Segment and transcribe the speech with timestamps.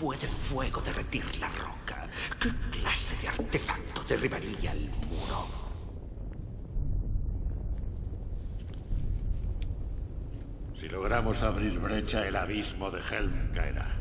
[0.00, 2.08] puede el fuego derretir la roca?
[2.40, 5.46] ¿Qué clase de artefacto derribaría el muro?
[10.80, 13.96] Si logramos abrir brecha, el abismo de Helm caerá.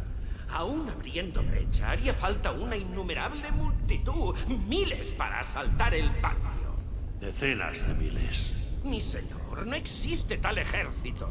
[0.49, 6.79] Aún abriendo brecha, haría falta una innumerable multitud, miles para asaltar el patio.
[7.19, 8.53] Decenas de miles.
[8.85, 11.29] Mi señor, no existe tal ejército.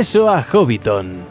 [0.00, 1.29] regreso a Hobbiton.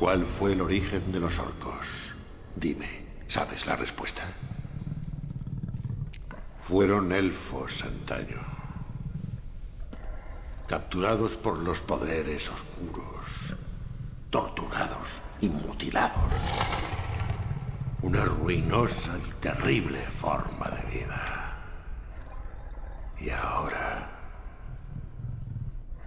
[0.00, 1.86] ¿Cuál fue el origen de los orcos?
[2.56, 4.32] Dime, ¿sabes la respuesta?
[6.66, 8.38] Fueron elfos antaño,
[10.66, 13.26] capturados por los poderes oscuros,
[14.30, 15.06] torturados
[15.42, 16.32] y mutilados.
[18.00, 21.56] Una ruinosa y terrible forma de vida.
[23.18, 24.08] Y ahora,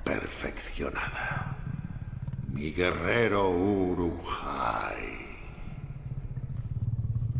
[0.03, 1.42] perfeccionada.
[2.53, 5.25] Mi guerrero Urujai.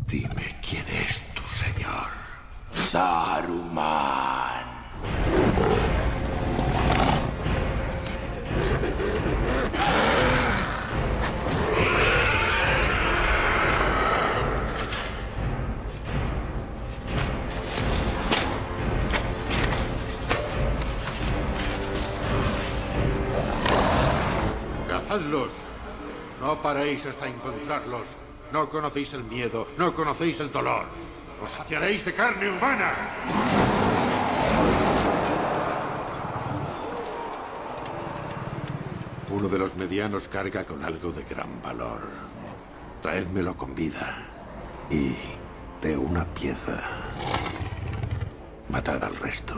[0.08, 2.10] Dime quién es tu señor.
[2.90, 4.64] Saruman.
[26.40, 28.02] No paréis hasta encontrarlos.
[28.52, 30.86] No conocéis el miedo, no conocéis el dolor.
[31.42, 32.92] Os saciaréis de carne humana.
[39.30, 42.00] Uno de los medianos carga con algo de gran valor.
[43.00, 44.18] Traédmelo con vida.
[44.90, 45.14] Y
[45.80, 46.80] de una pieza.
[48.68, 49.54] Matad al resto.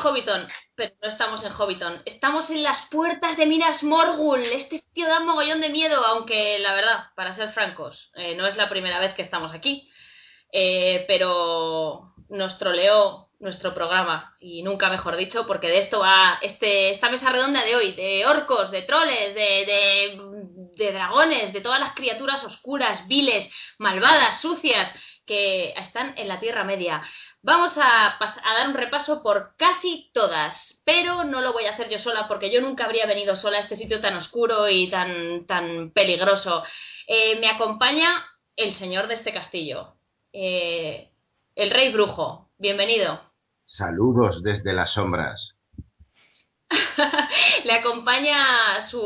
[0.00, 2.02] Hobbiton, pero no estamos en Hobbiton.
[2.04, 4.40] Estamos en las puertas de Minas Morgul.
[4.40, 8.46] Este sitio da un mogollón de miedo, aunque la verdad, para ser francos, eh, no
[8.46, 9.90] es la primera vez que estamos aquí.
[10.52, 16.90] Eh, pero nos troleó nuestro programa, y nunca mejor dicho, porque de esto va este,
[16.90, 20.18] esta mesa redonda de hoy, de orcos, de troles, de,
[20.76, 24.94] de dragones, de todas las criaturas oscuras, viles, malvadas, sucias,
[25.30, 27.02] que están en la Tierra Media.
[27.42, 31.98] Vamos a, dar un repaso por casi todas, pero no lo voy a hacer yo
[31.98, 35.90] sola porque yo nunca habría venido sola a este sitio tan oscuro y tan, tan
[35.90, 36.62] peligroso.
[37.06, 38.08] Eh, me acompaña
[38.56, 39.94] el señor de este castillo,
[40.34, 41.10] eh,
[41.54, 42.50] el rey brujo.
[42.58, 43.18] Bienvenido.
[43.64, 45.54] Saludos desde las sombras.
[47.64, 49.00] Le acompaña su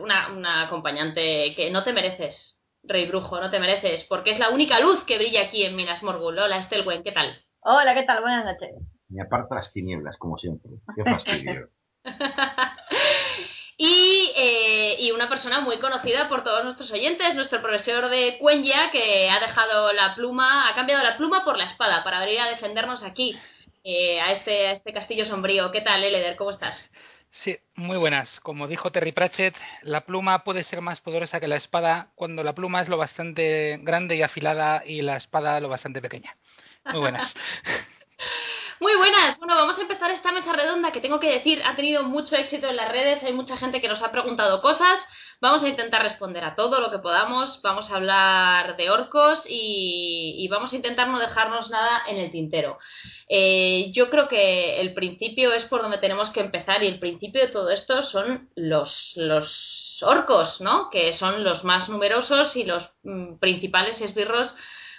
[0.00, 4.80] una acompañante que no te mereces, rey brujo, no te mereces, porque es la única
[4.80, 6.38] luz que brilla aquí en Minas Morgul.
[6.38, 7.44] Hola, Estelwen, ¿qué tal?
[7.60, 8.20] Hola, ¿qué tal?
[8.20, 8.70] Buenas noches.
[9.08, 10.72] Me aparta las tinieblas, como siempre.
[10.96, 11.70] Qué fastidio.
[13.76, 18.90] y, eh, y una persona muy conocida por todos nuestros oyentes, nuestro profesor de Cuenya,
[18.90, 22.48] que ha dejado la pluma, ha cambiado la pluma por la espada para venir a
[22.48, 23.38] defendernos aquí,
[23.84, 25.70] eh, a, este, a este castillo sombrío.
[25.70, 26.36] ¿Qué tal, Eleder?
[26.36, 26.90] ¿Cómo estás?
[27.34, 28.40] Sí, muy buenas.
[28.40, 32.54] Como dijo Terry Pratchett, la pluma puede ser más poderosa que la espada cuando la
[32.54, 36.36] pluma es lo bastante grande y afilada y la espada lo bastante pequeña.
[36.84, 37.34] Muy buenas.
[38.82, 39.38] Muy buenas.
[39.38, 42.66] Bueno, vamos a empezar esta mesa redonda que tengo que decir ha tenido mucho éxito
[42.68, 43.22] en las redes.
[43.22, 45.06] Hay mucha gente que nos ha preguntado cosas.
[45.40, 47.62] Vamos a intentar responder a todo lo que podamos.
[47.62, 52.80] Vamos a hablar de orcos y, vamos a intentar no dejarnos nada en el tintero.
[53.28, 57.40] Eh, yo creo que el principio es por donde tenemos que empezar y el principio
[57.40, 60.90] de todo esto son los, los orcos, ¿no?
[60.90, 64.56] Que son los más numerosos y los mm, principales esbirros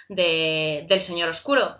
[0.08, 1.78] de- del Señor Oscuro.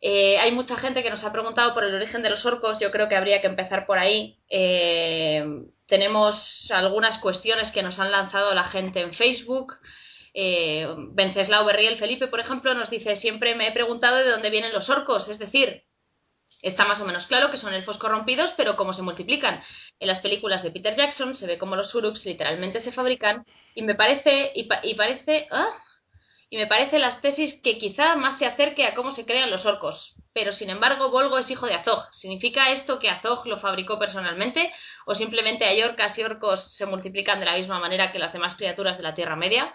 [0.00, 2.90] Eh, hay mucha gente que nos ha preguntado por el origen de los orcos, yo
[2.92, 4.38] creo que habría que empezar por ahí.
[4.48, 5.44] Eh,
[5.86, 9.74] tenemos algunas cuestiones que nos han lanzado la gente en Facebook.
[10.34, 14.72] Eh, Venceslao Berriel Felipe, por ejemplo, nos dice, siempre me he preguntado de dónde vienen
[14.72, 15.84] los orcos, es decir,
[16.62, 19.60] está más o menos claro que son elfos corrompidos, pero cómo se multiplican.
[19.98, 23.82] En las películas de Peter Jackson se ve cómo los uruks literalmente se fabrican y
[23.82, 25.68] me parece, y, pa- y parece, ¿ah?
[26.50, 29.66] Y me parece las tesis que quizá más se acerque a cómo se crean los
[29.66, 30.14] orcos.
[30.32, 32.08] Pero sin embargo, Volgo es hijo de Azog.
[32.12, 34.72] ¿Significa esto que Azog lo fabricó personalmente?
[35.04, 38.54] ¿O simplemente hay orcas y orcos se multiplican de la misma manera que las demás
[38.54, 39.74] criaturas de la Tierra Media?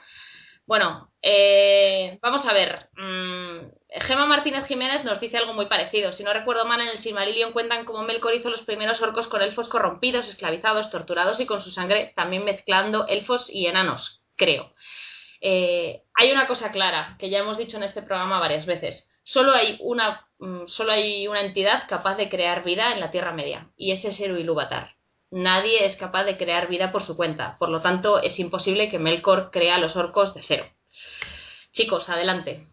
[0.66, 2.90] Bueno, eh, vamos a ver.
[2.96, 6.12] Mm, Gema Martínez Jiménez nos dice algo muy parecido.
[6.14, 9.42] Si no recuerdo mal, en el Silmarillion cuentan cómo Melkor hizo los primeros orcos con
[9.42, 14.74] elfos corrompidos, esclavizados, torturados y con su sangre también mezclando elfos y enanos, creo.
[15.46, 19.14] Eh, hay una cosa clara que ya hemos dicho en este programa varias veces.
[19.24, 23.34] Solo hay una, mm, solo hay una entidad capaz de crear vida en la Tierra
[23.34, 24.96] Media y ese es Eru Ilúvatar.
[25.32, 27.58] Nadie es capaz de crear vida por su cuenta.
[27.60, 30.66] Por lo tanto, es imposible que Melkor crea los orcos de cero.
[31.72, 32.70] Chicos, adelante.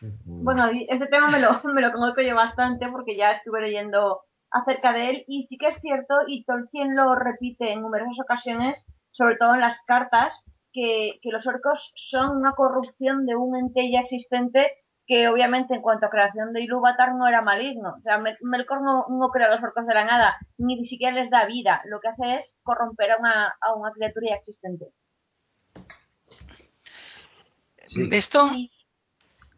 [0.00, 4.92] Bueno, este tema me lo, me lo conozco yo bastante porque ya estuve leyendo acerca
[4.92, 9.36] de él y sí que es cierto y Tolkien lo repite en numerosas ocasiones, sobre
[9.36, 14.00] todo en las cartas, que, que los orcos son una corrupción de un ente ya
[14.00, 14.72] existente
[15.06, 17.94] que obviamente en cuanto a creación de Ilúvatar no era maligno.
[17.98, 21.12] O sea, Mel- Melkor no, no crea a los orcos de la nada, ni siquiera
[21.14, 21.82] les da vida.
[21.86, 24.86] Lo que hace es corromper a una, a una criatura ya existente.
[27.86, 28.08] Sí.
[28.12, 28.70] Esto, Y,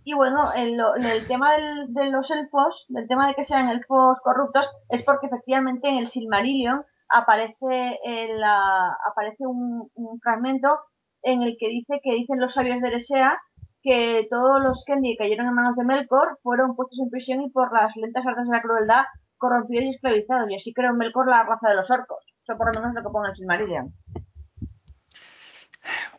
[0.05, 3.69] y bueno, el, lo- el tema del- de los elfos, del tema de que sean
[3.69, 10.81] elfos corruptos, es porque efectivamente en el Silmarillion aparece, en la- aparece un, un fragmento
[11.25, 13.41] en el que dice que dicen los sabios de Eresea
[13.83, 17.51] que todos los Kendi que cayeron en manos de Melkor fueron puestos en prisión y
[17.51, 19.05] por las lentas artes de la crueldad
[19.37, 20.51] corrompidos y esclavizados.
[20.51, 22.25] Y así creó Melkor la raza de los orcos.
[22.43, 23.93] Eso por lo menos es lo que pone el Silmarillion.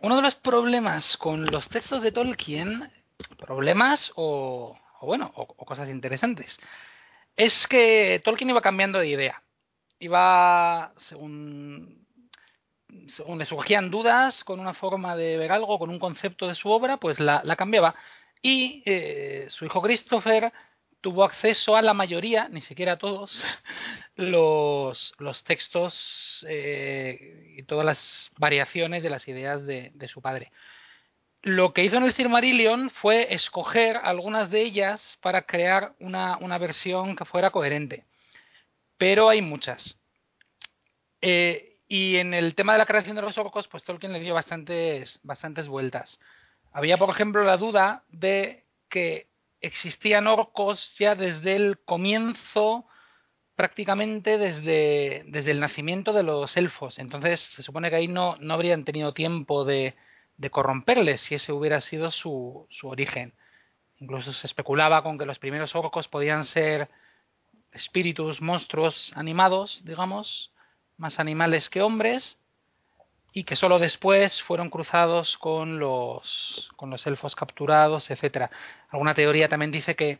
[0.01, 2.91] uno de los problemas con los textos de Tolkien,
[3.37, 6.59] problemas o, o bueno, o, o cosas interesantes,
[7.35, 9.41] es que Tolkien iba cambiando de idea.
[9.97, 12.04] Iba, según,
[13.07, 16.69] según le surgían dudas con una forma de ver algo, con un concepto de su
[16.69, 17.95] obra, pues la, la cambiaba.
[18.41, 20.51] Y eh, su hijo Christopher
[21.01, 23.43] tuvo acceso a la mayoría, ni siquiera a todos,
[24.15, 30.51] los, los textos eh, y todas las variaciones de las ideas de, de su padre.
[31.41, 36.57] Lo que hizo en el Silmarillion fue escoger algunas de ellas para crear una, una
[36.57, 38.03] versión que fuera coherente.
[38.97, 39.95] Pero hay muchas.
[41.21, 44.33] Eh, y en el tema de la creación de los orcos, pues Tolkien le dio
[44.33, 46.19] bastantes, bastantes vueltas.
[46.71, 49.27] Había, por ejemplo, la duda de que
[49.61, 52.85] existían orcos ya desde el comienzo,
[53.55, 56.99] prácticamente desde, desde el nacimiento de los elfos.
[56.99, 59.95] Entonces se supone que ahí no, no habrían tenido tiempo de,
[60.37, 63.33] de corromperles si ese hubiera sido su, su origen.
[63.97, 66.89] Incluso se especulaba con que los primeros orcos podían ser
[67.71, 70.51] espíritus, monstruos animados, digamos,
[70.97, 72.39] más animales que hombres,
[73.37, 78.49] y que solo después fueron cruzados con los, con los elfos capturados, etcétera.
[78.89, 80.19] Alguna teoría también dice que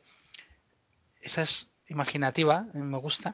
[1.22, 3.34] esa es imaginativa, me gusta,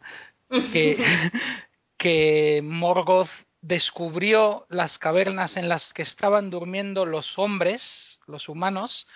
[0.71, 0.97] que,
[1.97, 3.31] que Morgoth
[3.61, 9.07] descubrió las cavernas en las que estaban durmiendo los hombres, los humanos,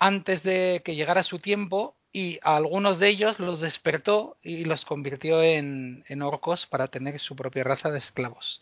[0.00, 4.84] antes de que llegara su tiempo y a algunos de ellos los despertó y los
[4.84, 8.60] convirtió en, en orcos para tener su propia raza de esclavos.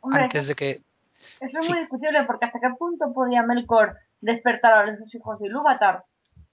[0.00, 0.80] Hombre, Antes de que...
[1.40, 1.70] Eso es Sí.
[1.72, 6.04] muy discutible porque hasta qué punto podía Melkor despertar a los hijos de Ilúvatar.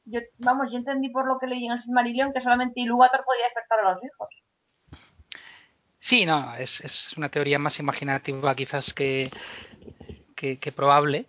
[0.05, 3.45] Yo, vamos, yo entendí por lo que leí en el Silmarillion que solamente Ilúvatar podía
[3.45, 4.29] despertar a los hijos.
[5.99, 9.31] Sí, no, es, es una teoría más imaginativa quizás que,
[10.35, 11.27] que, que probable,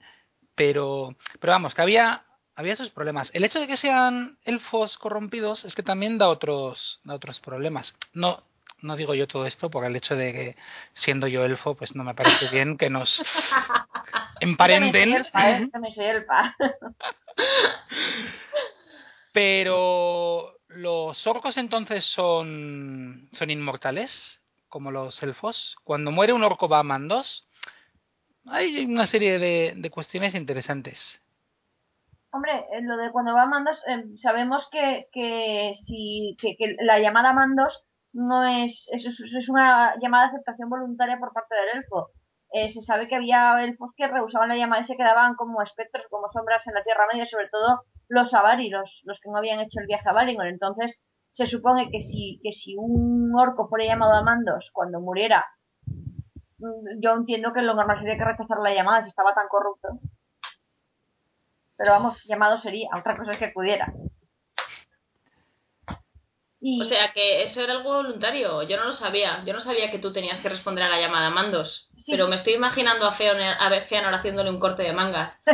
[0.54, 2.22] pero, pero vamos, que había,
[2.60, 3.30] había esos problemas.
[3.32, 7.94] El hecho de que sean elfos corrompidos es que también da otros, da otros problemas.
[8.12, 8.44] No,
[8.82, 10.56] no digo yo todo esto por el hecho de que
[10.92, 13.24] siendo yo elfo, pues no me parece bien que nos
[14.40, 15.14] emparenten.
[15.14, 15.24] ¿eh?
[19.32, 25.78] Pero los orcos entonces son, son inmortales, como los elfos.
[25.82, 27.46] Cuando muere un orco va a mandos.
[28.46, 31.20] Hay una serie de, de cuestiones interesantes.
[32.32, 36.98] Hombre, en lo de cuando va a mandos, eh, sabemos que, que, si, que, la
[37.00, 41.54] llamada a mandos no es, es, es- es una llamada de aceptación voluntaria por parte
[41.56, 42.08] del elfo.
[42.52, 46.04] Eh, se sabe que había elfos que rehusaban la llamada y se quedaban como espectros,
[46.10, 49.60] como sombras en la Tierra Media, sobre todo los Avari, los, los que no habían
[49.60, 50.46] hecho el viaje a Valinor.
[50.48, 51.00] Entonces,
[51.34, 55.44] se supone que si, que si un orco fuera llamado a mandos cuando muriera,
[56.58, 59.88] mm, yo entiendo que lo normal sería que rechazar la llamada si estaba tan corrupto.
[61.80, 63.90] Pero vamos, llamado sería, otra cosa es que pudiera.
[66.60, 68.62] Y O sea que eso era algo voluntario.
[68.64, 69.42] Yo no lo sabía.
[69.46, 71.88] Yo no sabía que tú tenías que responder a la llamada a mandos.
[72.04, 72.04] Sí.
[72.12, 75.42] Pero me estoy imaginando a Feanor, a Feanor haciéndole un corte de mangas.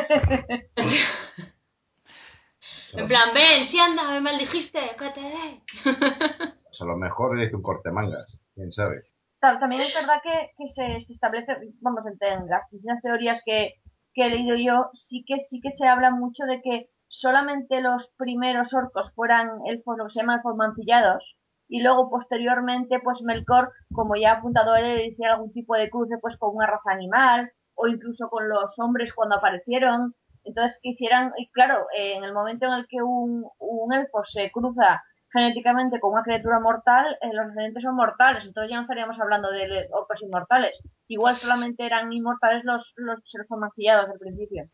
[2.93, 5.63] En plan, ven, si anda, me maldijiste, que te dé.
[5.83, 9.03] Pues a lo mejor le hizo un corte mangas, quién sabe.
[9.39, 11.53] ta- también es verdad que, que se, se establece,
[11.83, 13.75] vamos, entre en las distintas teorías que,
[14.17, 18.09] que he leído yo, sí que sí que se habla mucho de que solamente los
[18.17, 21.37] primeros orcos fueran elfos, lo que se llama elfos mancillados,
[21.69, 26.17] y luego posteriormente, pues Melkor, como ya ha apuntado él, hiciera algún tipo de cruce
[26.21, 30.15] pues con una raza animal, o incluso con los hombres cuando aparecieron.
[30.45, 34.51] Entonces, que hicieran, y claro, en el momento en el que un, un elfo se
[34.51, 35.03] cruza
[35.37, 39.51] genéticamente con una criatura mortal, eh, los descendientes son mortales, entonces ya no estaríamos hablando
[39.51, 40.79] de orcos inmortales.
[41.09, 44.65] Igual solamente eran inmortales los, los mancillados al principio.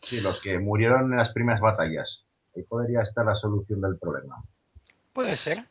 [0.00, 2.24] Sí, los que murieron en las primeras batallas.
[2.56, 4.36] Ahí podría estar la solución del problema.
[5.12, 5.64] Puede ser.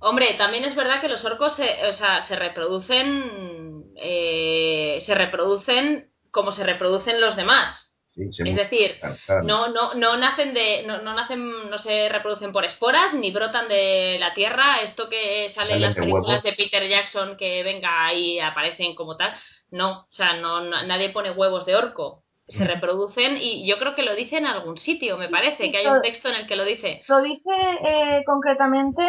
[0.00, 6.10] Hombre, también es verdad que los orcos se, o sea, se reproducen, eh, se reproducen
[6.32, 7.93] como se reproducen los demás.
[8.14, 12.52] Sí, Es decir, claro, no, no, no nacen de, no, no nacen, no se reproducen
[12.52, 16.42] por esporas, ni brotan de la tierra, esto que sale en las películas huevos.
[16.44, 19.32] de Peter Jackson que venga ahí y aparecen como tal.
[19.70, 22.22] No, o sea, no, no- nadie pone huevos de orco.
[22.46, 22.68] Se Mm.
[22.68, 26.02] reproducen y yo creo que lo dice en algún sitio, me parece, que hay un
[26.02, 27.02] texto en el que lo dice.
[27.08, 27.50] Lo dice
[27.84, 29.02] eh, concretamente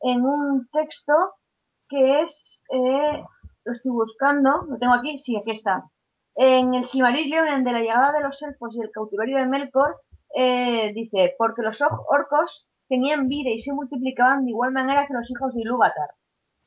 [0.00, 1.12] en un texto
[1.88, 2.30] que es,
[2.72, 3.22] eh,
[3.64, 5.84] lo estoy buscando, lo tengo aquí, sí, aquí está.
[6.40, 9.96] En el Silmarillion, en de la llegada de los elfos y el cautiverio de Melkor,
[10.36, 15.14] eh, dice, porque los or- orcos tenían vida y se multiplicaban de igual manera que
[15.14, 16.10] los hijos de Ilúvatar.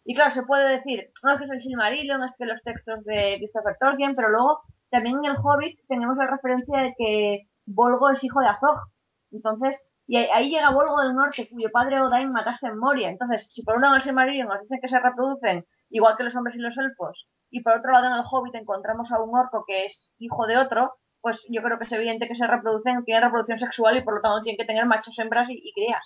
[0.03, 3.03] Y claro, se puede decir, no es que es el Silmarillion, es que los textos
[3.05, 4.59] de Christopher Tolkien, pero luego
[4.89, 8.77] también en el Hobbit tenemos la referencia de que Volgo es hijo de Azog.
[9.31, 13.09] Entonces, y ahí, llega Volgo del Norte, cuyo padre Odain mataste en Moria.
[13.09, 16.35] Entonces, si por un lado el Silmarillion nos dicen que se reproducen igual que los
[16.35, 19.63] hombres y los elfos, y por otro lado en el Hobbit encontramos a un orco
[19.67, 23.23] que es hijo de otro, pues yo creo que es evidente que se reproducen, tienen
[23.23, 26.01] reproducción sexual y por lo tanto tienen que tener machos, hembras y, y crías.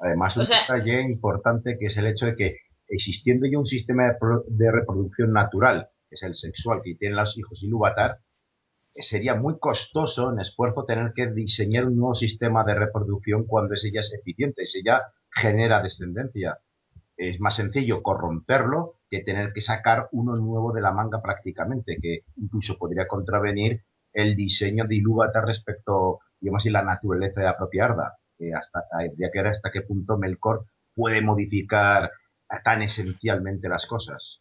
[0.00, 2.56] Además, un O sea- detalle importante que es el hecho de que
[2.88, 4.04] existiendo ya un sistema
[4.48, 8.18] de reproducción natural, que es el sexual que tienen los hijos Ilúvatar,
[8.94, 13.74] eh, sería muy costoso en esfuerzo tener que diseñar un nuevo sistema de reproducción cuando
[13.74, 16.58] ese ya es eficiente, ese ya genera descendencia.
[17.20, 22.20] Es más sencillo corromperlo que tener que sacar uno nuevo de la manga prácticamente, que
[22.36, 23.84] incluso podría contravenir
[24.14, 28.16] el diseño de Ilúvatar respecto, digamos la naturaleza de la propia Arda.
[28.56, 28.84] Hasta,
[29.18, 32.10] que ver hasta qué punto Melkor puede modificar
[32.64, 34.40] tan esencialmente las cosas.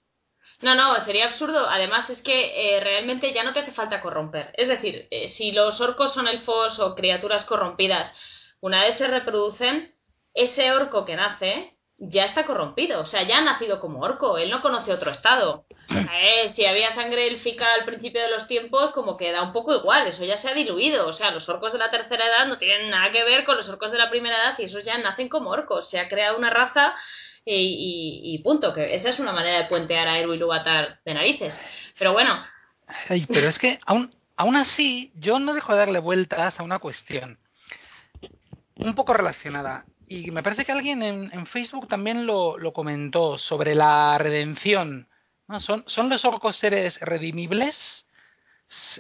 [0.62, 1.68] No, no, sería absurdo.
[1.70, 4.54] Además, es que eh, realmente ya no te hace falta corromper.
[4.56, 8.16] Es decir, eh, si los orcos son elfos o criaturas corrompidas,
[8.62, 9.94] una vez se reproducen,
[10.34, 13.02] ese orco que nace ya está corrompido.
[13.02, 14.38] O sea, ya ha nacido como orco.
[14.38, 15.66] Él no conoce otro estado.
[16.22, 19.74] Eh, si había sangre élfica al principio de los tiempos, como que da un poco
[19.76, 20.06] igual.
[20.08, 21.08] Eso ya se ha diluido.
[21.08, 23.70] O sea, los orcos de la tercera edad no tienen nada que ver con los
[23.70, 25.90] orcos de la primera edad y esos ya nacen como orcos.
[25.90, 26.94] Se ha creado una raza
[27.46, 31.14] y, y- y punto, que esa es una manera de puentear a Eru Ilúvatar de
[31.14, 31.60] narices.
[31.98, 32.40] Pero bueno,
[33.08, 36.80] Ay, pero es que aún, aún así yo no dejo de darle vueltas a una
[36.80, 37.40] cuestión
[38.76, 39.86] un poco relacionada.
[40.12, 45.08] Y me parece que alguien en, Facebook también lo, comentó sobre la redención.
[45.60, 48.08] ¿Son, ¿Son los orcos seres redimibles?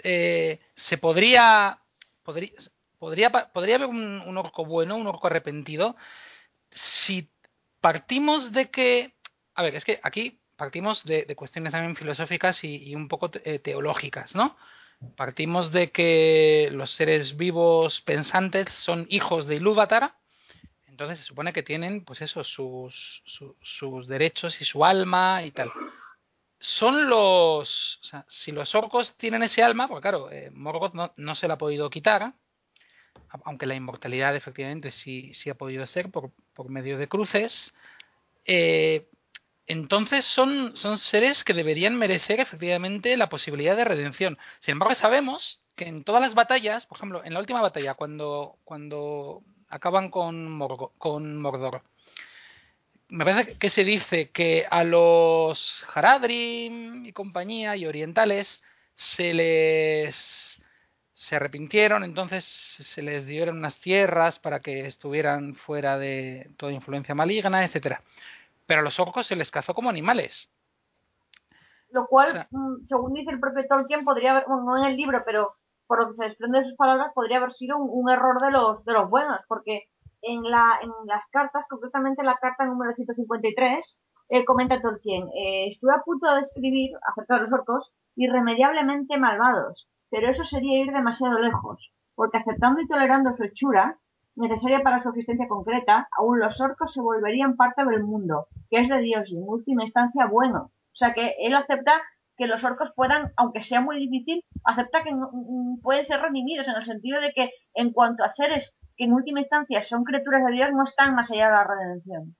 [0.03, 1.79] Eh, ¿Se podría,
[2.21, 2.51] podría,
[2.99, 5.95] podría, haber un, orco bueno, un orco arrepentido?
[6.69, 7.31] Si
[7.81, 9.15] partimos de que...
[9.55, 14.35] A ver, es que aquí partimos de, cuestiones también filosóficas y, un poco eh, teológicas,
[14.35, 14.55] ¿no?
[15.15, 20.18] Partimos de que los seres vivos pensantes son hijos de Ilúvatar,
[20.99, 25.51] entonces se supone que tienen, pues eso, sus, su- sus derechos y su alma y
[25.51, 25.71] tal.
[26.59, 27.99] Son los.
[28.01, 31.53] O sea, si los orcos tienen ese alma, porque claro, eh, Morgoth no, se la
[31.53, 32.33] ha podido quitar,
[33.45, 37.73] aunque la inmortalidad efectivamente sí, sí ha podido ser por, por medio de cruces.
[38.43, 39.07] eh,
[39.65, 44.37] entonces son, son seres que deberían merecer efectivamente la posibilidad de redención.
[44.59, 48.57] Sin embargo, sabemos que en todas las batallas, por ejemplo, en la última batalla, cuando,
[48.65, 51.81] cuando acaban con, Morgo- con Mordor,
[53.09, 60.61] me parece que se dice que a los Haradrim y compañía y orientales se les
[61.13, 67.13] se arrepintieron, entonces se les dieron unas tierras para que estuvieran fuera de toda influencia
[67.13, 68.01] maligna, etcétera.
[68.65, 70.49] Pero a los orcos se les cazó como animales.
[71.91, 74.85] Lo cual, O sea- mm, según dice el propio Tolkien, podría haber, bueno, no en
[74.91, 75.55] el libro, pero
[75.89, 78.85] por lo que se desprende de sus palabras, podría haber sido un, error de los,
[78.85, 79.85] de los buenos, porque
[80.21, 83.99] en, la, en las cartas, concretamente la carta número 153,
[84.29, 89.89] eh, comenta Tolkien, eh, estuve a punto de escribir acerca de los orcos irremediablemente malvados,
[90.11, 93.97] pero eso sería ir demasiado lejos, porque aceptando y tolerando su hechura,
[94.35, 98.89] necesaria para su existencia concreta, aún los orcos se volverían parte del mundo, que es
[98.89, 100.69] de Dios y en última instancia bueno.
[100.93, 101.93] O sea que él acepta
[102.39, 106.75] que los orcos puedan, aunque sea muy difícil, acepta que mm, pueden ser redimidos en
[106.75, 110.53] el sentido de que en cuanto a seres que en última instancia son criaturas de
[110.53, 112.35] Dios, no están más allá de la redención.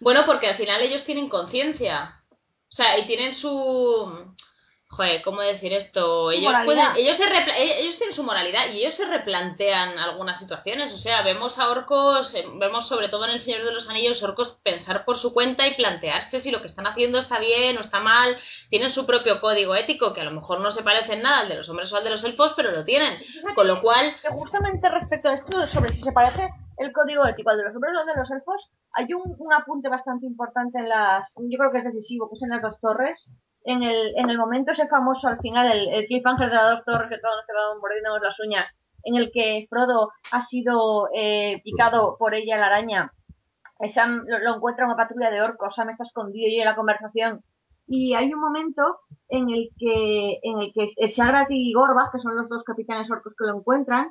[0.00, 2.20] Bueno, porque al final ellos tienen conciencia.
[2.32, 4.34] O sea, y tienen su.
[4.96, 6.30] Joder, ¿cómo decir esto?
[6.30, 10.90] Ellos pueden, ellos, se eh, ellos tienen su moralidad y ellos se replantean algunas situaciones.
[10.94, 14.22] O sea, vemos a orcos, eh, vemos sobre todo en El Señor de los Anillos,
[14.22, 17.82] orcos pensar por su cuenta y plantearse si lo que están haciendo está bien o
[17.82, 18.38] está mal.
[18.70, 21.50] Tienen su propio código ético, que a lo mejor no se parece en nada al
[21.50, 23.18] de los hombres o al de los elfos, pero lo tienen.
[23.54, 27.50] Con lo cual, Que justamente respecto a esto, sobre si se parece el código ético
[27.50, 30.78] al de los hombres o al de los elfos, hay un, un apunte bastante importante
[30.78, 33.28] en las, yo creo que es decisivo, que es en las dos torres,
[33.66, 37.08] en el, en el momento ese famoso al final, el, el cliffhanger de la Doctor,
[37.08, 38.66] que todos nos quedamos mordiéndonos las uñas,
[39.02, 43.12] en el que Frodo ha sido eh, picado por ella la araña.
[43.80, 46.76] Eh, Sam lo, lo encuentra una patrulla de orcos, Sam está escondido y en la
[46.76, 47.42] conversación.
[47.88, 48.98] Y hay un momento
[49.28, 53.34] en el que, en el que Shagrat y Gorbach, que son los dos capitanes orcos
[53.36, 54.10] que lo encuentran,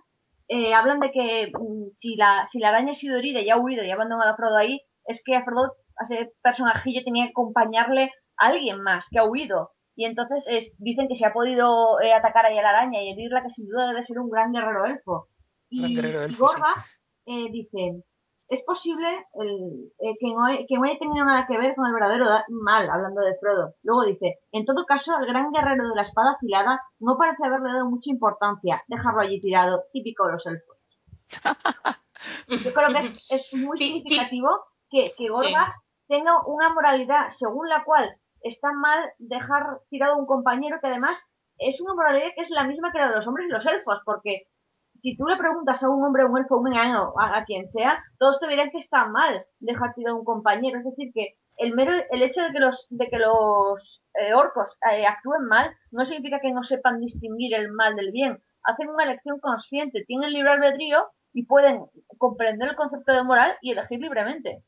[0.50, 3.58] eh, hablan de que mm, si, la, si la araña ha sido herida y ha
[3.58, 7.26] huido y ha abandonado a Frodo ahí, es que a Frodo, a ese personajillo, tenía
[7.26, 9.72] que acompañarle alguien más que ha huido.
[9.96, 10.44] Y entonces
[10.78, 13.68] dicen que se ha podido eh, atacar ahí a la araña y herirla, que sin
[13.68, 15.28] duda debe ser un gran guerrero elfo.
[15.70, 15.96] Y,
[16.30, 16.36] sí.
[16.38, 16.86] Gorbach
[17.26, 18.04] eh, dice,
[18.50, 21.86] es posible el, eh, que, no, he- que no haya tenido nada que ver con
[21.88, 23.74] el verdadero da- mal, hablando de Frodo.
[23.84, 27.72] Luego dice, en todo caso, el gran guerrero de la espada afilada no parece haberle
[27.72, 30.78] dado mucha importancia, dejarlo allí tirado, típico de los elfos.
[32.48, 34.50] Yo creo que es, es muy significativo
[34.90, 35.74] que, que Gorbach
[36.08, 38.16] tenga una moralidad según la cual
[38.50, 41.18] está mal dejar tirado a un compañero que además
[41.58, 44.00] es una moralidad que es la misma que la de los hombres y los elfos,
[44.06, 44.48] porque
[45.02, 48.02] si tú le preguntas a un hombre, un elfo, un enano, a, a quien sea,
[48.18, 50.80] todos te dirán que está mal dejar tirado a un compañero.
[50.80, 54.68] Es decir, que el mero el hecho de que los de que los eh, orcos
[54.92, 58.40] eh, actúen mal no significa que no sepan distinguir el mal del bien.
[58.64, 61.86] Hacen una elección consciente, tienen libre albedrío y pueden
[62.18, 64.64] comprender el concepto de moral y elegir libremente.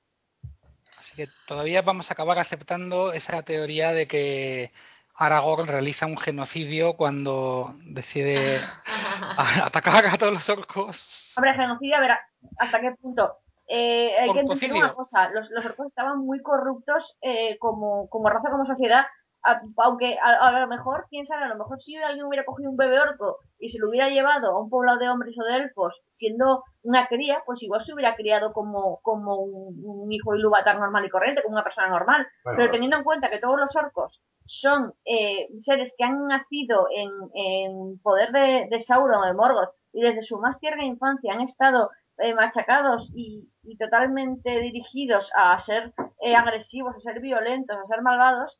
[1.17, 4.71] Que todavía vamos a acabar aceptando esa teoría de que
[5.15, 8.59] Aragorn realiza un genocidio cuando decide
[9.63, 11.33] atacar a todos los orcos.
[11.35, 12.11] Hombre, genocidio, a ver,
[12.59, 13.37] ¿hasta qué punto?
[13.67, 18.29] Eh, hay que entender una cosa, los, los orcos estaban muy corruptos eh, como, como
[18.29, 19.07] raza, como sociedad,
[19.51, 22.69] a- aunque a, a lo mejor, quién sabe, a lo mejor si alguien hubiera cogido
[22.69, 25.55] un bebé orco y se lo hubiera llevado a un poblado de hombres o de
[25.57, 30.79] elfos siendo una cría, pues igual se hubiera criado como, como un, un hijo ilúvatar
[30.79, 32.27] normal y corriente, como una persona normal.
[32.43, 36.87] Bueno, Pero teniendo en cuenta que todos los orcos son eh, seres que han nacido
[36.95, 41.33] en, en poder de, de Sauron o de Morgoth y desde su más tierna infancia
[41.33, 47.77] han estado eh, machacados y, y totalmente dirigidos a ser eh, agresivos, a ser violentos,
[47.77, 48.57] a ser malvados,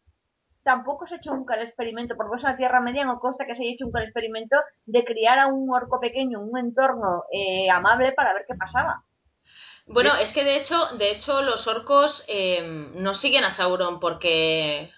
[0.68, 3.56] tampoco se ha hecho nunca el experimento, porque es una tierra media, no consta que
[3.56, 7.24] se haya hecho nunca el experimento de criar a un orco pequeño en un entorno
[7.32, 9.04] eh, amable para ver qué pasaba.
[9.88, 12.62] Bueno, es que de hecho, de hecho los orcos eh,
[12.96, 14.92] no siguen a Sauron porque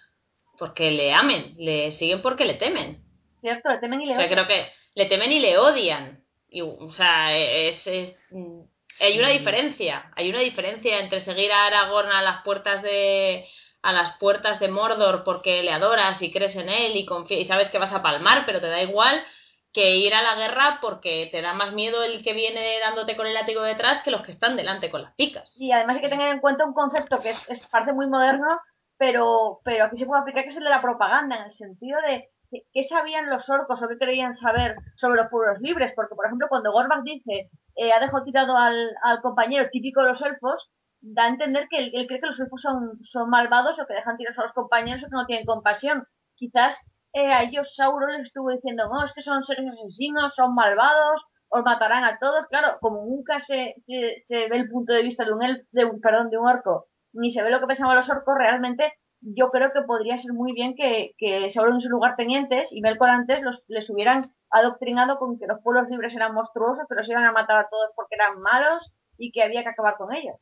[0.58, 3.03] porque le amen, le siguen porque le temen.
[3.41, 3.69] ¿Cierto?
[3.69, 4.34] Le temen y le O sea, odian.
[4.45, 6.23] creo que le temen y le odian.
[6.49, 8.62] Y, o sea, es, es- mm,
[9.01, 13.45] hay una diferencia, hay una diferencia entre seguir a Aragorn a las puertas de
[13.82, 17.70] a las puertas de Mordor porque le adoras y crees en él y y sabes
[17.70, 19.24] que vas a palmar, pero te da igual
[19.72, 23.28] que ir a la guerra porque te da más miedo el que viene dándote con
[23.28, 25.56] el látigo detrás que los que están delante con las picas.
[25.60, 28.60] Y además hay que tener en cuenta un concepto que es, parte muy moderno,
[28.98, 32.00] pero, pero aquí se puede aplicar, que es el de la propaganda, en el sentido
[32.02, 32.30] de
[32.74, 35.94] qué sabían los orcos o qué creían saber sobre los pueblos libres.
[35.96, 40.22] Porque, por ejemplo, cuando Gorbach dice eh, ha dejado tirado al compañero típico de los
[40.22, 40.68] elfos,
[41.02, 44.18] da a entender que él, cree que los elfos son, son malvados o que dejan
[44.18, 46.04] tirados a los compañeros o que no tienen compasión.
[46.36, 46.76] Quizás
[47.14, 51.22] eh, a ellos Sauron les estuvo diciendo, no, es que son seres asesinos, son malvados,
[51.50, 52.46] os matarán a todos.
[52.50, 55.86] Claro, como nunca se, se, se ve el punto de vista de un, elf, de
[55.86, 59.50] un perdón, de un orco, ni se ve lo que pensaban los orcos, realmente yo
[59.50, 63.10] creo que podría ser muy bien que, que Sauron en su lugar tenientes y Melkor
[63.10, 67.26] antes los, les hubieran adoctrinado con que los pueblos libres eran monstruosos, que los iban
[67.26, 70.38] a matar a todos porque eran malos y que había que acabar con ellos.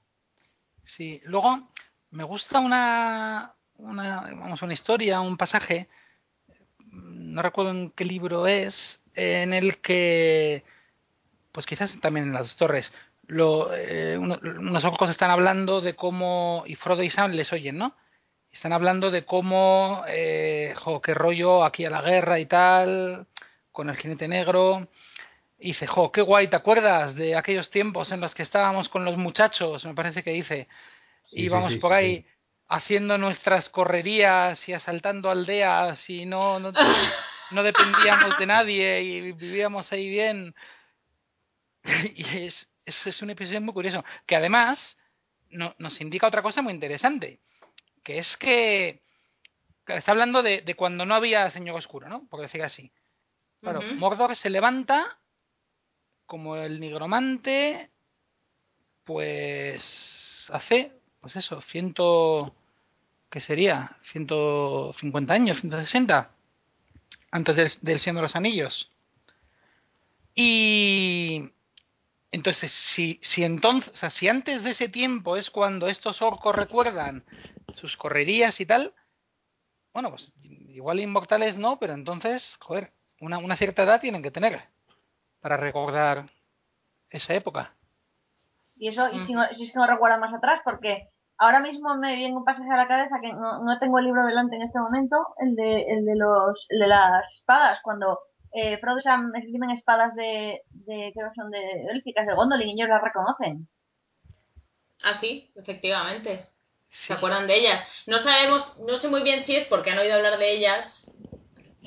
[0.88, 1.70] Sí, luego
[2.12, 5.90] me gusta una, una, vamos, una historia, un pasaje,
[6.92, 10.64] no recuerdo en qué libro es, en el que,
[11.52, 12.94] pues quizás también en las dos torres,
[13.28, 17.78] lo, eh, uno- unos orcos están hablando de cómo, y Frodo y Sam les oyen,
[17.78, 17.94] ¿no?
[18.52, 23.28] Están hablando de cómo, eh, jo, qué rollo aquí a la guerra y tal,
[23.74, 24.88] con el jinete negro.
[25.60, 29.06] Y dice, jo, qué guay, ¿te acuerdas de aquellos tiempos en los que estábamos con
[29.06, 29.86] los muchachos?
[29.86, 30.68] Me parece que dice.
[31.26, 32.26] Sí, y sí, vamos sí, por ahí
[32.70, 36.72] haciendo nuestras correrías y asaltando aldeas y no, no,
[37.52, 40.56] no dependíamos de nadie y vivíamos ahí bien.
[42.16, 44.98] Y es, es, es un episodio muy curioso, que además
[45.50, 47.40] no- nos indica otra cosa muy interesante,
[48.04, 49.02] que es que,
[49.88, 52.28] está hablando de, de cuando no había Señor Oscuro, ¿no?
[52.28, 52.92] Por decir así.
[53.62, 53.82] Claro.
[53.96, 55.18] Mordor se levanta
[56.28, 57.90] como el nigromante,
[59.04, 62.54] pues hace, pues eso, ciento,
[63.30, 63.98] ¿qué sería?
[64.12, 66.30] 150 años, 160,
[67.32, 68.92] antes del, del de los Anillos.
[70.36, 71.50] Y
[72.32, 77.24] entonces, si, si entonces, si antes de ese tiempo es cuando estos orcos recuerdan
[77.74, 78.94] sus correrías y tal,
[79.94, 84.77] bueno, pues igual inmortales no, pero entonces, joder, una, una cierta edad tienen que tener
[85.48, 86.26] para recordar
[87.10, 87.74] esa época.
[88.76, 91.08] Y eso, y si, no, si es que no recuerdo más atrás, porque
[91.38, 94.26] ahora mismo me viene un pasaje a la cabeza que no, no tengo el libro
[94.26, 98.20] delante en este momento, el de, el de, los, el de las espadas, cuando
[98.52, 102.68] eh, Frodo y Sam escriben espadas de, de creo que son de élficas de Gondolin
[102.68, 103.70] y ellos las reconocen.
[105.06, 106.46] Ah, sí, efectivamente.
[106.90, 107.08] Sí.
[107.08, 107.88] ¿Se acuerdan de ellas?
[108.06, 111.10] No sabemos, no sé muy bien si es porque han oído hablar de ellas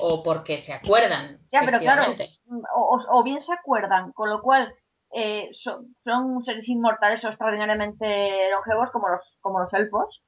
[0.01, 1.39] o porque se acuerdan.
[1.53, 2.41] Ya, pero claro, efectivamente.
[2.75, 4.73] o, bien se acuerdan, con lo cual
[5.15, 10.23] eh, son, son seres inmortales o extraordinariamente longevos como los, como los elfos,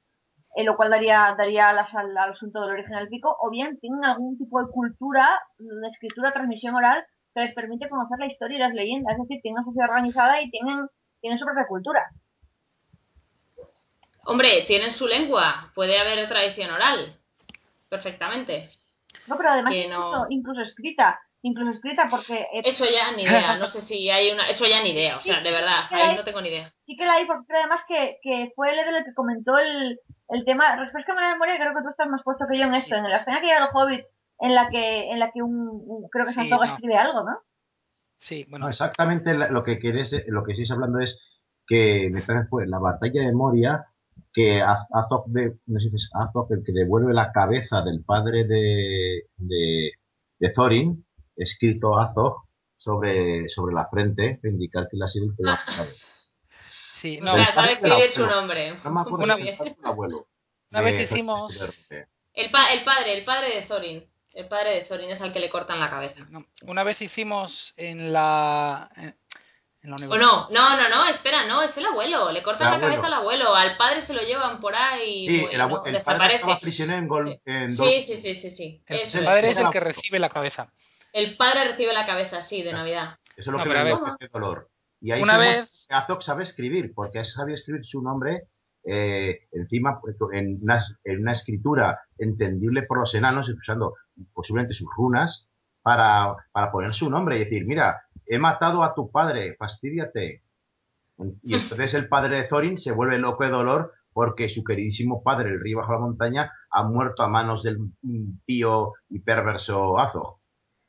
[0.55, 4.03] eh, lo cual daría, daría alas al, al asunto del origen élfico, o bien tienen
[4.05, 8.59] algún tipo de cultura, de escritura, transmisión oral, que les permite conocer la historia y
[8.59, 10.87] las leyendas, es decir, tienen una sociedad organizada y tienen,
[11.21, 12.09] tienen su propia cultura.
[14.25, 17.19] Hombre, tienen su lengua, puede haber tradición oral.
[17.89, 18.69] Perfectamente.
[19.27, 23.57] No, pero además Que incluso, no- incluso escrita, incluso escrita porque Eso ya ni idea,
[23.57, 24.47] no sé si hay una.
[24.47, 26.73] Eso ya ni idea, o sea, de verdad, Sí, ahí hay- no tengo ni idea.
[26.85, 30.45] sí que la hay, porque además que, que fue él el que comentó el, el
[30.45, 33.03] tema, refrescame la memoria, creo que tú estás más puesto que yo en esto, en
[33.03, 34.05] la escena que hay del Hobbit,
[34.39, 36.73] en la que, en la que un, un- creo que Sí, Santoga no.
[36.73, 37.37] escribe algo, ¿no?
[38.17, 41.19] Sí, No, bueno, exactamente lo que quieres, lo que estáis hablando es
[41.67, 43.85] que me parece fue la batalla de Moria
[44.33, 48.03] que Az- Azog, de, no sé si es Azog el que devuelve la cabeza del
[48.03, 49.91] padre de, de,
[50.39, 52.43] de Thorin, escrito Azog
[52.75, 55.59] sobre, sobre la frente, para indicar que le ha sido el que lo ha
[57.01, 58.39] sí, O no, sea, el sabe escribir su abuelo.
[58.41, 58.73] nombre.
[58.83, 60.27] No me acuerdo Una vez- es el abuelo.
[60.71, 61.75] una vez Eh, hicimos-
[62.33, 64.03] El, pa- el padre, el padre de Thorin.
[64.31, 66.25] El padre de Thorin es al que le cortan la cabeza.
[66.31, 69.15] no, una vez hicimos en la en,
[69.83, 70.31] en la O universidad.
[70.31, 72.31] no, no, no, no, espera, no, es el abuelo.
[72.31, 72.87] Le cortan la abuelo.
[72.95, 73.55] cabeza al abuelo.
[73.55, 76.99] Al padre se lo llevan por ahí Sí, el, no, abue- el padre estaba prisionero
[76.99, 78.83] en, Gol, en Sí, sí, sí, sí, sí.
[78.87, 79.29] El, Eso el es.
[79.29, 80.71] padre es el que recibe la cabeza.
[81.11, 83.17] El padre recibe la cabeza, sí, de Navidad.
[83.35, 83.85] Eso es lo No, que ver.
[83.85, 84.69] dio este dolor.
[85.01, 88.43] Y ahí Una vez- Azog sabe escribir, porque sabía escribir su nombre
[88.85, 93.93] eh, encima pues, en una, en una escritura entendible por los enanos, usando
[94.33, 95.47] posiblemente sus runas,
[95.81, 100.41] para, para poner su nombre y decir, mira, he matado a tu padre, fastídiate.
[101.43, 105.49] Y entonces el padre de Thorin se vuelve loco de dolor porque su queridísimo padre,
[105.49, 107.77] el río bajo la montaña, ha muerto a manos del
[108.45, 110.37] tío y perverso Azog.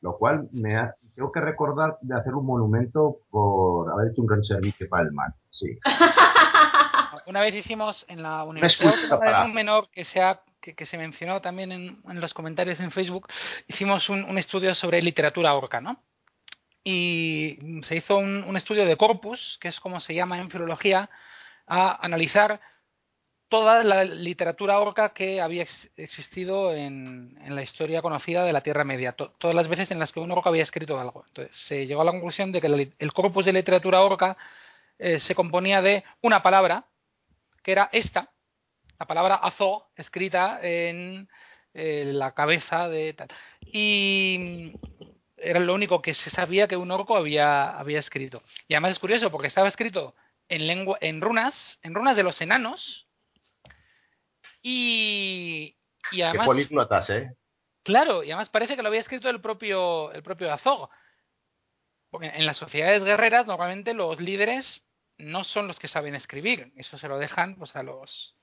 [0.02, 4.26] Lo cual me ha- tengo que recordar de hacer un monumento por haber hecho un
[4.26, 5.32] gran servicio para el mal.
[5.48, 5.78] Sí.
[7.26, 10.98] Una vez hicimos en la Universidad para- un menor que se, ha- que, que se
[10.98, 13.28] mencionó también en, en los comentarios en Facebook,
[13.68, 16.02] hicimos un, un estudio sobre literatura orca, ¿no?
[16.84, 21.08] Y se hizo un, estudio de corpus, que es como se llama en filología,
[21.66, 22.60] a analizar
[23.48, 28.60] toda la literatura orca que había ex- existido en, en la historia conocida de la
[28.60, 31.24] Tierra Media, to- todas las veces en las que un orca había escrito algo.
[31.28, 34.36] Entonces se llegó a la conclusión de que el corpus de literatura orca
[34.98, 36.86] eh, se componía de una palabra,
[37.62, 38.30] que era esta,
[38.98, 41.28] la palabra azo, escrita en
[41.72, 43.28] eh, la cabeza de tal.
[43.60, 44.72] Y
[45.44, 48.42] era lo único que se sabía que un orco había, había escrito.
[48.68, 50.14] Y además es curioso porque estaba escrito
[50.48, 53.06] en lengua, en runas, en runas de los enanos.
[54.62, 55.76] Y,
[56.10, 57.36] y además, políglotas, ¿eh?
[57.82, 60.88] claro, y además parece que lo había escrito el propio, el propio Azog.
[62.10, 66.72] Porque en las sociedades guerreras normalmente los líderes no son los que saben escribir.
[66.76, 68.36] Eso se lo dejan pues a los,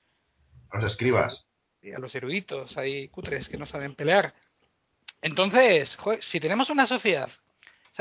[0.72, 1.46] Los escribas.
[1.80, 4.34] y a los eruditos ahí cutres que no saben pelear.
[5.22, 7.30] Entonces, si tenemos una sociedad,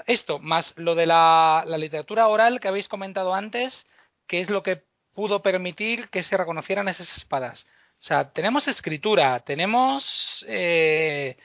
[0.08, 3.86] esto más lo de la, literatura oral que habéis comentado antes,
[4.28, 7.68] que es lo que pudo permitir que se reconocieran esas espadas.
[7.94, 11.38] O sea, tenemos escritura, tenemos eh,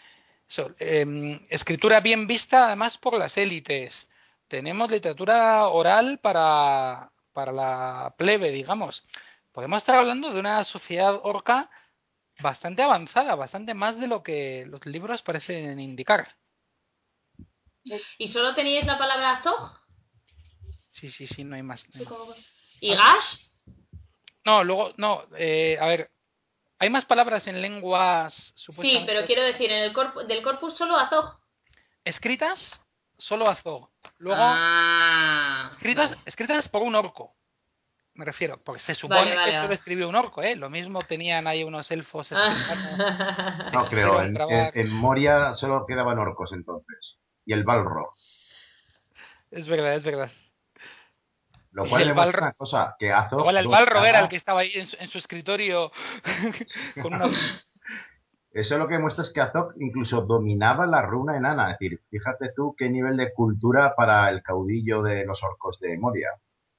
[0.79, 4.09] em, escritura bien vista además por las élites,
[4.49, 9.05] tenemos literatura oral para, para la plebe, digamos.
[9.53, 11.69] Podemos estar hablando de una sociedad orca
[12.41, 16.37] bastante avanzada, bastante más de lo que los libros parecen indicar.
[18.19, 19.81] ¿Y solo teníais la palabra Azog?
[20.93, 21.85] Sí, sí, sí, no hay más.
[21.85, 22.13] no hay Sí, más.
[22.19, 22.35] como-
[22.81, 23.41] ¿Y Gash?
[24.45, 26.11] No, luego, no, eh, a ver,
[26.79, 30.75] hay más palabras en lenguas Sí, supuestamente pero quiero decir, en el corpu- del corpus
[30.77, 31.41] solo Azog.
[32.05, 32.83] escritas,
[33.19, 33.91] solo Azog.
[34.19, 36.23] Luego, ah, escritas, vale.
[36.27, 37.35] escritas por un orco.
[38.17, 40.57] Me refiero, porque se supone Vale, vale, que esto lo escribió un orco, ¿eh?
[40.57, 43.71] Lo mismo tenían ahí unos elfos Ah.
[43.73, 44.21] No creo.
[44.23, 47.19] En, en- en Moria solo quedaban orcos entonces.
[47.45, 48.13] Y el Balrog.
[49.51, 50.31] Es verdad, es verdad.
[51.73, 53.41] Lo cual El demuestra Balrog- una cosa, que Azog...
[53.41, 55.93] Igual el Balrog era el que estaba ahí en su, en su escritorio
[57.03, 57.69] con unos...
[58.53, 61.73] Eso lo que muestra es que Azog incluso dominaba la runa enana.
[61.73, 65.99] Es decir, fíjate tú qué nivel de cultura para el caudillo de los orcos de
[65.99, 66.31] Moria.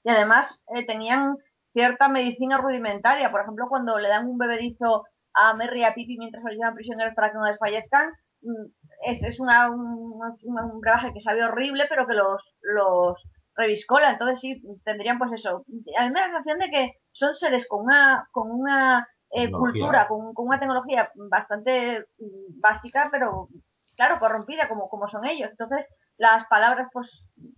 [0.08, 1.36] Y además eh, tenían
[1.74, 3.30] cierta medicina rudimentaria.
[3.30, 6.76] Por ejemplo, cuando le dan un bebedizo a Merry y a Pipi mientras los llevan
[6.76, 8.66] prisioneros para que no desfallezcan, mm,
[9.06, 13.22] es, es una, un, un brebaje que sabe horrible, pero que los, los
[13.58, 14.12] reviscola.
[14.12, 15.66] Entonces sí, tendrían pues eso.
[16.00, 19.52] A mí me da la sensación de que son seres con una, con una eh,
[19.52, 23.50] cultura, con, con, una tecnología bastante mm, básica, pero
[23.98, 25.50] claro, corrompida como, como son ellos.
[25.52, 25.86] Entonces,
[26.18, 27.10] las palabras pues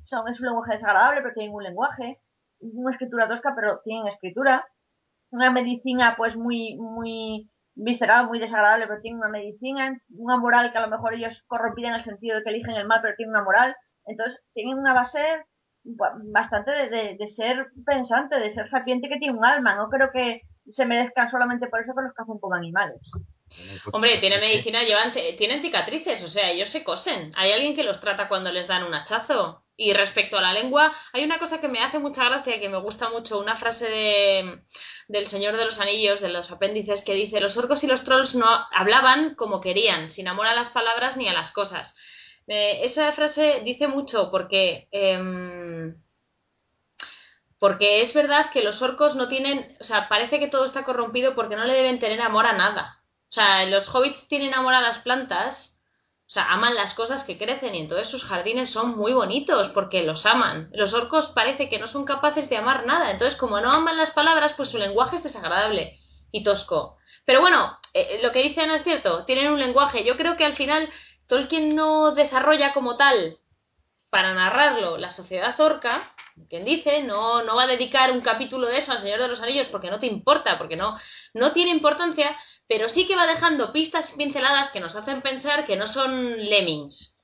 [0.05, 2.17] son, es un lenguaje desagradable, pero tienen un lenguaje,
[2.59, 4.65] una escritura tosca, pero tienen escritura.
[5.31, 10.01] Una medicina pues muy, muy visceral, muy desagradable, pero tienen una medicina.
[10.17, 12.87] Una moral que a lo mejor ellos corrompida en el sentido de que eligen el
[12.87, 13.75] mal, pero tienen una moral.
[14.05, 15.19] Entonces, tienen una base
[15.83, 19.75] bastante de, de, ser pensante, de ser sapiente que tiene un alma.
[19.75, 20.41] No creo que
[20.73, 22.99] se merezcan solamente por eso que los cazan como animales.
[23.91, 27.31] Hombre, tiene medicina, llevan, tienen cicatrices, o sea, ellos se cosen.
[27.35, 29.63] Hay alguien que los trata cuando les dan un hachazo.
[29.81, 32.81] Y respecto a la lengua, hay una cosa que me hace mucha gracia, que me
[32.81, 34.61] gusta mucho, una frase de,
[35.07, 38.35] del Señor de los Anillos, de los apéndices, que dice, los orcos y los trolls
[38.35, 41.95] no hablaban como querían, sin amor a las palabras ni a las cosas.
[42.45, 44.89] esa frase dice mucho porque...
[44.91, 45.95] Em,
[47.57, 51.35] porque es verdad que los orcos no tienen, o sea, parece que todo está corrompido
[51.35, 53.01] porque no le deben tener amor a nada.
[53.29, 55.78] O sea, los hobbits tienen amor a las plantas,
[56.29, 60.03] o sea, aman las cosas que crecen y entonces sus jardines son muy bonitos porque
[60.03, 60.69] los aman.
[60.73, 64.11] Los orcos parece que no son capaces de amar nada, entonces como no aman las
[64.11, 65.99] palabras, pues su lenguaje es desagradable
[66.31, 66.99] y tosco.
[67.25, 70.03] Pero bueno, eh, eh, lo que dice Ana es cierto, tienen un lenguaje.
[70.03, 70.87] Yo creo que al final
[71.25, 73.39] Tolkien no desarrolla como tal
[74.11, 76.13] para narrarlo la sociedad orca,
[76.47, 79.41] quien dice, no, no va a dedicar un capítulo de eso al Señor de los
[79.41, 80.95] Anillos porque no te importa, porque no,
[81.33, 82.37] no tiene importancia,
[82.69, 87.17] pero sí que va dejando pistas pinceladas que nos hacen pensar que no son lemmings.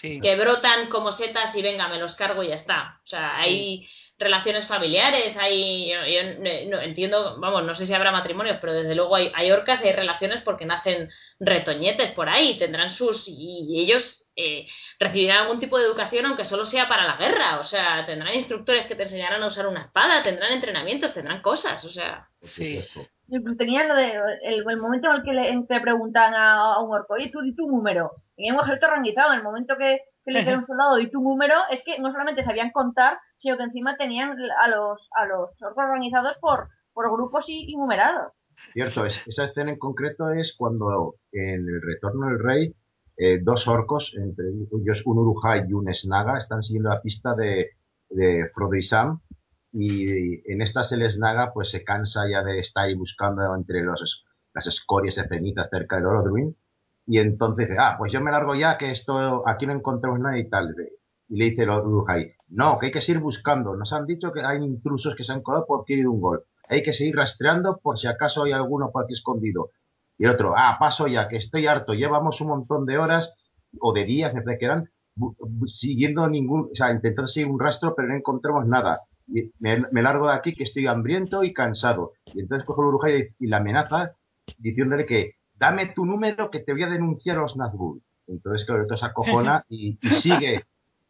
[0.00, 3.00] Que brotan como setas y venga, me los cargo y ya está.
[3.02, 5.90] O sea, hay relaciones familiares, hay.
[5.90, 9.82] Yo, no, entiendo, vamos, no sé si habrá matrimonios, pero desde luego hay, hay orcas
[9.82, 13.24] y hay relaciones porque nacen retoñetes por ahí, tendrán sus.
[13.28, 14.66] y ellos eh,
[14.98, 18.86] recibirán algún tipo de educación aunque solo sea para la guerra, o sea, tendrán instructores
[18.86, 22.28] que te enseñarán a usar una espada, tendrán entrenamientos, tendrán cosas, o sea.
[22.42, 22.82] Sí.
[23.56, 27.40] Tenían lo de el, momento en el que le, preguntan a, un orco, ¿y tú
[27.40, 28.12] di tu número?
[28.36, 31.54] Tenían un ejército organizado, en el momento que, le dijeron un soldado, ¿y tu número?
[31.70, 35.84] Es que no solamente sabían contar, sino que encima tenían a los, a los orcos
[35.84, 38.32] organizados por, por grupos y, numerados.
[38.74, 42.74] Cierto, esa escena en concreto es cuando en el retorno del rey
[43.16, 47.70] eh, dos orcos, entre ellos un Urujai y un Snaga, están siguiendo la pista de,
[48.10, 49.20] de Frodo y Sam.
[49.72, 54.24] Y en esta el Snaga pues se cansa ya de estar ahí buscando entre los,
[54.54, 56.56] las escorias de cenizas cerca del Orodruin.
[57.06, 60.38] Y entonces dice, ah, pues yo me largo ya, que esto aquí no encontramos nada
[60.38, 60.74] y tal.
[61.28, 63.74] Y le dice el Urujai, no, que hay que seguir buscando.
[63.74, 66.44] Nos han dicho que hay intrusos que se han colado por querer un gol.
[66.68, 69.70] Hay que seguir rastreando por si acaso hay alguno por aquí escondido.
[70.18, 73.34] Y el otro, ah, paso ya, que estoy harto, llevamos un montón de horas
[73.80, 74.90] o de días, me parece que eran,
[75.66, 79.00] siguiendo ningún, o sea, intentando seguir un rastro, pero no encontramos nada.
[79.34, 82.12] Y me, largo de aquí que estoy hambriento y cansado.
[82.34, 84.12] Y entonces cojo el Uruja y, la amenaza
[84.58, 88.02] diciéndole que dame tu número que te voy a denunciar a los Nazgûl.
[88.26, 90.64] Entonces, claro, el otro se acojona y, y sigue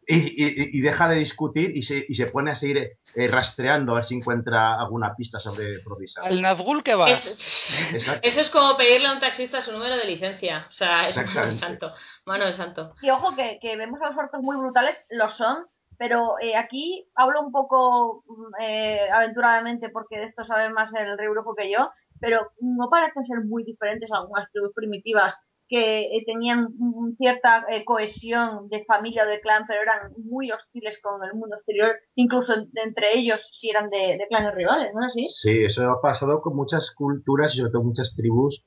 [0.07, 4.05] y, deja de discutir y se, y se pone a seguir eh, rastreando a ver
[4.05, 6.23] si encuentra alguna pista sobre Prodisa.
[6.23, 7.09] Al Nazgul que va.
[7.09, 10.67] Eso, es como pedirle a un taxista su número de licencia.
[10.69, 11.93] O sea, es mano de santo.
[12.27, 12.95] Mano de santo.
[13.01, 15.67] Y ojo que, que vemos a los orcos muy brutales, lo son,
[16.03, 18.25] pero eh, aquí hablo un poco
[18.61, 23.25] eh, aventuradamente porque de esto sabe más el rey brujo que yo, pero no parecen
[23.25, 25.33] ser muy diferentes algunas tribus primitivas
[25.69, 26.71] que eh, tenían
[27.19, 31.55] cierta eh, cohesión de familia o de clan, pero eran muy hostiles con el mundo
[31.55, 35.29] exterior, incluso entre ellos si eran de, clanes rivales, ¿no es así?
[35.31, 38.67] Sí, eso ha pasado con muchas culturas y sobre todo muchas tribus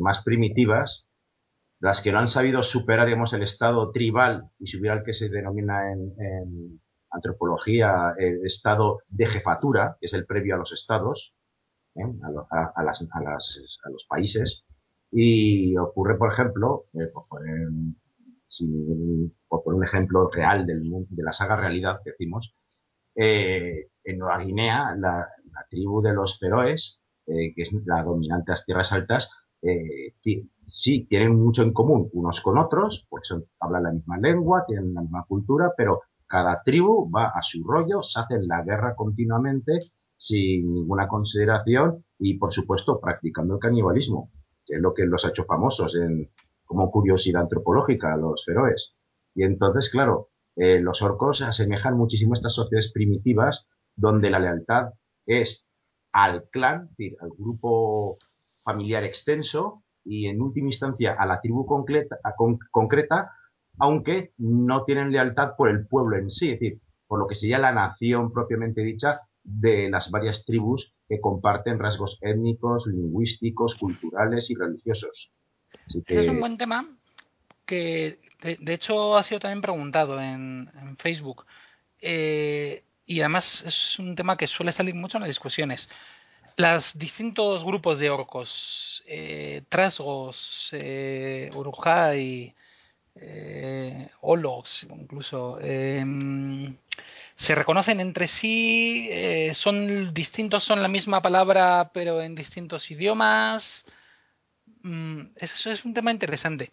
[0.00, 1.06] más primitivas,
[1.80, 5.28] las que no han sabido superar, digamos, el estado tribal y subir al que se
[5.28, 11.34] denomina en, antropología el estado de jefatura, que es el previo a los estados,
[11.96, 14.64] a, las, a los países,
[15.10, 17.66] y ocurre, por ejemplo, eh, por, poner,
[19.76, 22.54] un ejemplo real del, de la saga realidad decimos,
[23.16, 25.26] eh, en Nueva Guinea, la,
[25.68, 29.28] tribu de los feroes, eh, que es la dominante de las tierras altas,
[30.72, 33.28] sí, tienen mucho en común unos con otros, porque
[33.60, 38.02] hablan la misma lengua, tienen la misma cultura, pero cada tribu va a su rollo,
[38.02, 44.30] se hacen la guerra continuamente sin ninguna consideración y, por supuesto, practicando el canibalismo.
[44.66, 46.30] que es lo que los ha hecho famosos en,
[46.64, 48.94] como curiosidad antropológica, los feroes.
[49.34, 53.66] Y entonces, claro, eh, los orcos asemejan muchísimo a estas sociedades primitivas
[53.96, 54.90] donde la lealtad
[55.26, 55.64] es
[56.12, 56.90] al clan,
[57.20, 58.16] al grupo
[58.62, 62.18] familiar extenso y en última instancia a la tribu concreta,
[62.70, 63.32] concreta,
[63.78, 67.58] aunque no tienen lealtad por el pueblo en sí, es decir, por lo que sería
[67.58, 74.54] la nación propiamente dicha de las varias tribus que comparten rasgos étnicos, lingüísticos, culturales y
[74.54, 75.32] religiosos.
[76.06, 76.86] es un buen tema
[77.66, 81.46] que, de, hecho, ha sido también preguntado en, Facebook.
[82.00, 85.88] Eh, y además es un tema que suele salir mucho en las discusiones.
[86.60, 92.54] Los distintos grupos de orcos, eh, trasgos, eh, urujai,
[93.14, 96.76] eh, ologs, incluso, em,
[97.34, 103.86] se reconocen entre sí, eh, son distintos, son la misma palabra, pero en distintos idiomas.
[104.82, 106.72] Mm, eso es un tema interesante.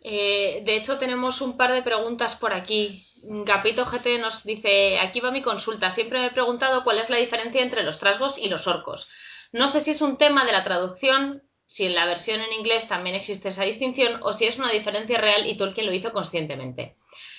[0.00, 3.07] Eh, de hecho, tenemos un par de preguntas por aquí.
[3.22, 5.90] Gapito GT nos dice, aquí va mi consulta.
[5.90, 9.08] Siempre me he preguntado cuál es la diferencia entre los trasgos y los orcos.
[9.52, 12.88] No sé si es un tema de la traducción, si en la versión en inglés
[12.88, 16.94] también existe esa distinción o si es una diferencia real y Tolkien lo hizo conscientemente.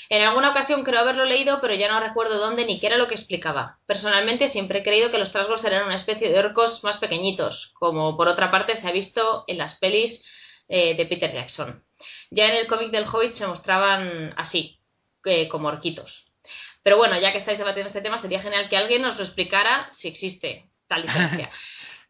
[0.10, 3.08] En alguna ocasión creo haberlo leído, pero ya no recuerdo dónde ni qué era lo
[3.08, 3.80] que explicaba.
[3.86, 8.18] Personalmente siempre he creído que los trasgos eran una especie de orcos más pequeñitos, como
[8.18, 10.26] por otra parte se ha visto en las pelis
[10.68, 11.84] eh, de Peter Jackson.
[12.32, 14.79] Ya en el cómic del Hobbit se mostraban así,
[15.50, 16.30] como orquitos.
[16.84, 19.90] Pero bueno, ya que estáis debatiendo este tema, sería genial que alguien nos lo explicara
[19.92, 21.50] si existe tal diferencia.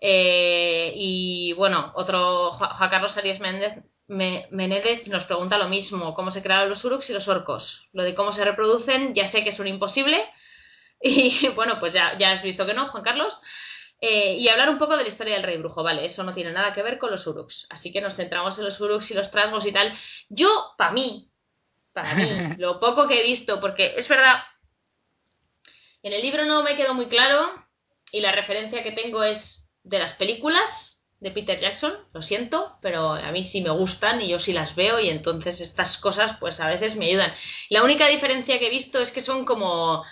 [0.01, 6.41] Eh, y bueno, otro, Juan Carlos Arias Méndez, Menédez nos pregunta lo mismo, cómo se
[6.41, 7.89] crearon los uruks y los orcos.
[7.91, 10.23] Lo de cómo se reproducen, ya sé que es un imposible.
[11.01, 13.39] Y bueno, pues ya, ya has visto que no, Juan Carlos.
[14.01, 16.05] Eh, y hablar un poco de la historia del rey brujo, ¿vale?
[16.05, 17.67] Eso no tiene nada que ver con los uruks.
[17.69, 19.93] Así que nos centramos en los uruks y los trasgos y tal.
[20.29, 21.29] Yo, para mí,
[22.03, 22.25] para mí,
[22.57, 24.43] lo poco que he visto, porque es verdad,
[26.03, 27.37] en el libro no me quedó muy claro
[28.11, 33.11] y la referencia que tengo es de las películas de Peter Jackson, lo siento, pero
[33.11, 36.59] a mí sí me gustan y yo sí las veo y entonces estas cosas pues
[36.61, 37.33] a veces me ayudan.
[37.69, 40.03] La única diferencia que he visto es que son como...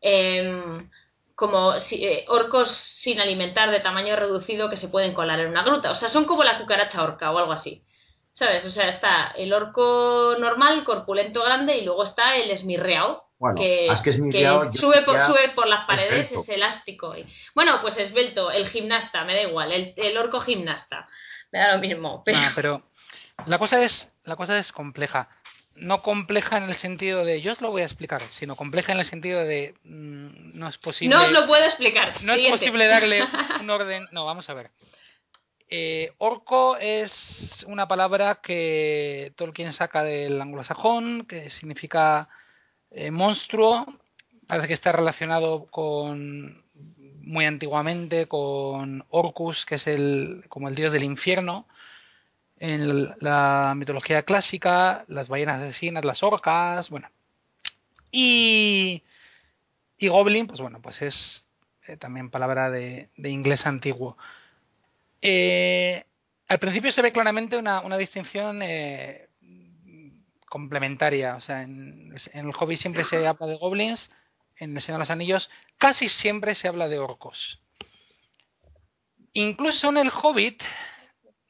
[0.00, 0.90] Em,
[1.36, 5.92] como eh, orcos sin alimentar de tamaño reducido que se pueden colar en una gruta.
[5.92, 7.84] O sea, son como la cucaracha orca o algo así.
[8.38, 8.66] ¿Sabes?
[8.66, 13.28] O sea, está el orco normal, corpulento grande, y luego está el esmirreado.
[13.56, 13.88] que,
[14.74, 17.14] sube, por, sube por las paredes, es elástico.
[17.54, 21.08] Bueno, pues esbelto, el gimnasta, me da igual, el, orco gimnasta.
[21.50, 22.22] Me da lo mismo.
[22.34, 22.82] Ah, pero
[23.46, 25.28] la cosa es, la cosa es compleja
[25.76, 28.98] no compleja en el sentido de yo os lo voy a explicar, sino compleja en
[28.98, 31.14] el sentido de mm, no es posible.
[31.14, 32.22] No os lo puedo explicar.
[32.22, 33.22] No es posible darle
[33.60, 34.06] un orden.
[34.10, 34.70] No, vamos a ver.
[35.68, 42.28] Eh, orco es una palabra que Tolkien saca del anglosajón, que significa
[42.90, 43.86] eh, monstruo.
[44.46, 46.64] Parece que está relacionado con
[47.22, 51.66] muy antiguamente con Orcus, que es el como el dios del infierno
[52.58, 57.10] en la mitología clásica, las ballenas asesinas, las orcas, bueno.
[58.10, 59.02] Y,
[59.98, 61.48] y goblin, pues bueno, pues es
[61.86, 64.16] eh, también palabra de, inglés antiguo.
[65.20, 66.04] Eh,
[66.48, 69.28] al principio se ve claramente una, distinción eh,
[70.48, 71.36] complementaria.
[71.36, 74.10] O sea, en, el Hobbit siempre se habla de goblins,
[74.56, 77.60] en el Señor de los Anillos casi siempre se habla de orcos.
[79.32, 80.62] Incluso en el Hobbit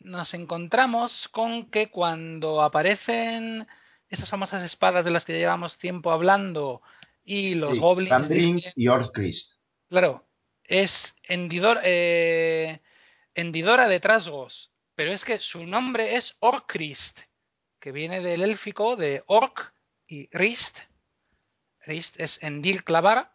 [0.01, 3.67] nos encontramos con que cuando aparecen
[4.09, 6.83] esas famosas espadas de las que llevamos tiempo hablando
[7.25, 8.73] y los goblins...
[8.77, 9.53] y Orchrist.
[9.89, 10.25] Claro,
[10.65, 12.81] es hendidor, eh,
[13.37, 17.19] hendidora de trasgos, pero es que su nombre es Orcrist,
[17.81, 19.73] que viene del élfico de Orc
[20.09, 20.77] y Rist.
[21.81, 23.33] Rist es hendil clavar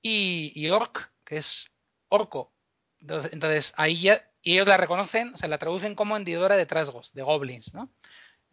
[0.00, 1.70] y, y Orc, que es
[2.08, 2.54] orco.
[3.00, 7.12] Entonces, ahí ya y ellos la reconocen, o sea, la traducen como hendidora de trasgos,
[7.14, 7.90] de goblins, ¿no?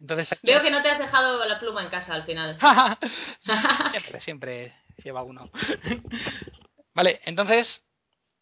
[0.00, 2.58] Entonces, Veo que no te has dejado la pluma en casa al final.
[3.92, 4.74] siempre, siempre
[5.04, 5.50] lleva uno.
[6.94, 7.84] vale, entonces,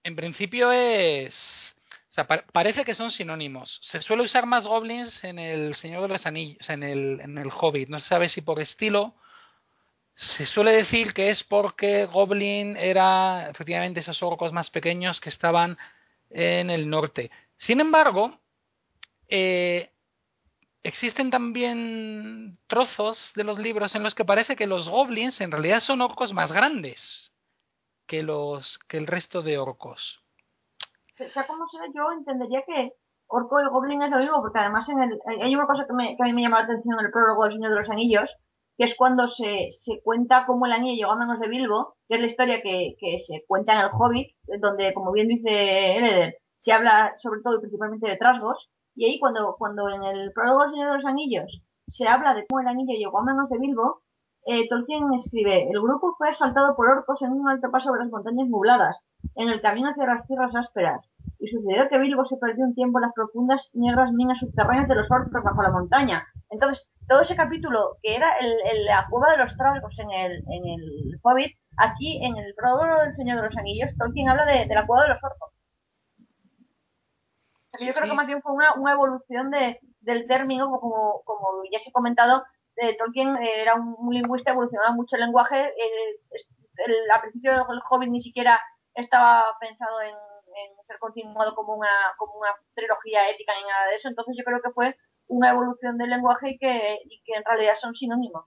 [0.04, 1.69] en principio es...
[2.52, 3.78] Parece que son sinónimos.
[3.82, 7.50] Se suele usar más goblins en el Señor de los Anillos, en el, en el
[7.50, 7.88] Hobbit.
[7.88, 9.14] No se sabe si por estilo.
[10.14, 15.78] Se suele decir que es porque Goblin era efectivamente esos orcos más pequeños que estaban
[16.30, 17.30] en el norte.
[17.56, 18.38] Sin embargo,
[19.28, 19.92] eh,
[20.82, 25.80] existen también trozos de los libros en los que parece que los goblins en realidad
[25.80, 27.30] son orcos más grandes
[28.06, 30.20] que los que el resto de orcos.
[31.28, 32.92] Sea, como sea, yo entendería que
[33.28, 36.16] Orco y Goblin es lo mismo, porque además en el, hay una cosa que, me,
[36.16, 38.30] que a mí me llama la atención en el prólogo del Señor de los Anillos,
[38.76, 42.14] que es cuando se, se cuenta cómo el anillo llegó a manos de Bilbo, que
[42.16, 46.36] es la historia que, que se cuenta en el Hobbit, donde, como bien dice Eleder,
[46.56, 50.62] se habla sobre todo y principalmente de trasgos, y ahí cuando, cuando en el prólogo
[50.62, 53.58] del Señor de los Anillos se habla de cómo el anillo llegó a manos de
[53.58, 54.02] Bilbo,
[54.46, 58.10] eh, Tolkien escribe, el grupo fue asaltado por orcos en un alto paso sobre las
[58.10, 59.04] montañas nubladas,
[59.34, 61.06] en el camino hacia las tierras ásperas,
[61.38, 64.94] y sucedió que Bilbo se perdió un tiempo en las profundas negras minas subterráneas de
[64.94, 66.26] los orcos bajo la montaña.
[66.50, 70.32] Entonces, todo ese capítulo que era el, el- la cueva de los trasgos en el,
[70.48, 74.66] en el Hobbit, aquí en el prólogo del Señor de los Anillos, Tolkien habla de,
[74.66, 75.50] de la cueva de los orcos.
[77.78, 78.10] Que yo creo Sí.
[78.10, 81.92] que más bien fue una, una evolución de, del término, como, como ya se ha
[81.92, 82.42] comentado,
[82.76, 85.56] de Tolkien eh, era un, un lingüista, evolucionaba mucho el lenguaje.
[85.56, 86.16] eh,
[87.14, 88.58] al principio el Hobbit ni siquiera
[88.94, 90.14] estaba pensado en,
[90.54, 91.88] en ser continuado como una,
[92.18, 94.08] como una trilogía ética ni nada de eso.
[94.08, 94.96] Entonces yo creo que fue
[95.28, 98.44] una evolución del lenguaje y que, y que en realidad son sinónimos.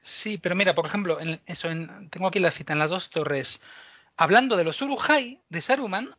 [0.00, 3.10] Sí, pero mira, por ejemplo, en eso en- tengo aquí la cita en las dos
[3.10, 3.60] torres,
[4.16, 6.16] hablando de los Urujai de Saruman,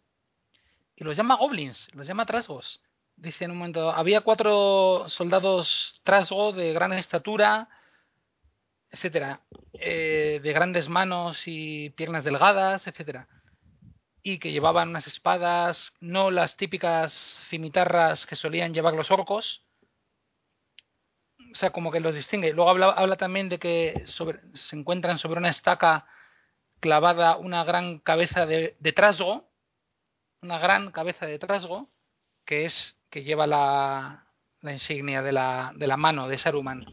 [0.95, 2.81] y los llama goblins, los llama trasgos.
[3.15, 7.67] Dice en un momento, había cuatro soldados trasgo de gran estatura,
[8.91, 9.41] etcétera,
[9.73, 13.27] eh, de grandes manos y piernas delgadas, etcétera,
[14.23, 17.13] y que llevaban unas espadas, no las típicas
[17.49, 19.65] cimitarras que solían llevar los orcos,
[21.51, 22.53] o sea, como que los distingue.
[22.53, 26.05] Luego habla, habla también de que sobre, se encuentran sobre una estaca
[26.79, 29.49] clavada una gran cabeza de, de trasgo,
[30.41, 31.89] una gran cabeza de trasgo,
[32.45, 34.25] que es que lleva la,
[34.61, 36.85] la insignia de la, de la mano de Saruman.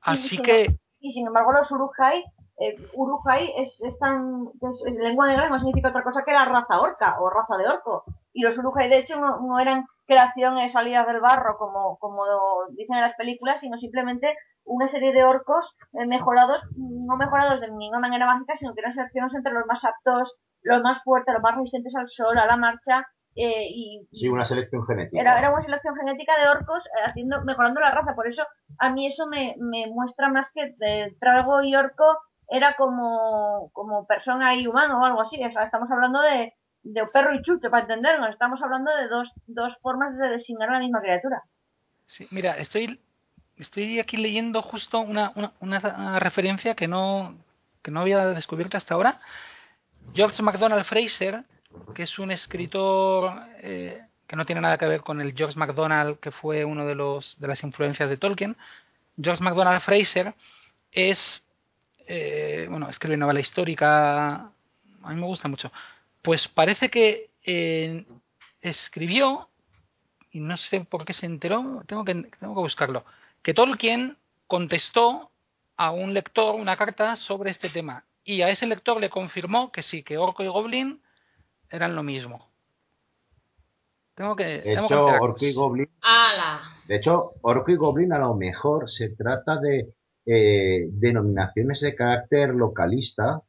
[0.00, 2.24] Así sí, que, Y sin embargo los Urujai,
[2.58, 6.44] eh, Urujai es, es tan, es, es lengua negra no significa otra cosa que la
[6.46, 8.04] raza orca o raza de orco.
[8.32, 12.22] Y los Urujai de hecho no, no eran creaciones salidas del barro como, como
[12.70, 14.34] dicen en las películas, sino simplemente
[14.64, 18.94] una serie de orcos eh, mejorados, no mejorados de ninguna manera mágica, sino que eran
[18.94, 22.56] seleccionados entre los más aptos, los más fuertes, los más resistentes al sol, a la
[22.56, 25.20] marcha, eh, y, Sí, una selección genética.
[25.20, 28.42] era, era una selección genética de orcos eh, haciendo mejorando la raza por eso
[28.78, 32.04] a mí eso me, me muestra más que de trago y orco
[32.48, 37.42] era como como persona y humano o algo así estamos hablando de, de perro y
[37.42, 41.42] chute para entendernos estamos hablando de dos, dos formas de designar a la misma criatura
[42.06, 43.00] sí, mira, estoy,
[43.56, 47.36] estoy aquí leyendo justo una, una, una referencia que no,
[47.82, 49.20] que no había descubierto hasta ahora.
[50.14, 51.44] George MacDonald Fraser,
[51.94, 56.18] que es un escritor eh, que no tiene nada que ver con el George MacDonald
[56.20, 58.56] que fue uno de los de las influencias de Tolkien.
[59.20, 60.34] George MacDonald Fraser
[60.92, 61.45] es
[62.06, 65.70] eh, bueno escribe novela histórica, a mí me gusta mucho.
[66.22, 68.04] Pues parece que eh,
[68.60, 69.48] escribió
[70.30, 73.04] y no sé por qué se enteró, tengo que tengo que buscarlo,
[73.42, 75.30] que Tolkien contestó
[75.76, 79.82] a un lector una carta sobre este tema y a ese lector le confirmó que
[79.82, 81.00] sí, que Orco y Goblin
[81.70, 82.48] eran lo mismo.
[84.14, 84.44] Tengo que.
[84.44, 85.30] De tengo que hecho, enterarnos.
[85.30, 86.60] Orco y Goblin, ¡Hala!
[86.88, 89.94] de hecho, Orco y Goblin a lo mejor se trata de
[90.26, 93.42] eh, denominaciones de carácter localista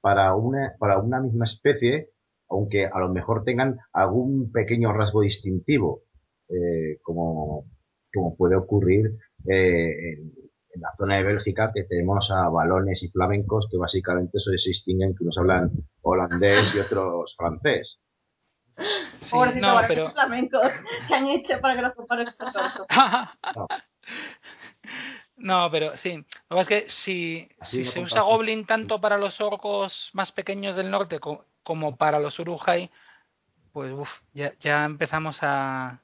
[0.00, 2.10] para una, para una misma especie,
[2.48, 6.02] aunque a lo mejor tengan algún pequeño rasgo distintivo,
[6.48, 7.64] eh, como,
[8.12, 9.16] como puede ocurrir
[9.48, 10.32] eh, en,
[10.74, 15.14] en la zona de Bélgica, que tenemos a balones y flamencos que básicamente se distinguen,
[15.14, 15.70] que unos hablan
[16.02, 17.98] holandés y otros francés.
[19.20, 20.10] Sí, Pobrecito, no, pero.
[20.10, 20.70] flamencos
[21.10, 22.86] han hecho para que los compares con orcos.
[25.36, 26.16] no, pero sí.
[26.16, 28.22] Lo que pasa es que si, si no se usa.
[28.22, 32.90] Goblin tanto para los orcos más pequeños del norte co- como para los Urujai,
[33.72, 36.00] pues uf, ya, ya empezamos a,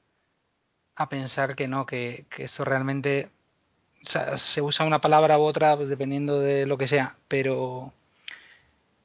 [0.95, 3.29] a pensar que no, que, que esto realmente.
[4.05, 7.93] O sea, se usa una palabra u otra pues dependiendo de lo que sea, pero.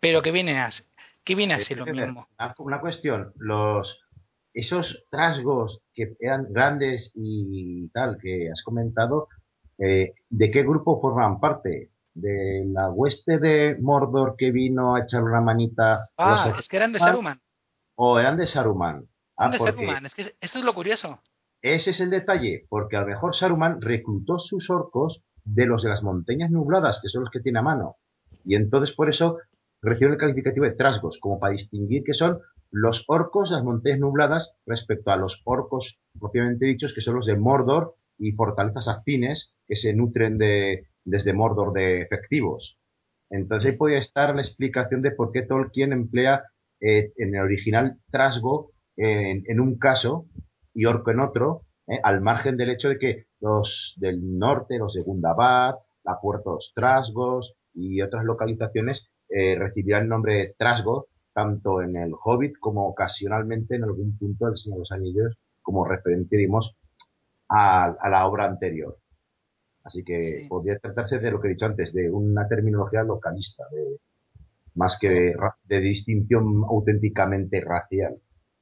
[0.00, 0.82] Pero que viene así.
[1.24, 2.28] Que viene así lo mismo.
[2.58, 4.00] Una, cuestión, los
[4.54, 9.28] esos rasgos que eran grandes y tal que has comentado,
[9.78, 11.90] eh, ¿de qué grupo forman parte?
[12.14, 16.76] ¿De la hueste de Mordor que vino a echar una manita Ah, los es que
[16.78, 17.40] eran de Saruman.
[17.96, 19.06] o eran de Saruman?
[19.36, 20.06] Ah, de Saruman.
[20.06, 21.20] Es que esto es lo curioso.
[21.62, 25.90] ese es el detalle, porque a lo mejor Saruman reclutó sus orcos de los de
[25.90, 27.96] las montañas nubladas, que son los que tiene a mano.
[28.44, 29.38] Y entonces por eso
[29.82, 32.38] recibe el calificativo de trasgos, como para distinguir que son
[32.70, 37.26] los orcos de las montañas nubladas respecto a los orcos propiamente dichos, que son los
[37.26, 42.78] de Mordor y fortalezas afines que se nutren de, desde Mordor de efectivos.
[43.30, 46.44] Entonces ahí podría estar la explicación de por qué Tolkien emplea
[46.80, 50.26] eh, en el original trasgo en, un caso
[50.72, 52.00] y orco en otro, ¿eh?
[52.02, 57.54] al margen del hecho de que los del norte, los de Gundabad, la Puerta Trasgos
[57.74, 63.76] y otras localizaciones eh, recibirán el nombre de Trasgo, tanto en el Hobbit como ocasionalmente
[63.76, 66.76] en algún punto del Señor de los Anillos, como referente, digamos,
[67.48, 68.98] a, la obra anterior.
[69.84, 73.98] Así que podría tratarse de lo que he dicho antes, de una terminología localista, de,
[74.74, 75.34] más que
[75.64, 78.16] de distinción auténticamente racial.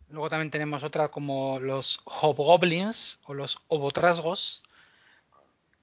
[0.09, 4.62] Luego también tenemos otra como los hobgoblins o los obotrasgos.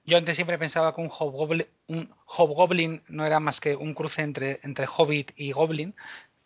[0.04, 4.22] Yo antes siempre pensaba que un hobgoblin, un hobgoblin no era más que un cruce
[4.22, 5.94] entre, entre hobbit y goblin.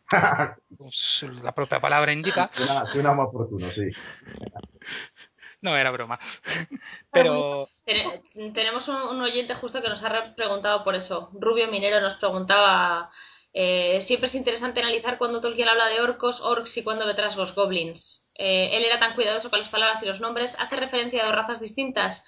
[0.76, 2.48] Pues, la propia palabra indica.
[2.48, 3.88] Suena, más oportuno, sí.
[5.60, 6.18] No, era broma.
[7.12, 7.68] Pero.
[8.54, 11.30] tenemos un, oyente justo que nos ha preguntado por eso.
[11.34, 13.10] Rubio Minero nos preguntaba
[13.58, 17.54] eh, siempre es interesante analizar cuando Tolkien habla de orcos, orcs y cuando detrás los
[17.54, 18.30] goblins.
[18.34, 20.54] Eh, él era tan cuidadoso con las palabras y los nombres.
[20.58, 22.22] Hace referencia a dos razas distintas.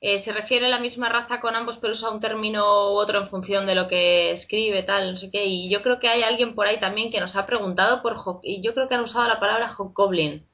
[0.00, 3.18] Eh, se refiere a la misma raza con ambos, pero usa un término u otro
[3.20, 5.44] en función de lo que escribe, tal, no sé qué.
[5.44, 8.62] Y yo creo que hay alguien por ahí también que nos ha preguntado por y
[8.62, 10.49] yo creo que han usado la palabra Hobgoblin.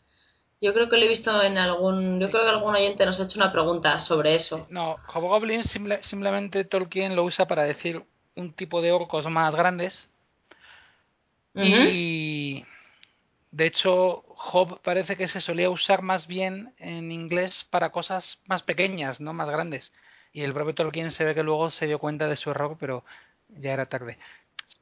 [0.61, 2.21] Yo creo que lo he visto en algún.
[2.21, 4.67] Yo creo que algún oyente nos ha hecho una pregunta sobre eso.
[4.71, 8.05] No, Hobgoblin simplemente Tolkien lo usa para decir
[8.35, 10.11] un tipo de orcos más grandes
[11.65, 12.65] y
[13.51, 18.63] de hecho, Job parece que se solía usar más bien en inglés para cosas más
[18.63, 19.95] pequeñas, no más grandes.
[20.33, 23.05] Y el propio Tolkien se ve que luego se dio cuenta de su error, pero
[23.49, 24.19] ya era tarde.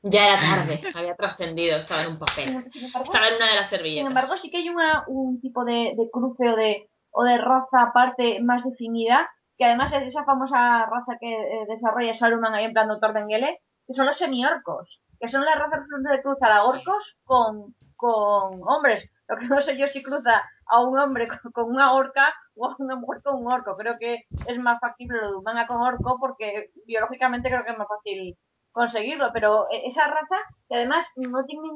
[0.05, 2.64] Ya era tarde, había trascendido, estaba en un papel.
[2.74, 4.00] estaba en una de las servilletas.
[4.00, 7.82] Sin embargo, sí que hay una, un tipo de, cruce o de, o de raza
[7.88, 12.72] aparte más definida, que además es esa famosa raza que eh, desarrolla Saruman ahí en
[12.72, 17.16] plan Doctor Mengele, que son los semiorcos que son las razas que cruzar a orcos
[17.24, 19.09] con, con hombres.
[19.28, 22.76] Lo que no sé yo si cruza a un hombre con, una orca o a
[22.78, 23.76] una mujer con un orco.
[23.76, 27.78] Creo que es más factible lo de humana con orco porque biológicamente creo que es
[27.78, 28.36] más fácil
[28.75, 30.37] conseguirlo, pero e, esa raza,
[30.68, 31.68] que además no tiene,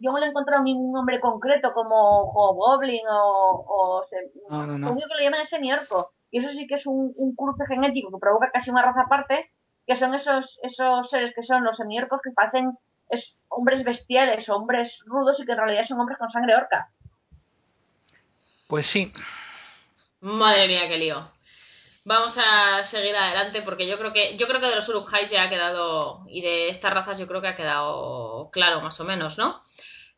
[0.00, 4.06] yo no le he encontrado ningún nombre concreto como Goblin o, o
[4.50, 7.64] lo único que lo llaman es semiorco, y eso sí que es un, un cruce
[7.66, 9.50] genético que provoca casi una raza aparte,
[9.86, 12.76] que son esos, esos seres que son los semiorcos que parecen
[13.08, 16.90] es, hombres bestiales, hombres rudos y que en realidad son hombres con sangre orca.
[18.68, 19.12] Pues sí.
[20.20, 21.16] Madre mía, qué lío.
[22.06, 25.44] Vamos a seguir adelante porque yo creo que yo creo que de los uruk ya
[25.44, 29.38] ha quedado y de estas razas yo creo que ha quedado claro más o menos,
[29.38, 29.60] ¿no?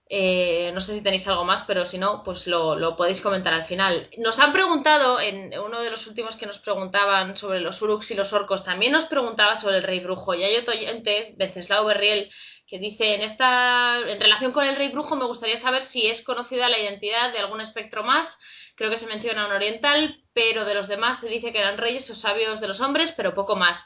[0.09, 3.65] Eh, no sé si tenéis algo más, pero si no, pues lo, podéis comentar al
[3.65, 4.09] final.
[4.19, 8.15] Nos han preguntado, en uno de los últimos que nos preguntaban sobre los Uruks y
[8.15, 10.35] los orcos, también nos preguntaba sobre el rey brujo.
[10.35, 12.31] Y hay otro oyente, Venceslao Berriel,
[12.69, 16.23] que dice, en, esta, en relación con el rey brujo me gustaría saber si es
[16.23, 18.39] conocida la identidad de algún espectro más.
[18.77, 22.09] Creo que se menciona un oriental, pero de los demás se dice que eran reyes
[22.11, 23.85] o sabios de los hombres, pero poco más.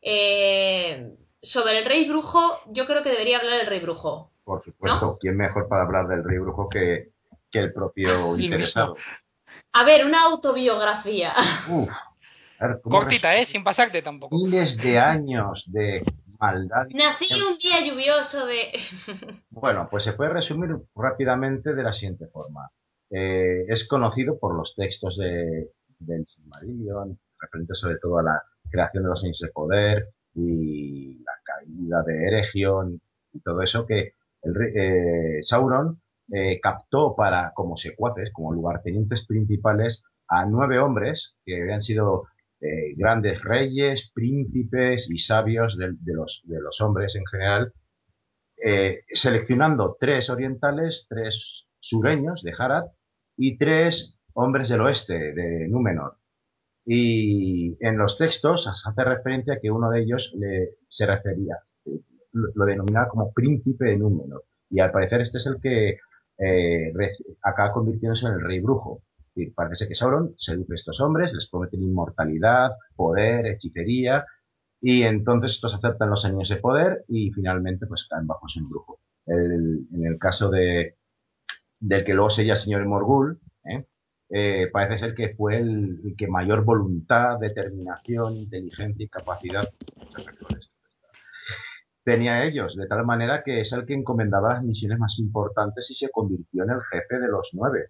[0.00, 1.10] Eh,
[1.42, 4.32] sobre el rey brujo, yo creo que debería hablar el rey brujo.
[4.44, 7.10] Por supuesto, ¿quién mejor para hablar del rey brujo que,
[7.52, 8.96] el propio interesado?
[9.72, 11.32] A ver, una autobiografía.
[11.68, 11.90] Uf,
[12.82, 13.44] Cortita, ¿eh?
[13.44, 14.36] Sin pasarte tampoco.
[14.36, 16.04] Miles de años de
[16.38, 16.86] maldad.
[16.90, 18.72] Nací un día lluvioso de...
[19.50, 22.70] bueno, pues se puede resumir rápidamente de la siguiente forma.
[23.10, 29.04] Eh, es conocido por los textos de, del Silmarillion, referente sobre todo a la creación
[29.04, 33.00] de los años de poder y la caída de Eregion
[33.32, 36.00] y todo eso que el, eh, Sauron
[36.32, 42.24] eh, captó para, como secuaces, como lugartenientes principales, a nueve hombres que habían sido
[42.60, 47.72] eh, grandes reyes, príncipes y sabios de, los, de los, hombres en general,
[49.14, 52.86] seleccionando tres orientales, tres sureños de Harad
[53.38, 56.16] y tres hombres del oeste, de Númenor.
[56.84, 60.34] Y en los textos hace referencia a que uno de ellos
[60.88, 61.56] se refería,
[62.32, 64.44] lo denominaba como príncipe de Númenor.
[64.70, 65.98] Y al parecer este es el que
[66.38, 66.92] eh,
[67.42, 69.02] acaba convirtiéndose en el rey brujo.
[69.54, 74.26] Parece que Sauron seduce a estos hombres, les prometen inmortalidad, poder, hechicería,
[74.80, 79.00] y entonces estos aceptan los años de poder y finalmente pues caen bajo su embrujo.
[79.26, 80.97] en el caso de
[81.80, 83.84] del que luego sería señor Morgul, ¿eh?
[84.30, 89.64] Eh, parece ser que fue el, el, que mayor voluntad, determinación, inteligencia y capacidad
[92.04, 95.94] tenía ellos, de tal manera que es el que encomendaba las misiones más importantes y
[95.94, 97.88] se convirtió en el jefe de los nueve.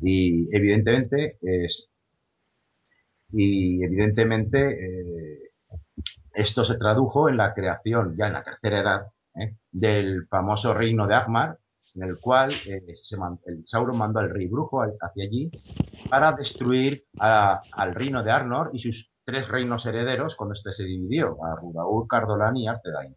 [0.00, 1.38] Y evidentemente
[3.32, 5.38] y evidentemente eh,
[6.34, 9.06] esto se tradujo en la creación ya en la tercera edad
[9.70, 11.58] del famoso reino de Agmar
[11.94, 12.82] en el cual eh,
[13.46, 15.50] el Sauron mandó al rey brujo hacia allí
[16.08, 21.36] para destruir al reino de Arnor y sus tres reinos herederos cuando este se dividió,
[21.44, 23.16] a Rudaur, Cardolan y Arthedain.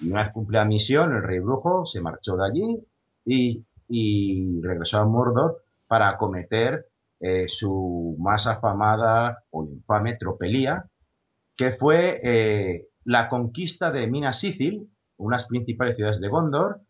[0.00, 2.86] Y una vez cumplida la misión, el rey brujo se marchó de allí
[3.24, 6.86] y, y regresó a Mordor para acometer
[7.20, 10.84] eh, su más afamada o infame tropelía,
[11.56, 16.80] que fue eh, la conquista de Minas Sithil, unas principales ciudades de Gondor,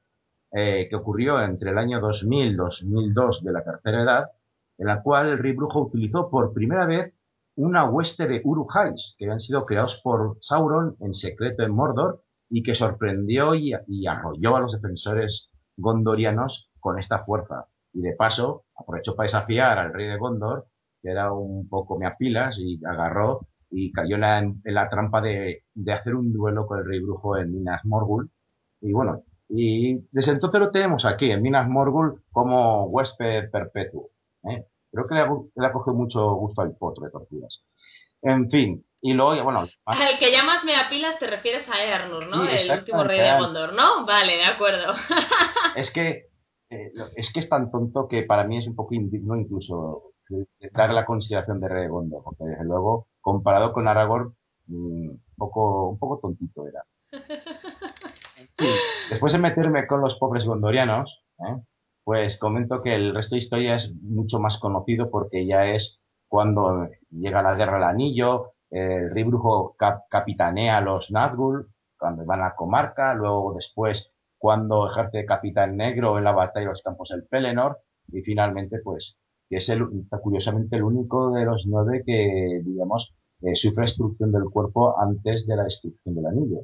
[0.57, 4.31] eh, que ocurrió entre el año 2000 y 2002 de la Tercera Edad,
[4.79, 7.13] en la cual el rey brujo utilizó por primera vez
[7.57, 12.63] una hueste de Uruk-hais, que habían sido creados por Sauron en secreto en Mordor y
[12.63, 17.67] que sorprendió y, y arrolló a los defensores gondorianos con esta fuerza.
[17.93, 20.67] Y de paso, aprovechó para desafiar al rey de Gondor,
[21.03, 25.21] que era un poco me apilas, y agarró y cayó en la, en la trampa
[25.21, 28.31] de, de hacer un duelo con el rey brujo en Minas Morgul.
[28.81, 34.11] Y bueno, y desde entonces lo tenemos aquí, en Minas Morgul, como huésped perpetuo.
[34.51, 34.65] ¿eh?
[34.91, 37.61] Creo que le ha, gu- le ha cogido mucho gusto al potro de tortugas.
[38.23, 42.47] En fin, y luego, bueno, más- Al que llamas Meapilas te refieres a Ernur, ¿no?
[42.47, 43.39] Sí, el último rey de.
[43.39, 44.07] Gondor, ¿no?
[44.07, 44.95] Vale, de acuerdo.
[45.77, 46.29] es que
[46.71, 50.47] eh, es que es tan tonto que para mí es un poco indigno incluso eh,
[50.73, 54.35] darle la consideración de rey de Gondor, porque desde luego, comparado con Aragorn,
[54.69, 56.83] mm, un poco, un poco tontito era.
[59.11, 61.57] Después de meterme con los pobres gondorianos, ¿eh?
[62.05, 65.99] pues comento que el resto de historia es mucho más conocido porque ya es
[66.29, 69.25] cuando llega la guerra del anillo, el rey
[69.79, 71.67] cap- capitanea a los Nazgûl,
[71.99, 76.67] cuando van a la comarca, luego después cuando ejerce de capitán negro en la batalla
[76.67, 77.79] de los campos del Pelennor,
[78.09, 79.17] y finalmente, pues,
[79.49, 79.87] que es el,
[80.23, 85.57] curiosamente el único de los nueve que, digamos, eh, sufre destrucción del cuerpo antes de
[85.57, 86.61] la destrucción del anillo.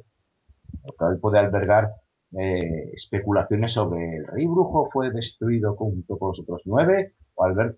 [0.83, 1.91] Lo cual puede albergar
[2.37, 7.53] eh, especulaciones sobre el rey brujo fue destruido junto con los otros nueve, o al
[7.55, 7.77] ver,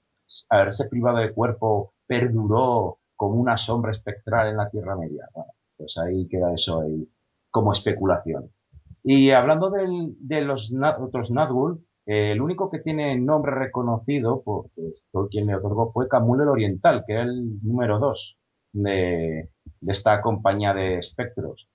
[0.50, 5.28] haberse privado de cuerpo perduró como una sombra espectral en la Tierra Media.
[5.34, 6.84] Bueno, pues ahí queda eso
[7.52, 8.52] como especulación.
[9.04, 14.70] Y hablando del- de los otros Nazgûl, eh, el único que tiene nombre reconocido, por
[14.76, 18.38] pues, Tolkien le otorgó, fue Camul el Oriental, que era el número dos
[18.74, 19.50] de,
[19.82, 21.68] de esta compañía de espectros.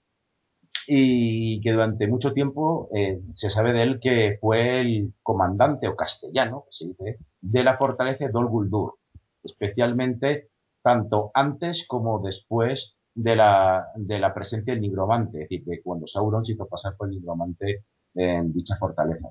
[0.90, 5.94] Y que durante mucho tiempo eh, se sabe de él que fue el comandante o
[5.94, 8.94] castellano, que se dice, de la fortaleza de Dol Guldur,
[9.42, 10.48] especialmente
[10.82, 16.06] tanto antes como después de la, de la presencia del nigromante, es decir, de cuando
[16.06, 17.84] Sauron se hizo pasar por el nigromante
[18.14, 19.28] en dicha fortaleza.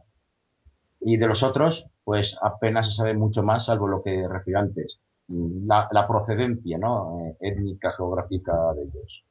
[1.00, 5.00] Y de los otros, pues apenas se sabe mucho más, salvo lo que refiero antes,
[5.28, 7.20] la, la procedencia ¿no?
[7.22, 9.24] Eh, étnica, geográfica de ellos.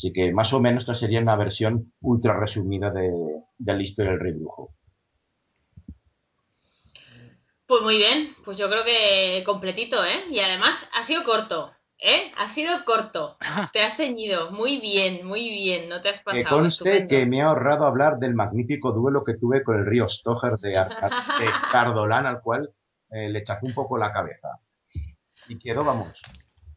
[0.00, 3.10] Así que más o menos esta sería una versión ultra resumida de,
[3.58, 4.72] de la historia del rey brujo.
[7.66, 10.22] Pues muy bien, pues yo creo que completito, ¿eh?
[10.30, 12.32] Y además ha sido corto, ¿eh?
[12.38, 13.36] Ha sido corto.
[13.74, 16.60] Te has ceñido, muy bien, muy bien, no te has Que pasado.
[16.60, 17.08] conste estupendo.
[17.08, 20.78] que me he ahorrado hablar del magnífico duelo que tuve con el río Stoger de,
[20.78, 20.88] Ar-
[21.40, 22.70] de Cardolán, al cual
[23.10, 24.48] eh, le chafé un poco la cabeza.
[25.46, 26.18] Y quedó, vamos,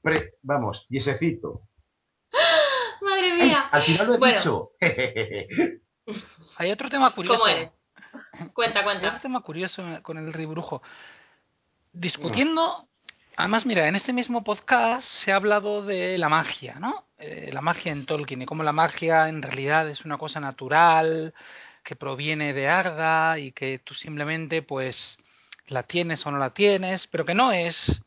[0.01, 1.61] pre- vamos, piececito.
[3.03, 3.41] Madre ¡Ay!
[3.47, 3.67] mía.
[3.71, 4.37] al final lo he Bueno.
[4.37, 4.71] dicho.
[6.57, 7.37] Hay otro tema curioso.
[7.39, 7.71] ¿Cómo eres?
[8.53, 9.19] Cuenta, Hay otro cuenta.
[9.19, 10.81] tema curioso con el rey brujo.
[11.93, 12.87] Discutiendo,
[13.37, 17.05] además, mira, en este mismo podcast se ha hablado de la magia, ¿no?
[17.17, 21.33] Eh, la magia en Tolkien y cómo la magia en realidad es una cosa natural
[21.83, 25.17] que proviene de Arda y que tú simplemente, pues,
[25.67, 28.03] la tienes o no la tienes, pero que no es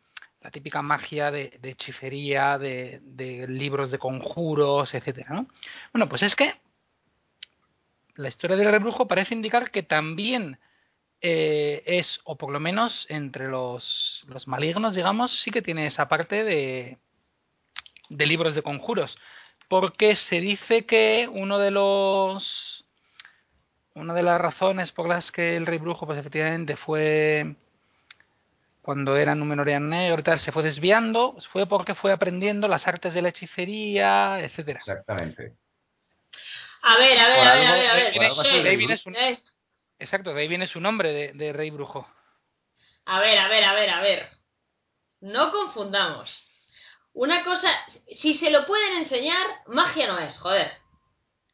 [0.47, 5.49] la típica magia de, hechicería, de, de libros de conjuros, etcétera, ¿no?
[5.93, 6.55] Bueno, pues es que
[8.15, 10.61] la historia del rebrujo parece indicar que también
[11.21, 16.07] eh, es, o por lo menos entre los, los malignos, digamos, sí que tiene esa
[16.07, 16.99] parte de,
[18.09, 19.19] de libros de conjuros.
[19.67, 22.85] Porque se dice que uno de los.
[23.95, 27.57] Una de las razones por las que el rey brujo, pues efectivamente fue.
[28.87, 33.13] Cuando era Númenorian negro y tal, se fue desviando, fue porque fue aprendiendo las artes
[33.15, 34.79] de la hechicería, etcétera.
[34.79, 35.57] Exactamente.
[36.83, 38.05] A ver, a ver, Por a ver, algo- a ver, a ver.
[39.99, 42.09] Exacto, de ahí viene su nombre de, de rey brujo.
[43.07, 44.29] A ver, a ver, a ver, a ver.
[45.21, 46.45] No confundamos.
[47.13, 47.69] Una cosa,
[48.09, 50.71] si se lo pueden enseñar, magia no es, joder.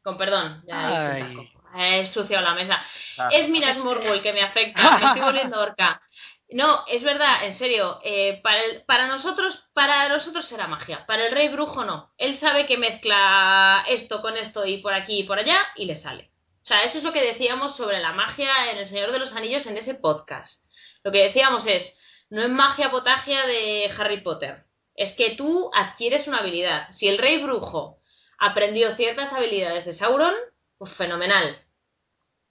[0.03, 1.47] Con perdón, ya he dicho un Ay.
[1.47, 1.63] taco.
[1.79, 2.79] He ensuciado la mesa.
[3.17, 5.99] Ah, Es Minas Morgul que me afecta, me estoy volviendo orca.
[6.49, 11.25] No, es verdad, en serio, eh, para, el- para nosotros, para nosotros será magia, para
[11.25, 12.13] el rey brujo no.
[12.17, 15.95] Él sabe que mezcla esto con esto y por aquí y por allá y le
[15.95, 16.31] sale.
[16.61, 19.33] O sea, eso es lo que decíamos sobre la magia en El Señor de los
[19.33, 20.63] Anillos en ese podcast.
[21.03, 21.97] Lo que decíamos es,
[22.29, 24.65] no es magia potagia de Harry Potter.
[24.95, 26.87] Es que tú adquieres una habilidad.
[26.91, 27.99] Si el rey brujo
[28.37, 30.35] aprendió ciertas habilidades de Sauron,
[30.77, 31.57] pues fenomenal.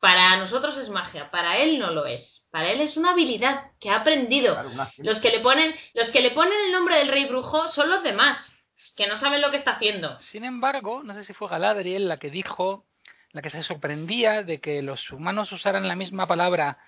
[0.00, 2.41] Para nosotros es magia, para él no lo es.
[2.52, 4.52] Para él es una habilidad que ha aprendido.
[4.54, 7.88] Claro, Los que le ponen, los que le ponen el nombre del rey brujo son
[7.90, 8.54] los demás,
[8.96, 10.20] que no saben lo que está haciendo.
[10.20, 12.86] Sin embargo, no sé si fue Galadriel la que dijo,
[13.30, 16.78] la que se sorprendía de que los humanos usaran la misma palabra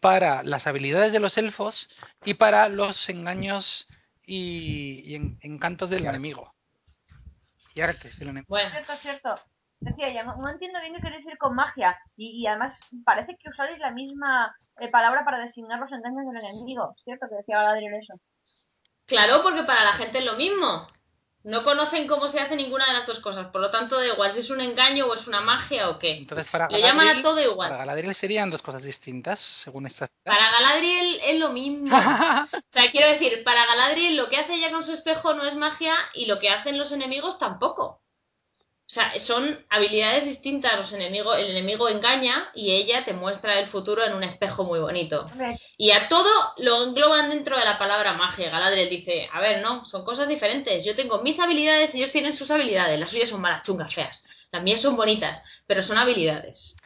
[0.00, 1.88] para las habilidades de los elfos
[2.24, 3.86] y para los engaños
[4.26, 6.52] y, y en- encantos del enemigo.
[7.76, 8.46] Y artes del enemigo.
[8.48, 9.40] Bueno, Cierto, cierto.
[9.84, 11.98] Decía ella, no, no entiendo bien qué queréis decir con magia.
[12.16, 16.42] Y, y además parece que usáis la misma eh, palabra para designar los engaños del
[16.44, 16.94] enemigo.
[17.04, 17.26] ¿Cierto?
[17.28, 18.14] Que decía Galadriel eso.
[19.06, 20.86] claro, porque para la gente es lo mismo.
[21.46, 24.32] No conocen cómo se hace ninguna de las dos cosas, por lo tanto da igual
[24.32, 26.12] si es un engaño o es una magia o qué.
[26.16, 27.70] Entonces para Le llaman a Galadriel- todo Para igual.
[27.76, 30.08] Galadriel serían dos cosas distintas, según esta.
[30.24, 31.94] Para Galadriel es lo mismo.
[32.54, 35.54] O sea, quiero decir, para Galadriel lo que hace ella con su espejo no es
[35.54, 38.00] magia y lo que hacen los enemigos tampoco.
[38.86, 40.76] O sea, son habilidades distintas.
[40.76, 44.78] Los enemigos, el enemigo engaña y ella te muestra el futuro en un espejo muy
[44.78, 45.26] bonito.
[45.78, 48.50] Y a todo lo engloban dentro de la palabra magia.
[48.50, 50.84] Galadriel dice, a ver, no, son cosas diferentes.
[50.84, 53.00] Yo tengo mis habilidades, ellos tienen sus habilidades.
[53.00, 54.24] Las suyas son malas, chungas, feas.
[54.52, 56.76] Las mías son bonitas, pero son habilidades.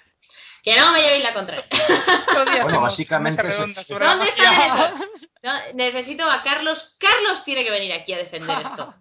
[0.63, 1.65] Que no me llevéis la contraria.
[2.63, 5.11] Bueno, básicamente ¿Dónde está el
[5.43, 6.97] No, necesito a Carlos.
[6.99, 8.95] Carlos tiene que venir aquí a defender esto.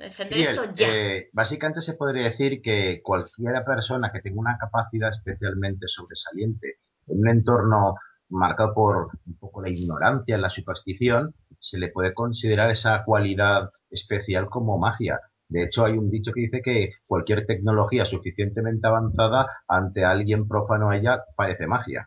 [0.00, 0.88] Esto ya.
[0.88, 6.76] eh, básicamente se podría decir que cualquier persona que tenga una capacidad especialmente sobresaliente
[7.06, 7.96] en un entorno
[8.30, 14.48] marcado por un poco la ignorancia, la superstición, se le puede considerar esa cualidad especial
[14.48, 15.20] como magia.
[15.48, 20.90] De hecho, hay un dicho que dice que cualquier tecnología suficientemente avanzada ante alguien profano
[20.90, 22.06] a ella parece magia.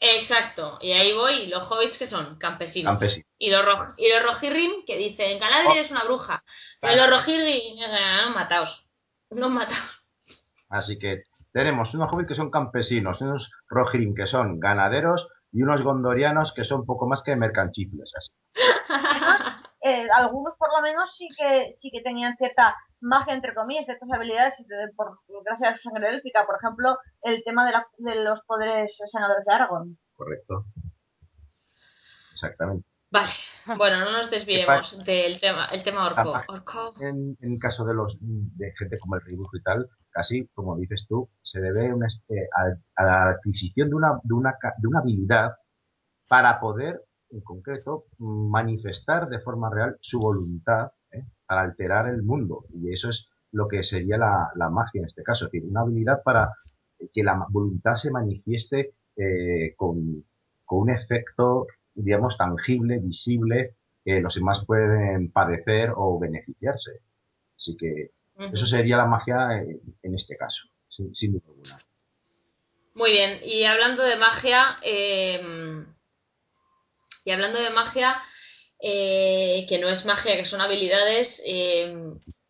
[0.00, 0.78] Exacto.
[0.80, 1.46] Y ahí voy.
[1.46, 2.92] Los hobbits que son campesinos.
[2.92, 3.24] Campesino.
[3.38, 6.42] Y los, ro- y los rojirrim que dicen, Galadriel es una bruja.
[6.76, 7.02] Y Claro.
[7.02, 8.86] los rojirrim, no, mataos.
[9.30, 10.02] No mataos.
[10.68, 11.22] Así que
[11.52, 16.64] tenemos unos hobbits que son campesinos, unos rohirrim que son ganaderos y unos gondorianos que
[16.64, 18.10] son poco más que mercanchifles.
[18.16, 18.30] Así.
[19.82, 24.08] eh, algunos por lo menos sí que sí que tenían cierta magia entre comillas, ciertas
[24.12, 26.46] habilidades de- por, gracias a su sangre élfica.
[26.46, 29.98] Por ejemplo, el tema de, la- de los poderes sanadores de Aragorn.
[30.14, 30.64] Correcto.
[32.32, 32.86] Exactamente.
[33.10, 33.30] Vale.
[33.78, 36.94] Bueno, no nos desviemos del tema, el tema orco.
[37.00, 40.76] En, en el caso de los de gente como el dibujo y tal, casi, como
[40.76, 44.74] dices tú, se debe una, espe- a, a la adquisición de una, de, una, ca-
[44.78, 45.52] de una habilidad
[46.28, 50.90] para poder, en concreto, manifestar de forma real su voluntad
[51.46, 52.64] para alterar el mundo.
[52.74, 55.80] Y eso es lo que sería la, la magia en este caso, es decir, una
[55.80, 56.52] habilidad para
[57.12, 60.24] que la voluntad se manifieste eh, con,
[60.64, 67.00] con un efecto, digamos, tangible, visible, que los demás pueden padecer o beneficiarse.
[67.56, 68.10] Así que
[68.52, 71.78] eso sería la magia eh, en este caso, sin, sin duda alguna.
[72.94, 75.84] Muy bien, y hablando de magia, eh,
[77.24, 78.16] y hablando de magia,
[78.80, 81.94] eh, que no es magia, que son habilidades, eh,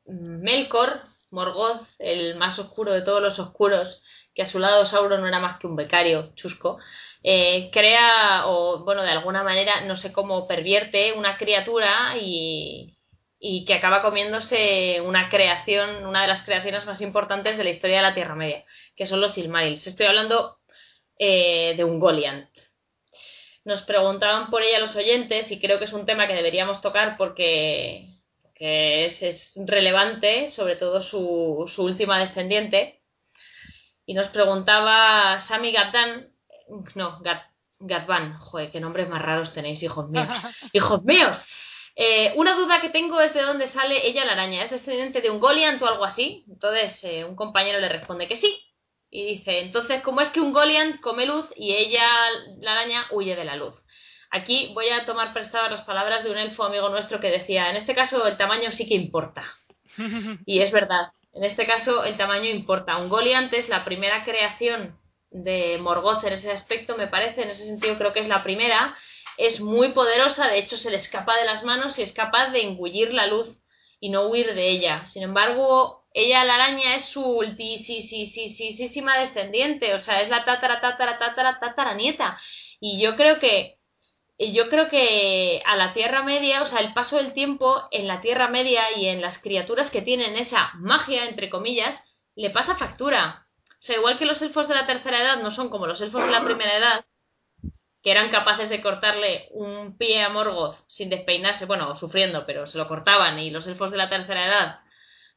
[0.07, 4.03] Melkor, Morgoth, el más oscuro de todos los oscuros,
[4.35, 6.79] que a su lado Sauron no era más que un becario chusco,
[7.23, 12.99] eh, crea, o bueno, de alguna manera, no sé cómo, pervierte una criatura y,
[13.39, 17.97] y que acaba comiéndose una creación, una de las creaciones más importantes de la historia
[17.97, 18.65] de la Tierra Media
[18.95, 19.87] que son los Silmarils.
[19.87, 20.59] Estoy hablando
[21.19, 22.49] de un Goliant.
[23.67, 27.17] Nos preguntaban por ella los oyentes y creo que es un tema que deberíamos tocar
[27.17, 28.09] porque,
[28.41, 33.03] porque es, es relevante, sobre todo su, su última descendiente.
[34.05, 36.33] Y nos preguntaba Sami Gatdan,
[36.95, 37.43] no, Gat,
[37.81, 40.29] Gatvan, joder, qué nombres más raros tenéis, hijos míos.
[40.73, 41.37] hijos míos.
[41.97, 44.63] Eh, una duda que tengo es de dónde sale ella la araña.
[44.63, 46.45] ¿Es descendiente de un Goliant o algo así?
[46.49, 48.76] Entonces eh, un compañero le responde que sí.
[49.17, 52.07] Y dice, entonces, ¿cómo es que un Goliant come luz y ella,
[52.61, 53.83] la araña, huye de la luz?
[54.31, 57.77] Aquí voy a tomar prestadas las palabras de un elfo amigo nuestro que decía, en
[57.77, 59.43] este caso el tamaño sí que importa.
[60.45, 62.99] Y es verdad, en este caso el tamaño importa.
[62.99, 65.01] Un Goliant es la primera creación
[65.31, 68.95] de Morgoth en ese aspecto, me parece, en ese sentido creo que es la primera.
[69.39, 72.61] Es muy poderosa, de hecho se le escapa de las manos y es capaz de
[72.61, 73.63] engullir la luz
[73.99, 75.07] y no huir de ella.
[75.07, 81.19] Sin embargo, ella, la araña, es su ultisísima descendiente, o sea, es la tatara, tatara,
[81.19, 82.41] tatara, tatara nieta.
[82.81, 83.79] Y yo creo que
[84.39, 88.23] yo creo que a la Tierra Media, o sea, el paso del tiempo en la
[88.23, 93.47] Tierra Media y en las criaturas que tienen esa magia, entre comillas, le pasa factura.
[93.73, 96.25] O sea, igual que los elfos de la tercera edad no son como los elfos
[96.25, 97.05] de la primera edad,
[98.03, 102.79] que eran capaces de cortarle un pie a Morgoth sin despeinarse, bueno, sufriendo, pero se
[102.79, 104.86] lo cortaban y los elfos de la tercera edad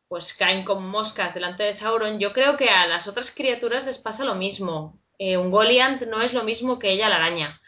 [0.09, 3.99] pues caen como moscas delante de Sauron, yo creo que a las otras criaturas les
[3.99, 4.99] pasa lo mismo.
[5.19, 7.61] Eh, un Goliant no es lo mismo que ella la araña.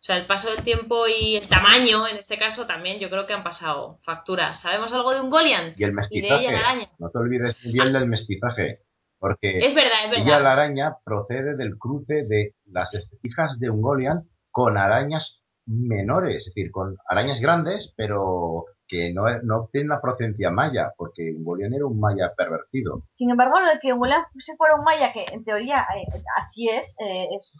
[0.00, 3.26] O sea, el paso del tiempo y el tamaño, en este caso, también yo creo
[3.26, 4.60] que han pasado facturas.
[4.60, 5.78] ¿Sabemos algo de un Goliant?
[5.78, 6.32] Y el mestizaje.
[6.32, 6.86] de ella, la araña.
[6.98, 8.80] No te olvides bien del mestizaje.
[9.18, 12.90] Porque Es verdad, es ella, la araña, procede del cruce de las
[13.22, 19.68] hijas de Ungoliant con arañas menores, es decir, con arañas grandes, pero que no, no
[19.72, 23.02] la procedencia maya, porque Ungoliant era un maya pervertido.
[23.14, 26.68] Sin embargo, lo de que William se fuera un maya, que en teoría eh, así
[26.68, 27.52] es, eh, es,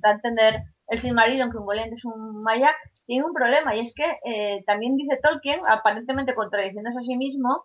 [0.00, 2.70] da entender el Silmarillion que un Goliath es un maya,
[3.06, 7.64] tiene un problema, y es que eh, también dice Tolkien, aparentemente contradiciéndose a sí mismo,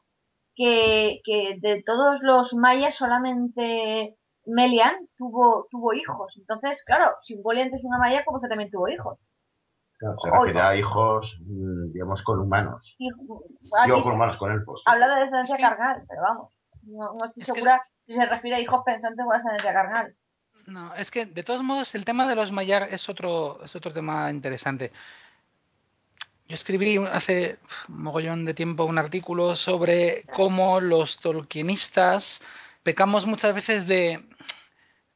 [0.56, 4.16] que, que de todos los mayas solamente
[4.46, 6.34] Melian tuvo, tuvo hijos.
[6.38, 9.20] Entonces, claro, si un Goliath es una maya, como que también tuvo hijos.
[10.02, 12.96] Claro, se refiere a hijos, mm, digamos, con humanos.
[12.98, 13.08] Y,
[13.88, 14.82] Yo con humanos, con elfos.
[14.88, 16.54] habla de descendencia carnal, pero vamos,
[16.88, 19.74] no, no estoy Es que- segura si se refiere a hijos pensantes o a descendencia
[19.74, 20.16] carnal.
[20.66, 23.94] No, es que de todos modos el tema de los Mayar es otro, es otro
[23.94, 24.92] tema interesante.
[26.48, 32.42] Yo escribí hace un mogollón de tiempo un artículo sobre cómo los tolkienistas
[32.82, 34.26] pecamos muchas veces de,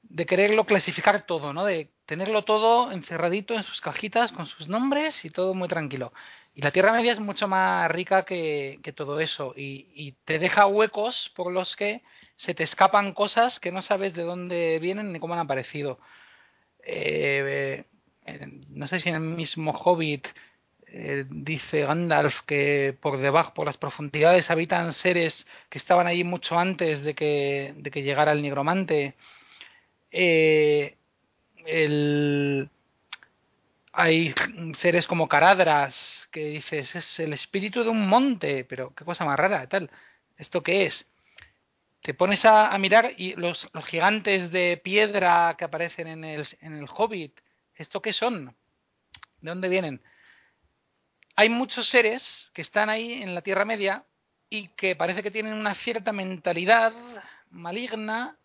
[0.10, 1.66] de quererlo clasificar todo, ¿no?
[1.66, 6.14] De tenerlo todo encerradito en sus cajitas con sus nombres y todo muy tranquilo.
[6.54, 10.40] Y la Tierra Media es mucho más rica que, que todo eso y, y te
[10.40, 12.02] deja huecos por los que
[12.36, 16.00] se te escapan cosas que no sabes de dónde vienen ni cómo han aparecido.
[16.84, 17.84] Eh,
[18.26, 20.28] eh, no sé si en el mismo Hobbit
[20.88, 26.58] eh, dice Gandalf que por debajo, por las profundidades, habitan seres que estaban allí mucho
[26.58, 29.16] antes de que, de que llegara el nigromante.
[30.18, 30.96] Eh,
[33.92, 34.34] hay
[34.76, 39.38] seres como Caradras que dices es el espíritu de un monte, pero qué cosa más
[39.38, 39.90] rara, tal.
[40.38, 41.06] ¿Esto qué es?
[42.02, 46.78] Te pones a, mirar y los, los gigantes de piedra que aparecen en el, en
[46.78, 47.42] el Hobbit,
[47.74, 48.56] ¿esto qué son?
[49.42, 50.02] ¿De dónde vienen?
[51.36, 54.06] Hay muchos seres que están ahí en la Tierra Media
[54.50, 56.94] y que parece que tienen una cierta mentalidad
[57.50, 58.38] maligna,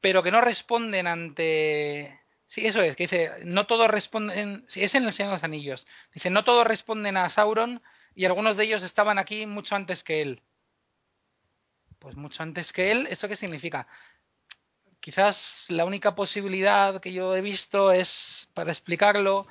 [0.00, 2.20] pero que no responden ante...
[2.46, 4.64] Sí, eso es, que dice, no todos responden...
[4.66, 5.86] Sí, es en el Señor de los Anillos.
[6.12, 7.82] Dice, no todos responden a Sauron
[8.14, 10.42] y algunos de ellos estaban aquí mucho antes que él.
[11.98, 13.86] Pues mucho antes que él, ¿esto qué significa?
[15.00, 19.46] Quizás la única posibilidad que yo he visto es, para explicarlo,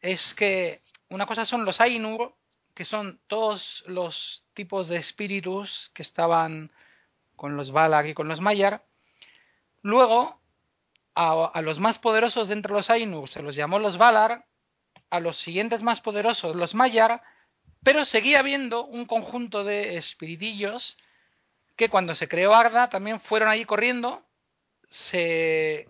[0.00, 2.34] es que una cosa son los Ainur,
[2.74, 6.70] que son todos los tipos de espíritus que estaban
[7.34, 8.84] con los Valar y con los Maiar.
[9.86, 10.40] Luego,
[11.14, 14.44] a, los más poderosos de entre los Ainur se los llamó los Valar,
[15.10, 17.22] a los siguientes más poderosos los Maiar,
[17.84, 20.98] pero seguía habiendo un conjunto de espiritillos
[21.76, 24.26] que cuando se creó Arda también fueron ahí corriendo,
[24.88, 25.88] se,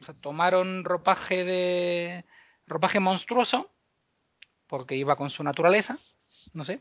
[0.00, 2.24] o sea, tomaron ropaje de
[2.68, 3.68] ropaje monstruoso
[4.68, 5.98] porque iba con su naturaleza,
[6.52, 6.80] no sé,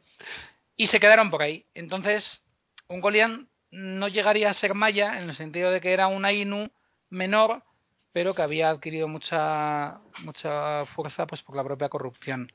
[0.76, 1.66] y se quedaron por ahí.
[1.74, 2.46] Entonces,
[2.88, 6.70] un Golian no llegaría a ser maya en el sentido de que era un Ainu
[7.10, 7.64] menor,
[8.14, 12.52] pero que había adquirido mucha mucha fuerza pues por la propia corrupción.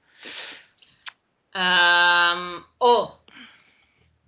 [2.79, 3.21] O,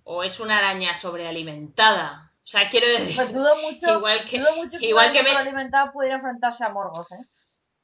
[0.03, 2.31] o es una araña sobrealimentada.
[2.43, 5.29] O sea, quiero decir, Pues dudo mucho, igual que, dudo mucho que igual que me-
[5.93, 7.25] pudiera enfrentarse a Morgoth, ¿eh?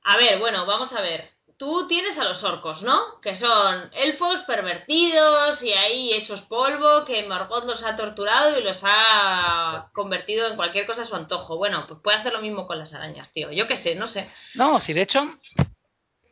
[0.04, 1.35] A ver, bueno, vamos a ver.
[1.58, 3.22] Tú tienes a los orcos, ¿no?
[3.22, 8.82] Que son elfos pervertidos y ahí hechos polvo, que Morgoth los ha torturado y los
[8.84, 11.58] ha convertido en cualquier cosa a su antojo.
[11.58, 13.52] Bueno, pues puede hacer lo mismo con las arañas, tío.
[13.52, 14.30] Yo qué sé, no sé.
[14.56, 15.40] No, si de hecho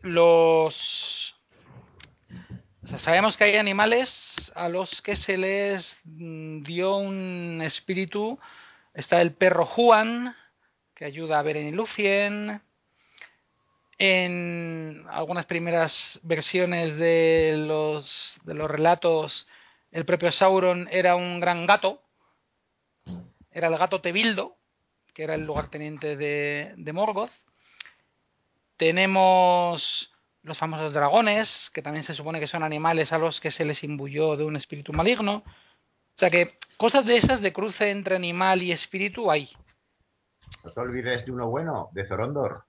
[0.01, 1.35] los
[2.97, 8.39] sabemos que hay animales a los que se les mm, dio un espíritu.
[8.93, 10.35] Está el perro Juan,
[10.93, 12.61] que ayuda a Beren y Lucien.
[13.97, 19.47] En algunas primeras versiones de los, de los relatos,
[19.91, 22.01] el propio Sauron era un gran gato.
[23.51, 24.57] Era el gato Tebildo,
[25.13, 27.31] que era el lugarteniente de, de Morgoth.
[28.77, 33.63] Tenemos los famosos dragones, que también se supone que son animales a los que se
[33.63, 35.43] les imbuyó de un espíritu maligno.
[36.15, 39.49] O sea que cosas de esas de cruce entre animal y espíritu hay.
[40.63, 42.65] No te olvides de uno bueno, de Zorondor.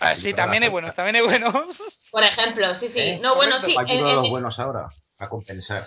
[0.00, 1.54] Ah, sí, también hay buenos, también hay buenos.
[2.10, 3.00] Por ejemplo, sí, sí.
[3.00, 3.18] ¿Eh?
[3.22, 3.74] No, bueno, sí.
[3.78, 4.88] Hay en- uno de los en- buenos ahora,
[5.18, 5.84] a compensar.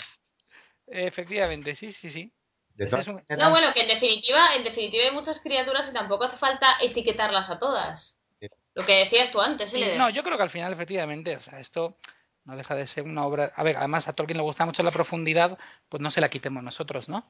[0.88, 2.34] Efectivamente, sí, sí, sí.
[2.76, 6.26] De es un- No, bueno, que en definitiva, en definitiva hay muchas criaturas y tampoco
[6.26, 8.22] hace falta etiquetarlas a todas.
[8.76, 9.96] Lo que decías tú antes, ¿eh?
[9.98, 11.98] No, yo creo que al final, efectivamente, o sea, esto
[12.46, 13.52] no deja de ser una obra.
[13.56, 15.58] A ver, además a Tolkien le gusta mucho la profundidad,
[15.90, 17.26] pues no se la quitemos nosotros, ¿no?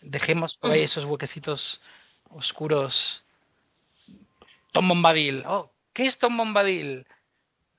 [0.00, 1.82] Dejemos por ahí esos huequecitos
[2.30, 3.22] oscuros.
[4.72, 5.44] Tom Bombadil.
[5.46, 7.06] Oh, ¿qué es Tom Bombadil?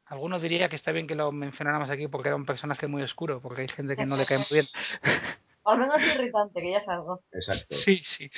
[0.07, 3.39] Algunos diría que está bien que lo mencionáramos aquí porque era un personaje muy oscuro,
[3.41, 4.65] porque hay gente que no le cae muy bien.
[5.65, 7.21] Al menos irritante, que ya es algo.
[7.31, 7.75] Exacto.
[7.75, 8.31] Sí, sí.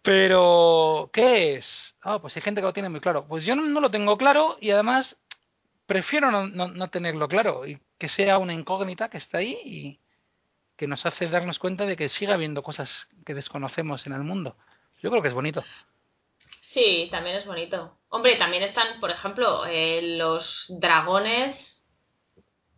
[0.00, 1.96] Pero, ¿qué es?
[2.02, 3.26] Ah, pues hay gente que lo tiene muy claro.
[3.26, 5.18] Pues yo no, lo tengo claro y además
[5.86, 10.00] prefiero no, no, tenerlo claro y que sea una incógnita que está ahí y
[10.76, 14.56] que nos hace darnos cuenta de que siga habiendo cosas que desconocemos en el mundo.
[15.00, 15.64] Yo creo que es bonito.
[16.76, 17.96] Sí, también es bonito.
[18.10, 21.86] Hombre, también están, por ejemplo, eh, los dragones.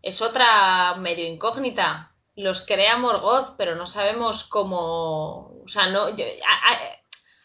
[0.02, 2.14] Es otra medio incógnita.
[2.36, 5.62] Los crea Morgoth, pero no sabemos cómo.
[5.64, 6.06] O sea, no.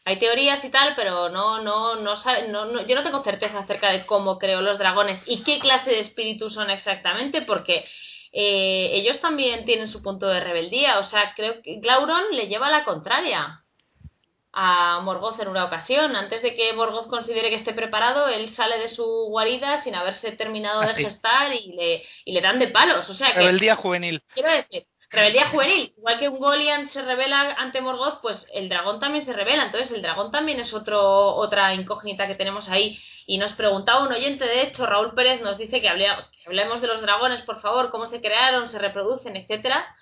[0.06, 2.16] hay teorías y tal, pero no, no, no,
[2.49, 6.01] no, yo no tengo certeza acerca de cómo creó los dragones y qué clase de
[6.01, 7.84] espíritus son exactamente, porque
[8.32, 10.99] eh, ellos también tienen su punto de rebeldía.
[10.99, 13.62] O sea, creo que Glauron le lleva a la contraria
[14.54, 16.16] a Morgoth en una ocasión.
[16.16, 20.32] Antes de que Morgoth considere que esté preparado, él sale de su guarida sin haberse
[20.32, 23.10] terminado de gestar y le, y le dan de palos.
[23.10, 24.24] O sea que, rebeldía juvenil.
[24.32, 25.93] Quiero decir, rebeldía juvenil.
[25.97, 29.66] Igual que un Golian se revela ante Morgoth, pues el dragón también se revela.
[29.66, 32.99] Entonces el dragón también es otro, otra incógnita que tenemos ahí.
[33.26, 36.88] Y nos preguntaba un oyente, de hecho, Raúl Pérez nos dice que, que hablemos de
[36.88, 39.95] los dragones, por favor, cómo se crearon, se reproducen, etcétera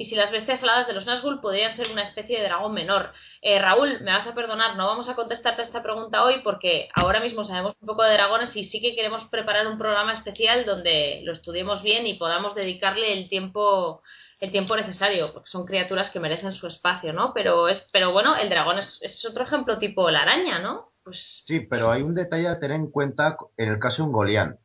[0.00, 3.12] y si las bestias aladas de los Nazgûl podrían ser una especie de dragón menor.
[3.42, 7.20] Eh, Raúl, me vas a perdonar, no vamos a contestarte esta pregunta hoy porque ahora
[7.20, 11.20] mismo sabemos un poco de dragones y sí que queremos preparar un programa especial donde
[11.24, 14.00] lo estudiemos bien y podamos dedicarle el tiempo
[14.40, 17.34] el tiempo necesario, porque son criaturas que merecen su espacio, ¿no?
[17.34, 20.94] Pero es, pero bueno, el dragón es, otro ejemplo tipo la araña, ¿no?
[21.04, 21.44] Pues...
[21.46, 24.58] Sí, pero hay un detalle a tener en cuenta en el caso de un Golián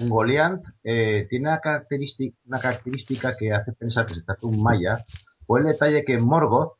[0.00, 5.04] un Goliath eh, tiene una característica, que hace pensar que se trata de un maya,
[5.46, 6.78] o el detalle que Morgoth,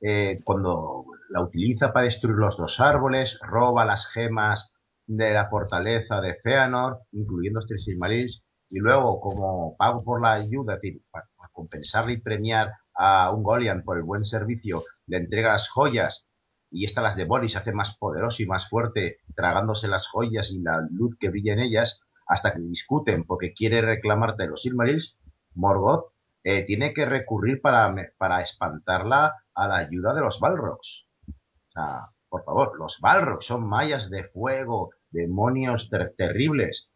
[0.00, 4.70] eh, cuando la utiliza para destruir los dos árboles, roba las gemas
[5.06, 10.78] de la fortaleza de Feanor, incluyendo los Silmarils, y luego, como pago por la ayuda,
[11.10, 16.24] para, compensarle y premiar a un Goliath por el buen servicio, le entrega las joyas
[16.70, 20.50] y esta las devora y se hace más poderoso y más fuerte, tragándose las joyas
[20.50, 22.00] y la luz que brilla en ellas,
[22.30, 25.18] hasta que discuten porque quiere reclamarte los Silmarils,
[25.54, 26.12] Morgoth
[26.44, 31.06] eh, tiene que recurrir para, para espantarla a la ayuda de los Balrogs.
[31.28, 36.88] O sea, por favor, los Balrogs son mayas de fuego, demonios terribles.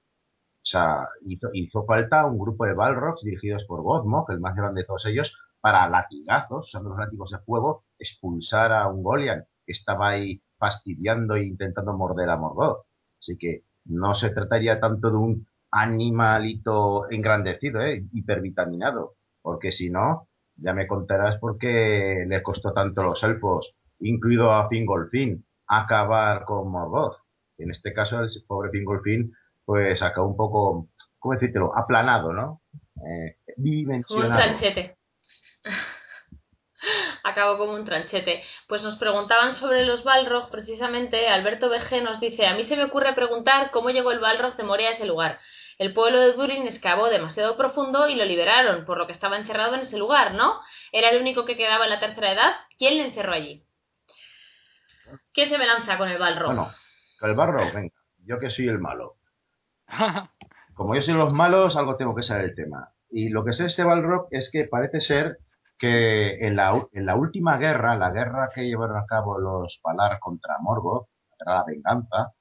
[0.58, 4.86] O sea, hizo, falta un grupo de Balrogs dirigidos por Godmog, el más grande de
[4.86, 10.10] todos ellos, para latigazos, usando los látigos de fuego, expulsar a un Golian que estaba
[10.10, 12.86] ahí fastidiando e intentando morder a Morgoth.
[13.18, 18.04] Así que no se trataría tanto de un animalito engrandecido, ¿eh?
[18.12, 23.74] hipervitaminado, porque si no, ya me contarás por qué le costó tanto a los elfos,
[23.98, 27.16] incluido a Fingolfin, acabar con Morgoth.
[27.58, 29.32] En este caso, el pobre Fingolfin,
[29.64, 32.62] pues acabó un poco, ¿cómo decírtelo?, aplanado, ¿no?
[33.06, 34.40] Eh, dimensionado.
[37.22, 38.42] Acabo como un tranchete.
[38.68, 42.84] Pues nos preguntaban sobre los Balrog, precisamente Alberto BG nos dice, a mí se me
[42.84, 45.38] ocurre preguntar cómo llegó el Balrog de Moria a ese lugar.
[45.78, 49.74] El pueblo de Durin excavó demasiado profundo y lo liberaron, por lo que estaba encerrado
[49.74, 50.60] en ese lugar, ¿no?
[50.92, 52.52] Era el único que quedaba en la tercera edad.
[52.78, 53.66] ¿Quién le encerró allí?
[55.32, 56.46] ¿Quién se me lanza con el Balrog?
[56.46, 56.72] Bueno,
[57.22, 57.94] el Balrog, venga,
[58.24, 59.16] yo que soy el malo.
[60.74, 62.92] Como yo soy los malos, algo tengo que saber el tema.
[63.10, 65.38] Y lo que sé de este Balrog es que parece ser
[65.84, 70.18] que en la, en la última guerra, la guerra que llevaron a cabo los Valar
[70.18, 72.32] contra Morgoth, contra la venganza,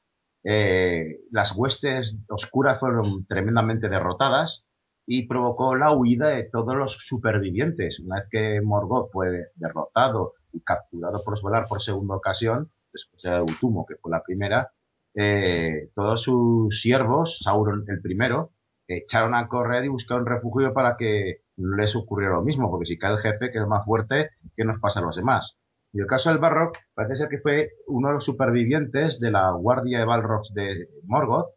[0.45, 4.64] eh, las huestes oscuras fueron tremendamente derrotadas
[5.06, 7.99] y provocó la huida de todos los supervivientes.
[7.99, 13.24] Una vez que Morgoth fue derrotado y capturado por los Valar por segunda ocasión, después
[13.24, 14.72] de Utumo, que fue la primera,
[15.15, 18.52] eh, todos sus siervos, Sauron el primero,
[18.88, 23.13] echaron a correr y buscaron refugio para que les ocurriera lo mismo, porque si cae
[23.13, 25.55] el jefe, que es más fuerte, ¿qué nos pasa a los demás?
[25.93, 29.51] Y el caso del Balrog parece ser que fue uno de los supervivientes de la
[29.51, 31.53] guardia de Balrogs de Morgoth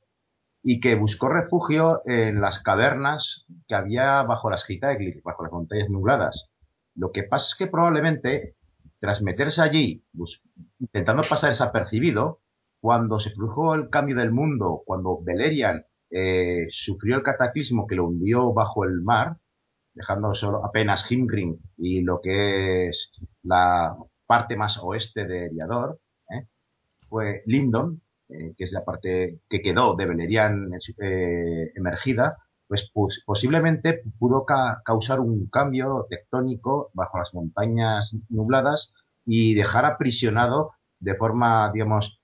[0.63, 5.89] y que buscó refugio en las cavernas que había bajo las Gitaeglyphs, bajo las montañas
[5.89, 6.51] nubladas.
[6.95, 8.57] Lo que pasa es que probablemente,
[9.01, 10.05] tras meterse allí,
[10.81, 12.41] intentando pasar desapercibido,
[12.81, 18.07] cuando se produjo el cambio del mundo, cuando Beleriand eh, sufrió el cataclismo que lo
[18.07, 19.39] hundió bajo el mar,
[19.97, 23.11] dejando solo apenas Himgrim y lo que es
[23.43, 23.97] la
[24.27, 25.99] parte más oeste de Eriador,
[26.31, 26.47] ¿eh?
[27.09, 32.37] fue Lindon, eh, que es la parte que quedó de Beleriand eh, emergida,
[32.69, 32.91] pues,
[33.25, 34.45] posiblemente pudo
[34.85, 38.93] causar un cambio tectónico bajo las montañas nubladas
[39.25, 42.21] y dejar aprisionado de forma, digamos,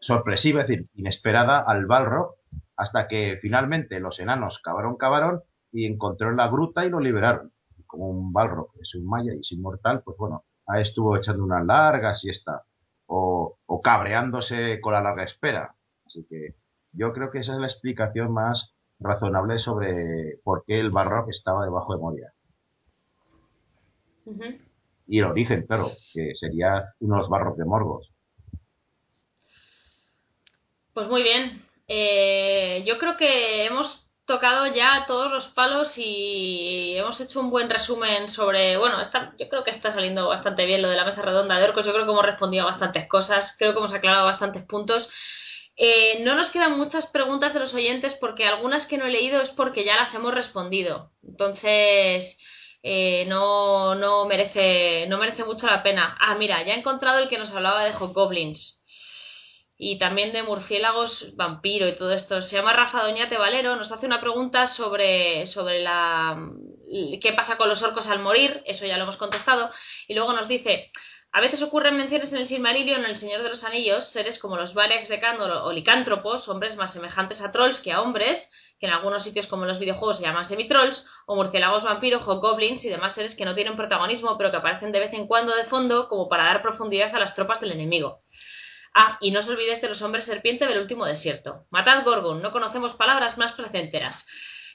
[0.00, 2.34] sorpresiva, es decir, inesperada al Balrog,
[2.76, 5.42] hasta que finalmente los enanos cavaron, cavaron
[5.72, 7.52] y encontraron la gruta y lo liberaron.
[7.86, 11.62] como un Balrog es un maya y es inmortal, pues bueno, ahí estuvo echando una
[11.62, 12.62] larga siesta
[13.06, 15.74] o, o cabreándose con la larga espera.
[16.06, 16.54] Así que
[16.92, 21.64] yo creo que esa es la explicación más razonable sobre por qué el Balrog estaba
[21.64, 22.32] debajo de Moria.
[25.06, 28.12] Y el origen, claro, que sería unos barros de Morgos.
[30.94, 31.62] Pues muy bien.
[31.88, 37.68] Eh, yo creo que hemos tocado ya todos los palos y hemos hecho un buen
[37.68, 38.96] resumen sobre, bueno,
[39.38, 41.92] yo creo que está saliendo bastante bien lo de la mesa redonda de Orcos, yo
[41.92, 45.10] creo que hemos respondido a bastantes cosas, creo que hemos aclarado bastantes puntos.
[45.76, 49.42] Eh, no nos quedan muchas preguntas de los oyentes porque algunas que no he leído
[49.42, 51.12] es porque ya las hemos respondido.
[51.22, 52.38] Entonces,
[52.82, 56.16] eh, no, no, merece, no merece mucho la pena.
[56.20, 58.81] Ah, mira, ya he encontrado el que nos hablaba de Hobgoblins
[59.84, 62.40] y también de murciélagos vampiro y todo esto.
[62.40, 66.38] Se llama Rafa Doñate Valero, nos hace una pregunta sobre, sobre la
[67.20, 69.72] qué pasa con los orcos al morir, eso ya lo hemos contestado,
[70.06, 70.92] y luego nos dice,
[71.32, 74.56] a veces ocurren menciones en el Silmarillion, en El Señor de los Anillos, seres como
[74.56, 78.86] los Varex de Candor o licántropos, hombres más semejantes a trolls que a hombres, que
[78.86, 82.88] en algunos sitios como los videojuegos se llaman semitrolls, o murciélagos vampiros, o goblins y
[82.88, 86.08] demás seres que no tienen protagonismo, pero que aparecen de vez en cuando de fondo
[86.08, 88.20] como para dar profundidad a las tropas del enemigo.
[88.94, 91.66] Ah, y no os olvidéis de los hombres serpiente del último desierto.
[91.70, 94.26] Matad Gorgon, no conocemos palabras más placenteras.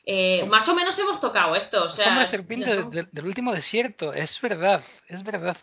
[0.05, 1.85] Eh, más o menos hemos tocado esto.
[1.85, 5.57] O sea, hombres serpiente del, último desierto, es verdad, es verdad.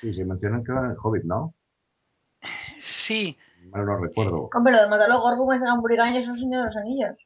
[0.00, 1.54] Sí, se mencionan que eran el Hobbit, ¿no?
[2.80, 3.36] Sí.
[3.72, 4.48] No lo recuerdo.
[4.54, 7.16] Hombre, lo de matar a los Gorgon es Gamburigan y esos señores de los anillos.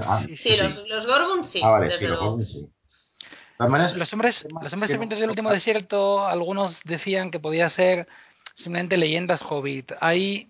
[0.00, 1.60] Ah, sí, Los, los, Gorgon sí.
[1.62, 2.68] Ah, vale, sí, los Gorgon sí.
[3.58, 8.08] Los hombres, los hombres serpientes del último desierto, algunos decían que podía ser
[8.54, 9.92] simplemente leyendas Hobbit.
[10.00, 10.48] Hay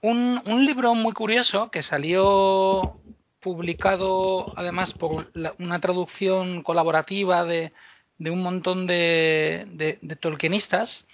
[0.00, 3.00] un, un libro muy curioso que salió
[3.40, 7.72] publicado además por una traducción colaborativa de,
[8.18, 9.66] de un montón de,
[10.00, 11.06] de, Tolkienistas,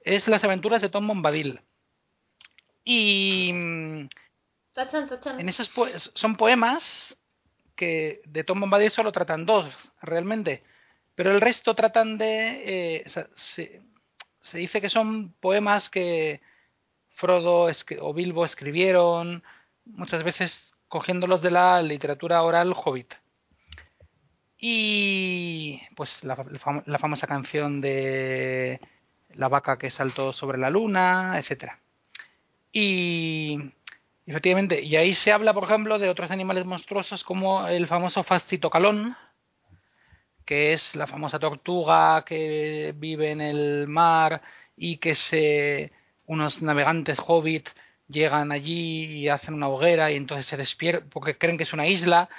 [0.00, 1.60] es Las aventuras de Tom Bombadil.
[2.84, 4.08] Y en
[5.48, 5.70] esos
[6.14, 7.16] son poemas
[7.76, 9.72] que de Tom Bombadil solo tratan dos,
[10.02, 10.64] realmente,
[11.14, 13.02] pero el resto tratan de...
[13.04, 13.82] Eh, se
[14.52, 16.40] dice que son poemas que
[17.10, 17.68] Frodo
[18.00, 19.42] o Bilbo escribieron,
[19.84, 23.14] muchas veces cogiéndolos de la literatura oral hobbit.
[24.60, 26.36] Y pues la,
[26.98, 28.80] famosa canción de
[29.34, 31.80] la vaca que saltó sobre la luna, etcétera.
[32.72, 33.72] Y
[34.26, 38.70] efectivamente, y ahí se habla, por ejemplo, de otros animales monstruosos como el famoso Fastito
[38.70, 39.16] Calón,
[40.48, 44.40] que es la famosa tortuga que vive en el mar
[44.78, 45.92] y que se
[46.24, 47.68] unos navegantes hobbit
[48.08, 51.86] llegan allí y hacen una hoguera y entonces se despierta porque creen que es una
[51.86, 52.30] isla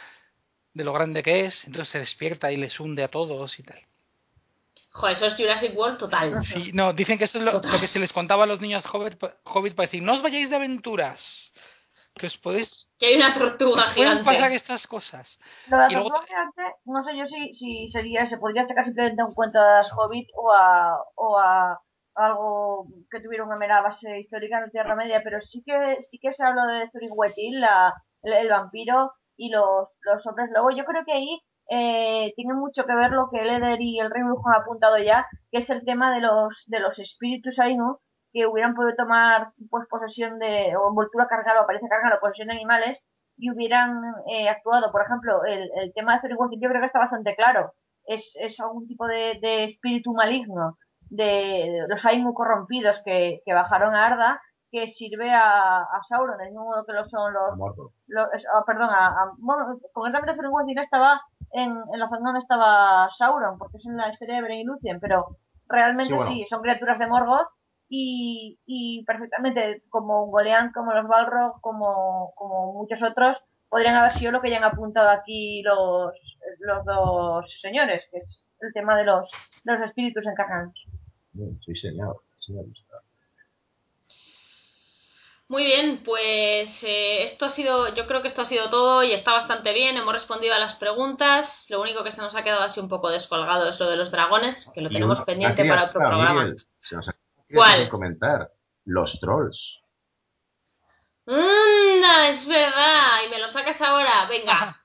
[0.73, 3.79] de lo grande que es, entonces se despierta y les hunde a todos y tal.
[4.89, 6.43] Joder, eso es Jurassic World total.
[6.43, 9.23] Sí, no, dicen que eso es lo, que se les contaba a los niños hobbit,
[9.43, 11.53] hobbit para decir, no os vayáis de aventuras
[12.15, 12.89] que os podéis...
[12.99, 14.23] Que hay una tortuga gigante.
[14.25, 15.39] pasar estas cosas.
[15.67, 19.23] Lo de la tortuga gigante, no sé yo si, si sería, se podría sacar simplemente
[19.23, 21.79] un cuento de las Hobbit o a, o a
[22.15, 26.19] algo que tuviera una mera base histórica en la Tierra Media, pero sí que sí
[26.19, 30.71] que se habla de Thurin la, el, vampiro y los, los hombres lobo.
[30.71, 34.23] Yo creo que ahí eh, tiene mucho que ver lo que Leder y el Rey
[34.23, 37.99] Brujo han apuntado ya, que es el tema de los de los espíritus ahí, ¿no?
[38.31, 42.47] Que hubieran podido tomar pues posesión de, o envoltura cargar o aparece cargar o posesión
[42.49, 43.03] de animales
[43.37, 44.01] y hubieran
[44.31, 44.91] eh, actuado.
[44.91, 47.71] Por ejemplo, el, el tema de Walking yo creo que está bastante claro.
[48.05, 50.77] Es, es algún tipo de, de espíritu maligno
[51.09, 54.41] de, los Aimu corrompidos que, que, bajaron a Arda
[54.71, 57.57] que sirve a, a Sauron, del mismo modo que lo son los...
[58.07, 61.19] los ah, perdón, a, a, bueno, concretamente Ferenguin estaba
[61.53, 64.63] en, en la zona donde estaba Sauron, porque es en la historia de Beren y
[64.65, 65.25] Lucien, pero
[65.67, 67.47] realmente sí, son criaturas de Morgoth
[67.89, 73.37] y, y perfectamente como Goleán, como los Balrog, como, como muchos otros,
[73.67, 76.13] podrían haber sido lo que ya han apuntado aquí los,
[76.59, 79.29] los dos señores, que es el tema de los,
[79.63, 80.73] los espíritus encarnados.
[81.65, 82.21] Sí, señor.
[85.47, 89.13] Muy bien, pues eh, esto ha sido, yo creo que esto ha sido todo y
[89.13, 89.97] está bastante bien.
[89.97, 91.65] Hemos respondido a las preguntas.
[91.71, 94.11] Lo único que se nos ha quedado así un poco descolgado es lo de los
[94.11, 96.53] dragones, que lo tenemos pendiente para otro programa.
[97.53, 97.89] ¿Cuál?
[97.89, 98.51] comentar
[98.85, 99.79] los trolls.
[101.27, 102.29] ¡Anda!
[102.29, 103.19] Es verdad.
[103.25, 104.27] Y me lo sacas ahora.
[104.29, 104.81] Venga.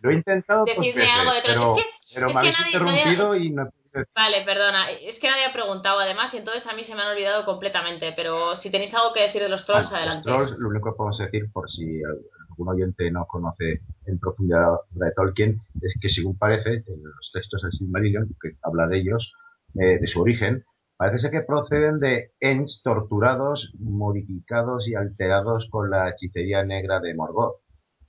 [0.00, 1.80] Lo he intentado dos veces, algo de pero, trolls.
[1.80, 4.08] Es que- pero es me que habéis nadie- interrumpido nadie- y no he podido decir.
[4.14, 4.90] Vale, perdona.
[4.90, 8.12] Es que nadie ha preguntado además y entonces a mí se me han olvidado completamente.
[8.14, 10.28] Pero si tenéis algo que decir de los trolls, Bueno, adelante.
[10.28, 12.02] los trolls, lo único que podemos decir, por si
[12.50, 17.02] algún oyente no conoce en profundidad la obra de Tolkien, es que según parece, en
[17.04, 19.32] los textos del Silmarillion, que habla de ellos,
[19.80, 20.64] eh, de su origen,
[20.96, 27.14] parece ser que proceden de Ents torturados, modificados y alterados con la hechicería negra de
[27.14, 27.60] Morgoth.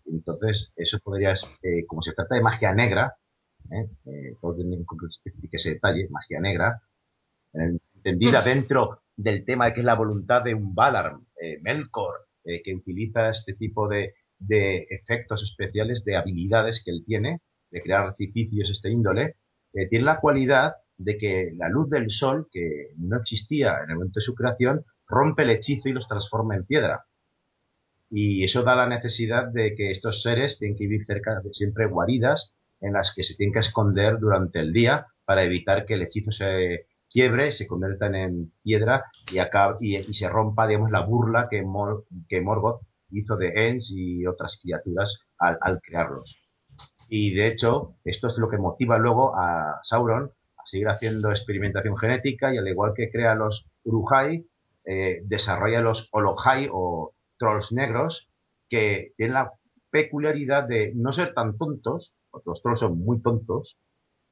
[0.05, 3.17] Entonces, eso podría, eh, como se trata de magia negra,
[3.71, 3.89] ¿eh?
[4.05, 4.35] Eh,
[5.09, 6.81] especifica ese detalle, magia negra,
[7.53, 12.61] entendida dentro del tema de que es la voluntad de un Valar, eh, Melkor, eh,
[12.63, 17.41] que utiliza este tipo de, de efectos especiales, de habilidades que él tiene,
[17.71, 19.35] de crear artificios, este índole,
[19.89, 24.19] tiene la cualidad de que la luz del sol, que no existía en el momento
[24.19, 27.05] de su creación, rompe el hechizo y los transforma en piedra.
[28.09, 31.87] Y eso da la necesidad de que estos seres tienen que vivir cerca de siempre
[31.87, 36.03] guaridas en las que se tienen que esconder durante el día para evitar que el
[36.03, 41.47] hechizo se quiebre, se conviertan en piedra y, acabe, y, se rompa, digamos, la burla
[41.49, 46.37] que, Mor, que Morgoth hizo de Ents y otras criaturas al, al, crearlos.
[47.09, 50.31] Y de hecho, esto es lo que motiva luego a Sauron
[50.67, 54.45] seguir haciendo experimentación genética y al igual que crea los Urujai,
[54.85, 58.29] eh, desarrolla los Olohai o trolls negros
[58.69, 59.51] que tienen la
[59.89, 63.77] peculiaridad de no ser tan tontos, porque los trolls son muy tontos,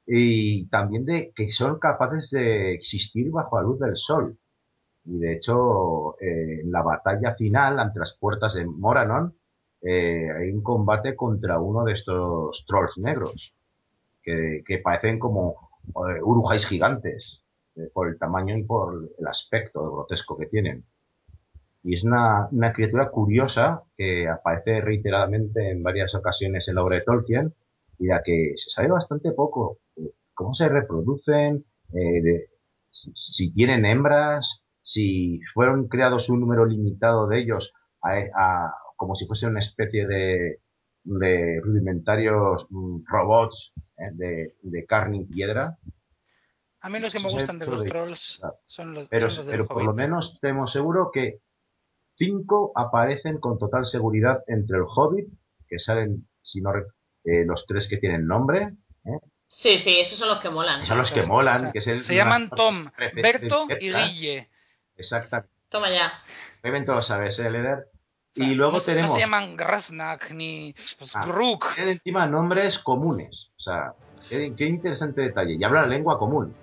[0.05, 4.37] y también de que son capaces de existir bajo la luz del sol.
[5.05, 9.33] Y de hecho, eh, en la batalla final, ante las puertas de Moranon,
[9.81, 13.53] eh, hay un combate contra uno de estos trolls negros,
[14.23, 17.41] que, que parecen como eh, gigantes,
[17.75, 20.85] eh, por el tamaño y por el aspecto grotesco que tienen.
[21.83, 27.03] Y es una, criatura curiosa que aparece reiteradamente en varias ocasiones en la obra de
[27.03, 27.53] Tolkien,
[27.99, 29.79] y la que se sabe bastante poco.
[30.33, 31.63] Cómo se reproducen,
[31.93, 32.49] eh,
[32.91, 37.71] si, tienen hembras, si fueron creados un número limitado de ellos
[38.95, 40.59] como si fuese una especie de,
[41.05, 45.77] de rudimentarios mm, robots eh, de, de, carne y piedra.
[46.81, 48.55] A mí los que me gustan de los de, trolls claro.
[48.67, 51.39] son los, Pero, son los pero por lo menos tenemos seguro que
[52.17, 55.27] cinco aparecen con total seguridad entre el Hobbit,
[55.67, 58.73] que salen, si no eh, los tres que tienen nombre.
[59.05, 59.19] ¿eh?
[59.47, 60.85] Sí, sí, esos son los que molan.
[60.85, 61.55] Son los que molan.
[61.55, 64.49] O sea, que es el, se llaman Tom, Berto y Guille.
[64.95, 65.53] Exactamente.
[65.69, 66.13] Toma ya.
[66.61, 67.87] Obviamente lo sabes, ¿eh, Leder?
[68.35, 69.11] Y luego no, tenemos.
[69.11, 71.65] No se llaman Grasnak ni Skruk.
[71.65, 73.49] Ah, tienen encima nombres comunes.
[73.57, 73.93] O sea,
[74.29, 75.55] qué, qué, interesante detalle.
[75.55, 76.53] Y habla la lengua común.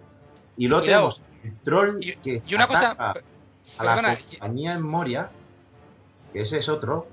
[0.57, 1.11] Y luego Cuidado.
[1.15, 3.15] tenemos el troll y, que y una cosa,
[3.78, 5.31] a la compañía en Moria,
[6.32, 7.07] que ese es otro,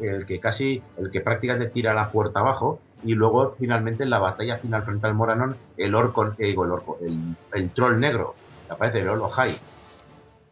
[0.00, 4.18] el que casi, el que prácticamente tira la puerta abajo, y luego finalmente en la
[4.18, 8.34] batalla final frente al Moranon, el orco, eh, digo, el orco, el, el, troll negro,
[8.66, 9.58] que aparece el Olohai.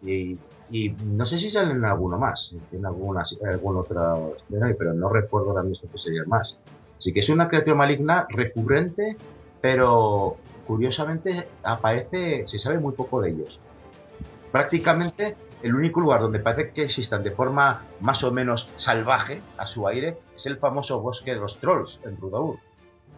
[0.02, 0.36] Y,
[0.72, 4.16] y no sé si salen en alguno más, en alguna, alguna otra
[4.78, 6.56] pero no recuerdo ahora mismo que sería más.
[6.98, 9.18] Así que es una criatura maligna recurrente,
[9.60, 13.60] pero curiosamente aparece, se sabe muy poco de ellos.
[14.50, 19.66] Prácticamente el único lugar donde parece que existan de forma más o menos salvaje a
[19.66, 22.56] su aire es el famoso bosque de los trolls en Rudaur,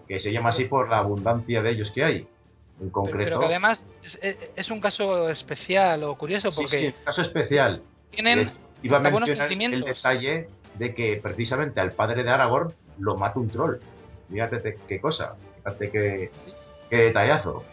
[0.08, 2.28] que se llama así por la abundancia de ellos que hay.
[2.80, 3.24] En concreto.
[3.24, 4.18] Pero, que además es,
[4.56, 6.78] es, un caso especial o curioso porque.
[6.78, 7.82] Sí, sí, un caso especial.
[8.10, 8.52] Tienen
[8.82, 9.80] Iba a buenos sentimientos.
[9.80, 13.76] el detalle de que precisamente al padre de Aragorn lo mata un troll.
[14.30, 16.30] Fíjate qué cosa, fíjate qué,
[16.90, 17.64] qué detallazo.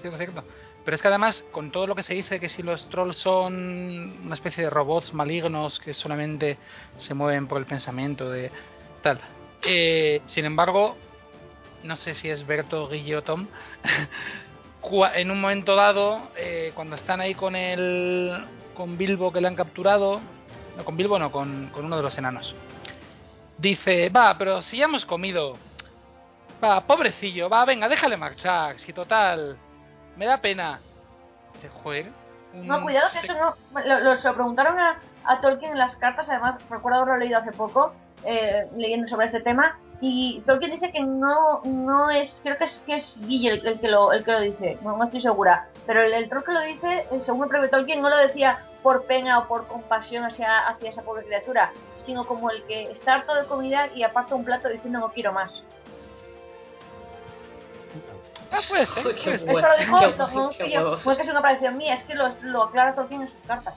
[0.00, 0.44] Cierto, cierto.
[0.84, 4.20] Pero es que además, con todo lo que se dice que si los trolls son
[4.24, 6.58] una especie de robots malignos que solamente
[6.98, 8.50] se mueven por el pensamiento de
[9.02, 9.20] tal.
[9.66, 10.96] Eh, sin embargo,
[11.82, 13.46] no sé si es Berto, Guille o Tom,
[15.14, 18.44] en un momento dado, eh, cuando están ahí con el
[18.74, 20.20] con Bilbo que le han capturado,
[20.76, 22.54] no con Bilbo, no, con, con uno de los enanos,
[23.58, 25.56] dice, va, pero si ya hemos comido,
[26.62, 29.56] va, pobrecillo, va, venga, déjale marchar, si total,
[30.16, 30.80] me da pena.
[31.82, 32.10] Joder.
[32.52, 32.66] Un...
[32.66, 33.54] No, cuidado que eso no.
[33.82, 37.38] Lo, lo, se lo preguntaron a, a, Tolkien en las cartas, además, recuerdo haberlo leído
[37.38, 37.94] hace poco,
[38.24, 39.78] eh, leyendo sobre este tema.
[40.00, 43.80] Y Tolkien dice que no, no es, creo que es, que es Guille el, el,
[43.80, 45.68] que lo, el que lo dice, no, no estoy segura.
[45.86, 48.58] Pero el, el troll que lo dice, eh, según el propio Tolkien, no lo decía
[48.82, 51.72] por pena o por compasión hacia, hacia esa pobre criatura,
[52.04, 55.32] sino como el que está harto de comida y aparta un plato diciendo no quiero
[55.32, 55.50] más.
[58.52, 59.38] Ah, puede ser.
[59.38, 59.40] Ser.
[59.46, 60.00] Lo dijo
[60.34, 63.40] no es que es una aparición mía, es que lo, lo aclara Tolkien en sus
[63.46, 63.74] cartas.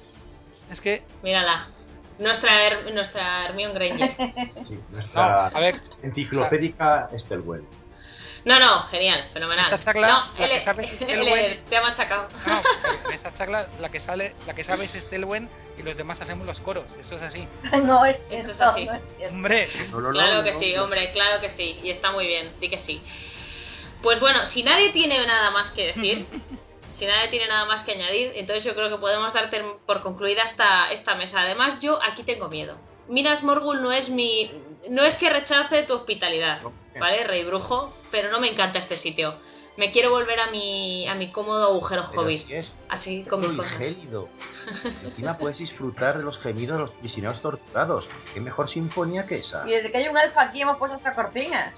[0.69, 1.69] Es que, Mírala.
[2.19, 4.15] Nuestra, Her- nuestra Hermione Granger.
[4.67, 7.63] Sí, no, nuestra a ver, enciclopédica Estelwell.
[8.45, 9.65] No, no, genial, fenomenal.
[9.65, 11.65] Esta chacla, no, la que él, sabes es el él buen.
[11.65, 12.29] te ha machacado.
[12.47, 12.61] no,
[13.09, 16.45] en esta charla la que sale, la que sabe es Stelwen y los demás hacemos
[16.45, 17.47] los coros, eso es así.
[17.83, 18.85] no es Esto es cierto, así.
[18.85, 19.35] no es cierto.
[19.35, 20.83] Hombre, No, no, no, Claro que no, sí, no.
[20.83, 21.79] hombre, claro que sí.
[21.83, 23.01] Y está muy bien, di que sí.
[24.01, 26.25] Pues bueno, si nadie tiene nada más que decir,
[26.99, 29.49] si nadie tiene nada más que añadir, entonces yo creo que podemos dar
[29.85, 31.41] por concluida esta, esta mesa.
[31.41, 32.75] Además, yo aquí tengo miedo.
[33.07, 34.51] Minas Morgul no es mi.
[34.89, 36.61] No es que rechace tu hospitalidad.
[36.99, 37.93] ¿vale, Rey Brujo?
[38.11, 39.35] Pero no me encanta este sitio.
[39.77, 42.45] Me quiero volver a mi, a mi cómodo agujero hobbit.
[42.45, 43.77] si es Así con mis cosas.
[43.77, 44.27] gélido.
[45.03, 48.09] Encima puedes disfrutar de los gemidos de los prisioneros torturados.
[48.33, 49.65] ¿Qué mejor sinfonía que esa?
[49.65, 51.73] Y desde que hay un alfa aquí hemos puesto hasta cortinas.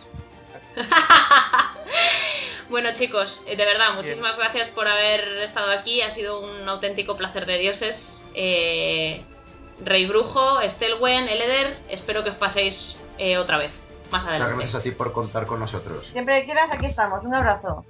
[2.72, 6.02] Bueno chicos, eh, de verdad, muchísimas gracias por haber estado aquí.
[6.02, 8.26] Ha sido un auténtico placer de dioses.
[8.34, 9.22] Eh,
[9.84, 13.72] Rey Brujo, Stelwen, Eleder, espero que os paséis eh, otra vez,
[14.10, 14.56] más Muchas adelante.
[14.56, 16.07] gracias a ti por contar con nosotros.
[16.14, 17.26] Siempre que quieras, aquí estamos.
[17.26, 17.85] Un abrazo.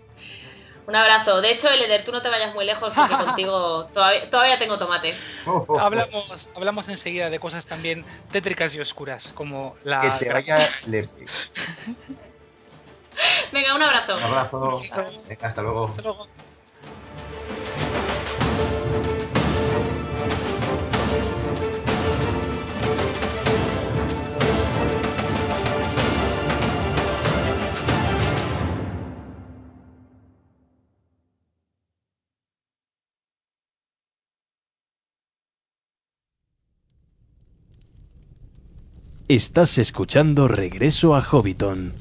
[0.87, 1.41] Un abrazo.
[1.41, 5.15] De hecho, Eleder, tú no te vayas muy lejos porque contigo todavía, todavía tengo tomate.
[5.45, 5.79] Oh, oh, oh.
[5.79, 10.17] hablamos, hablamos enseguida de cosas también tétricas y oscuras, como la...
[10.17, 10.57] Que te vaya.
[13.51, 14.17] Venga, un abrazo.
[14.17, 14.81] Un abrazo.
[15.27, 15.87] Venga, hasta luego.
[15.87, 16.27] Hasta luego.
[39.27, 41.93] Estás escuchando Regreso a Hobbiton.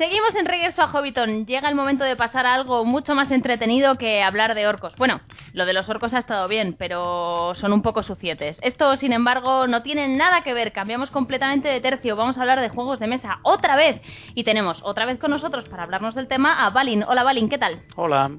[0.00, 1.44] Seguimos en regreso a Hobbiton.
[1.44, 4.96] Llega el momento de pasar a algo mucho más entretenido que hablar de orcos.
[4.96, 5.20] Bueno,
[5.52, 8.56] lo de los orcos ha estado bien, pero son un poco sucietes.
[8.62, 10.72] Esto, sin embargo, no tiene nada que ver.
[10.72, 12.16] Cambiamos completamente de tercio.
[12.16, 14.00] Vamos a hablar de juegos de mesa otra vez.
[14.34, 17.02] Y tenemos otra vez con nosotros para hablarnos del tema a Balin.
[17.02, 17.82] Hola Balin, ¿qué tal?
[17.96, 18.30] Hola,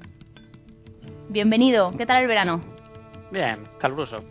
[1.28, 1.92] Bienvenido.
[1.96, 2.60] ¿Qué tal el verano?
[3.30, 4.24] bien, caluroso.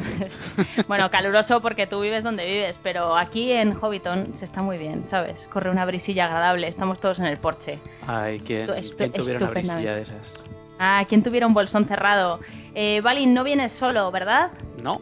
[0.88, 5.06] bueno, caluroso porque tú vives donde vives, pero aquí en Hobbiton se está muy bien,
[5.10, 5.36] ¿sabes?
[5.52, 7.78] Corre una brisilla agradable, estamos todos en el porche.
[8.06, 10.44] Ay, ¿quién, quién tuviera una brisilla de esas?
[10.78, 12.40] Ah, ¿quién tuviera un bolsón cerrado?
[12.74, 14.50] Eh, Balin, no vienes solo, ¿verdad?
[14.82, 15.00] No,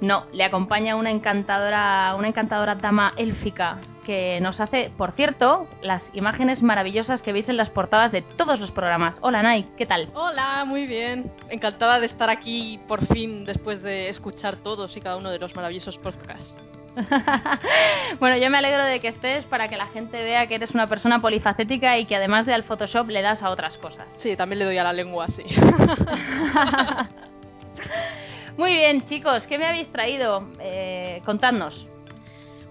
[0.00, 3.78] No, le acompaña una encantadora, una encantadora dama élfica
[4.08, 8.58] que nos hace, por cierto, las imágenes maravillosas que veis en las portadas de todos
[8.58, 9.18] los programas.
[9.20, 10.08] Hola, Nai, ¿qué tal?
[10.14, 11.30] Hola, muy bien.
[11.50, 15.54] Encantada de estar aquí por fin después de escuchar todos y cada uno de los
[15.54, 16.56] maravillosos podcasts.
[18.18, 20.86] bueno, yo me alegro de que estés para que la gente vea que eres una
[20.86, 24.10] persona polifacética y que además de al Photoshop le das a otras cosas.
[24.22, 25.44] Sí, también le doy a la lengua, sí.
[28.56, 30.48] Muy bien, chicos, ¿qué me habéis traído?
[30.60, 31.86] Eh, contadnos.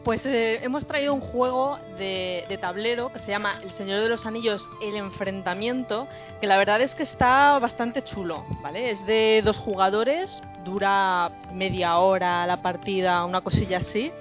[0.07, 4.07] Pues eh, hemos traído un juego de, de tablero que se llama El Señor de
[4.07, 6.07] los Anillos, El Enfrentamiento,
[6.39, 8.91] que la verdad es que está bastante chulo, ¿vale?
[8.91, 14.13] Es de dos jugadores, dura media hora la partida, una cosilla así.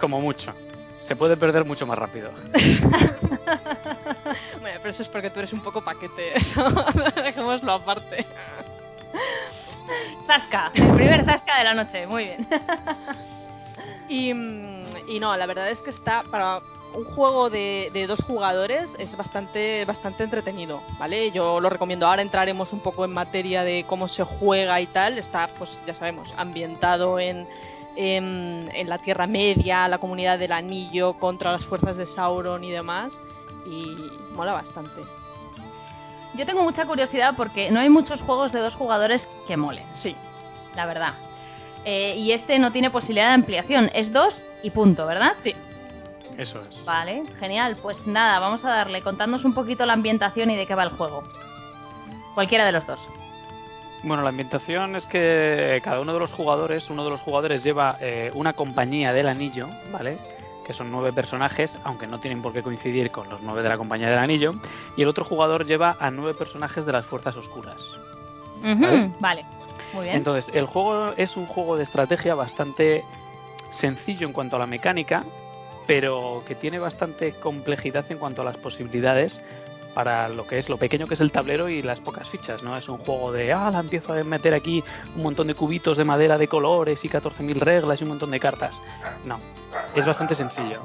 [0.00, 0.52] como mucho.
[1.08, 2.30] Se puede perder mucho más rápido.
[4.60, 6.62] Bueno, pero eso es porque tú eres un poco paquete, eso
[7.24, 8.24] dejémoslo aparte.
[10.28, 12.46] Zasca, el primer zasca de la noche, muy bien.
[14.08, 16.60] Y, mm, y no, la verdad es que está para
[16.94, 21.30] un juego de, de dos jugadores es bastante bastante entretenido, ¿vale?
[21.30, 22.06] Yo lo recomiendo.
[22.06, 25.18] Ahora entraremos un poco en materia de cómo se juega y tal.
[25.18, 27.46] Está, pues ya sabemos, ambientado en,
[27.96, 32.70] en, en la Tierra Media, la comunidad del Anillo contra las fuerzas de Sauron y
[32.70, 33.12] demás.
[33.66, 33.96] Y
[34.34, 35.02] mola bastante.
[36.34, 40.14] Yo tengo mucha curiosidad porque no hay muchos juegos de dos jugadores que molen, Sí,
[40.74, 41.14] la verdad.
[41.88, 44.34] Eh, y este no tiene posibilidad de ampliación, es dos
[44.64, 45.34] y punto, ¿verdad?
[45.44, 45.54] sí.
[46.36, 46.84] Eso es.
[46.84, 47.76] Vale, genial.
[47.80, 49.00] Pues nada, vamos a darle.
[49.00, 51.22] Contadnos un poquito la ambientación y de qué va el juego.
[52.34, 52.98] Cualquiera de los dos.
[54.02, 57.96] Bueno, la ambientación es que cada uno de los jugadores, uno de los jugadores lleva
[58.00, 60.18] eh, una compañía del anillo, ¿vale?
[60.66, 63.78] Que son nueve personajes, aunque no tienen por qué coincidir con los nueve de la
[63.78, 64.56] compañía del anillo.
[64.96, 67.78] Y el otro jugador lleva a nueve personajes de las fuerzas oscuras.
[69.20, 69.44] Vale,
[70.02, 73.04] Entonces, el juego es un juego de estrategia bastante
[73.70, 75.24] sencillo en cuanto a la mecánica,
[75.86, 79.40] pero que tiene bastante complejidad en cuanto a las posibilidades
[79.94, 82.76] para lo que es lo pequeño que es el tablero y las pocas fichas, ¿no?
[82.76, 86.04] Es un juego de, ah, la empiezo a meter aquí un montón de cubitos de
[86.04, 88.78] madera de colores y 14.000 reglas y un montón de cartas.
[89.24, 89.40] No,
[89.94, 90.82] es bastante sencillo.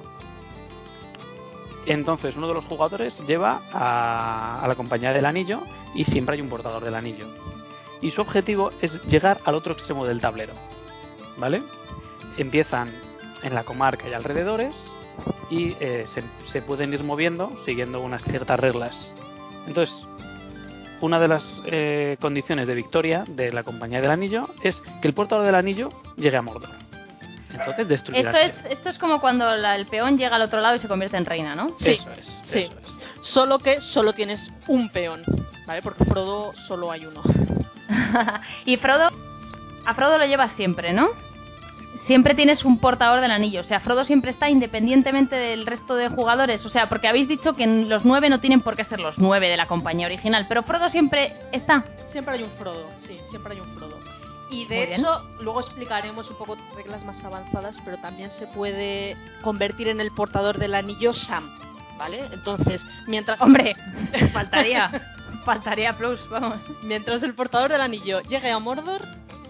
[1.86, 5.62] Entonces uno de los jugadores lleva a, a la compañía del anillo
[5.94, 7.28] y siempre hay un portador del anillo.
[8.02, 10.54] Y su objetivo es llegar al otro extremo del tablero.
[11.38, 11.62] ¿Vale?
[12.38, 12.92] Empiezan
[13.44, 14.76] en la comarca y alrededores
[15.50, 19.12] y eh, se, se pueden ir moviendo siguiendo unas ciertas reglas.
[19.68, 19.96] Entonces,
[21.02, 25.14] una de las eh, condiciones de victoria de la compañía del anillo es que el
[25.14, 26.70] portador del anillo llegue a Mordor.
[27.52, 28.32] Entonces destruirá.
[28.32, 30.88] Esto es, esto es como cuando la- el peón llega al otro lado y se
[30.88, 31.76] convierte en reina, ¿no?
[31.80, 32.60] Sí, Eso es, sí.
[32.60, 33.28] eso es.
[33.28, 35.22] Solo que solo tienes un peón,
[35.68, 35.82] ¿vale?
[35.82, 37.22] Porque Frodo solo hay uno.
[38.66, 39.10] y Frodo,
[39.86, 41.10] a Frodo lo llevas siempre, ¿no?
[42.08, 46.10] Siempre tienes un portador del anillo, o sea, Frodo siempre está independientemente del resto de
[46.10, 49.18] jugadores, o sea, porque habéis dicho que los nueve no tienen por qué ser los
[49.20, 51.84] nueve de la compañía original, pero Frodo siempre está.
[52.12, 54.00] Siempre hay un Frodo, sí, siempre hay un Frodo.
[54.50, 55.00] Y Muy de bien.
[55.00, 60.12] hecho, luego explicaremos un poco reglas más avanzadas, pero también se puede convertir en el
[60.12, 61.58] portador del anillo Sam,
[61.98, 62.26] ¿vale?
[62.34, 63.40] Entonces, mientras...
[63.40, 63.76] Hombre,
[64.34, 64.92] faltaría,
[65.46, 66.60] faltaría plus, vamos.
[66.84, 69.02] Mientras el portador del anillo llegue a Mordor,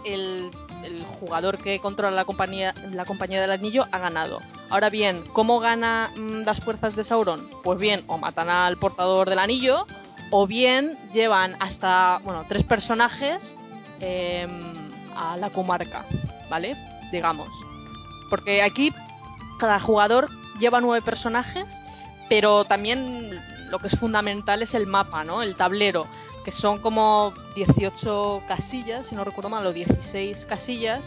[0.06, 0.52] el,
[0.84, 4.40] el jugador que controla la compañía, la compañía del anillo ha ganado.
[4.70, 7.50] Ahora bien, ¿cómo gana mm, las fuerzas de Sauron?
[7.64, 9.86] Pues bien, o matan al portador del anillo,
[10.32, 13.56] o bien llevan hasta, bueno, tres personajes
[14.00, 14.50] em,
[15.16, 16.06] a la comarca,
[16.50, 16.76] ¿vale?
[17.12, 17.50] Digamos.
[18.30, 18.94] Porque aquí
[19.60, 21.66] cada jugador lleva nueve personajes,
[22.30, 23.42] pero también
[23.72, 25.42] lo que es fundamental es el mapa, ¿no?
[25.42, 26.06] El tablero,
[26.46, 31.02] que son como 18 casillas, si no recuerdo mal, o 16 casillas,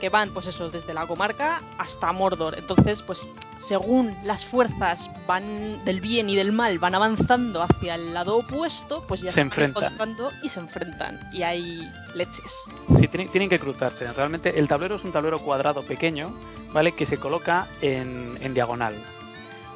[0.00, 2.56] que van, pues eso, desde la comarca hasta Mordor.
[2.58, 3.26] Entonces, pues
[3.68, 9.02] según las fuerzas van del bien y del mal van avanzando hacia el lado opuesto,
[9.08, 10.16] pues ya Se van enfrentan.
[10.42, 11.18] y se enfrentan.
[11.32, 12.52] Y hay leches.
[12.98, 14.12] Sí, tienen, tienen que cruzarse.
[14.12, 16.34] Realmente el tablero es un tablero cuadrado pequeño,
[16.72, 16.92] ¿vale?
[16.92, 18.94] Que se coloca en, en diagonal.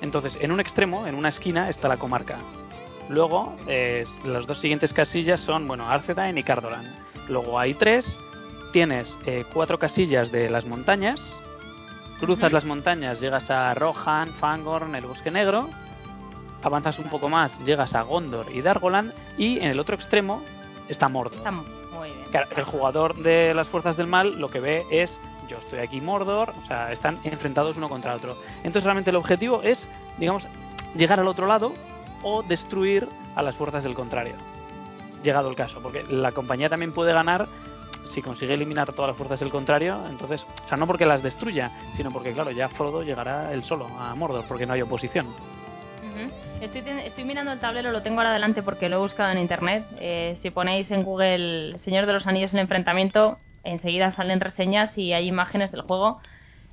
[0.01, 2.39] Entonces, en un extremo, en una esquina, está la comarca.
[3.09, 6.95] Luego, eh, las dos siguientes casillas son, bueno, Arthedain y Cardolan.
[7.29, 8.19] Luego hay tres.
[8.73, 11.21] Tienes eh, cuatro casillas de las montañas.
[12.21, 15.69] Cruzas las montañas, llegas a Rohan, Fangorn, el Bosque Negro.
[16.63, 19.13] Avanzas un poco más, llegas a Gondor y Dargoland.
[19.39, 20.43] Y en el otro extremo
[20.89, 21.39] está Mordor.
[21.39, 22.27] Está muy bien.
[22.31, 25.19] Claro, el jugador de las fuerzas del mal lo que ve es
[25.49, 28.37] yo estoy aquí Mordor, o sea, están enfrentados uno contra otro.
[28.59, 29.89] Entonces realmente el objetivo es,
[30.19, 30.45] digamos,
[30.95, 31.73] llegar al otro lado
[32.23, 34.35] o destruir a las fuerzas del contrario.
[35.23, 37.49] Llegado el caso, porque la compañía también puede ganar
[38.15, 41.71] si consigue eliminar todas las fuerzas del contrario, entonces, o sea, no porque las destruya,
[41.97, 45.27] sino porque claro, ya Frodo llegará él solo a Mordor porque no hay oposición.
[46.61, 49.85] Estoy, estoy mirando el tablero, lo tengo ahora delante porque lo he buscado en internet.
[50.01, 55.13] Eh, si ponéis en Google Señor de los Anillos el enfrentamiento, enseguida salen reseñas y
[55.13, 56.21] hay imágenes del juego.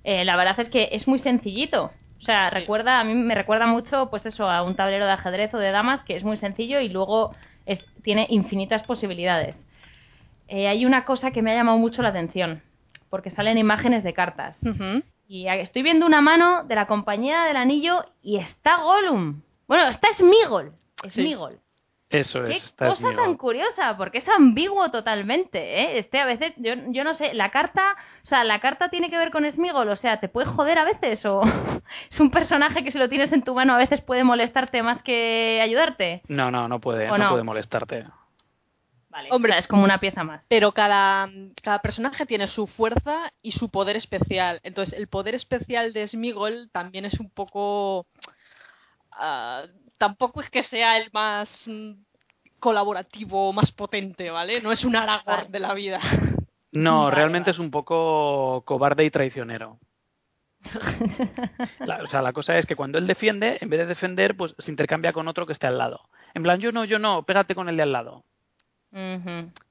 [0.04, 1.92] Eh, la verdad es que es muy sencillito.
[2.20, 5.54] O sea, recuerda, a mí me recuerda mucho, pues eso, a un tablero de ajedrez
[5.54, 7.36] o de damas que es muy sencillo y luego
[7.66, 9.56] es- tiene infinitas posibilidades.
[10.48, 12.62] Eh, hay una cosa que me ha llamado mucho la atención,
[13.10, 14.60] porque salen imágenes de cartas.
[15.28, 19.42] Y estoy viendo una mano de la compañía del anillo y está Gollum.
[19.68, 20.72] Bueno, está Smigol.
[21.06, 21.10] Sí.
[21.22, 21.60] Smigol.
[22.20, 25.98] Eso Qué es, está cosa tan curiosa, porque es ambiguo totalmente, ¿eh?
[26.00, 29.18] Este a veces, yo, yo no sé, la carta, o sea, la carta tiene que
[29.18, 31.42] ver con Smigol, o sea, te puede joder a veces, o
[32.12, 35.02] es un personaje que si lo tienes en tu mano a veces puede molestarte más
[35.04, 36.22] que ayudarte.
[36.28, 37.30] No, no, no puede, ¿O no no?
[37.32, 38.06] puede molestarte.
[39.10, 39.30] Vale.
[39.32, 39.52] Hombre.
[39.52, 40.46] o sea, es como una pieza más.
[40.50, 41.30] Pero cada,
[41.64, 44.60] cada personaje tiene su fuerza y su poder especial.
[44.64, 48.08] Entonces, el poder especial de Smigol también es un poco.
[49.12, 49.64] ah,
[49.98, 51.94] tampoco es que sea el más mm,
[52.66, 54.60] colaborativo, más potente, ¿vale?
[54.60, 55.50] No es un Aragorn Vale.
[55.50, 56.00] de la vida.
[56.72, 57.56] No, Vale, realmente vale.
[57.56, 59.78] es un poco cobarde y traicionero.
[61.80, 64.56] La- o sea, la cosa es que cuando él defiende, en vez de defender, pues
[64.58, 66.02] se intercambia con otro que esté al lado.
[66.34, 68.24] En plan, yo no, yo no, pégate con el de al lado.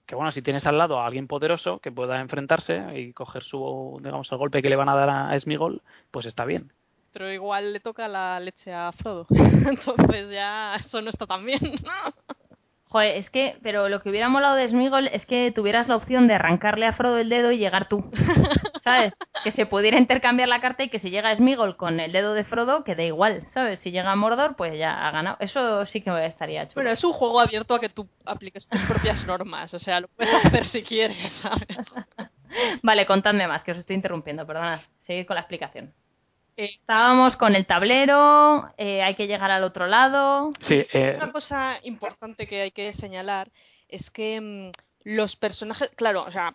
[0.07, 3.99] Que bueno, si tienes al lado a alguien poderoso que pueda enfrentarse y coger su,
[4.03, 5.81] digamos, el golpe que le van a dar a Smigol,
[6.11, 6.71] pues está bien.
[7.12, 9.27] Pero igual le toca la leche a Frodo.
[9.31, 11.59] Entonces ya eso no está tan bien.
[12.95, 16.29] Joder, es que, pero lo que hubiera molado de Smigol es que tuvieras la opción
[16.29, 18.09] de arrancarle a Frodo el dedo y llegar tú.
[18.85, 19.12] ¿Sabes?
[19.43, 22.45] Que se pudiera intercambiar la carta y que si llega Smigol con el dedo de
[22.45, 23.81] Frodo, que da igual, ¿sabes?
[23.81, 25.37] Si llega a Mordor, pues ya ha ganado.
[25.41, 26.75] Eso sí que estaría chulo.
[26.85, 29.75] Bueno, es un juego abierto a que tú apliques tus propias normas.
[29.75, 31.66] O sea, lo puedes hacer si quieres, ¿sabes?
[32.85, 34.79] Vale, contadme más, que os estoy interrumpiendo, perdonad.
[35.05, 35.93] Seguid con la explicación.
[36.57, 40.53] Estábamos con el tablero, eh, hay que llegar al otro lado.
[40.61, 43.51] Sí, eh, Una cosa importante que hay que señalar
[43.89, 44.71] es que mm,
[45.05, 46.55] los personajes, claro, o sea,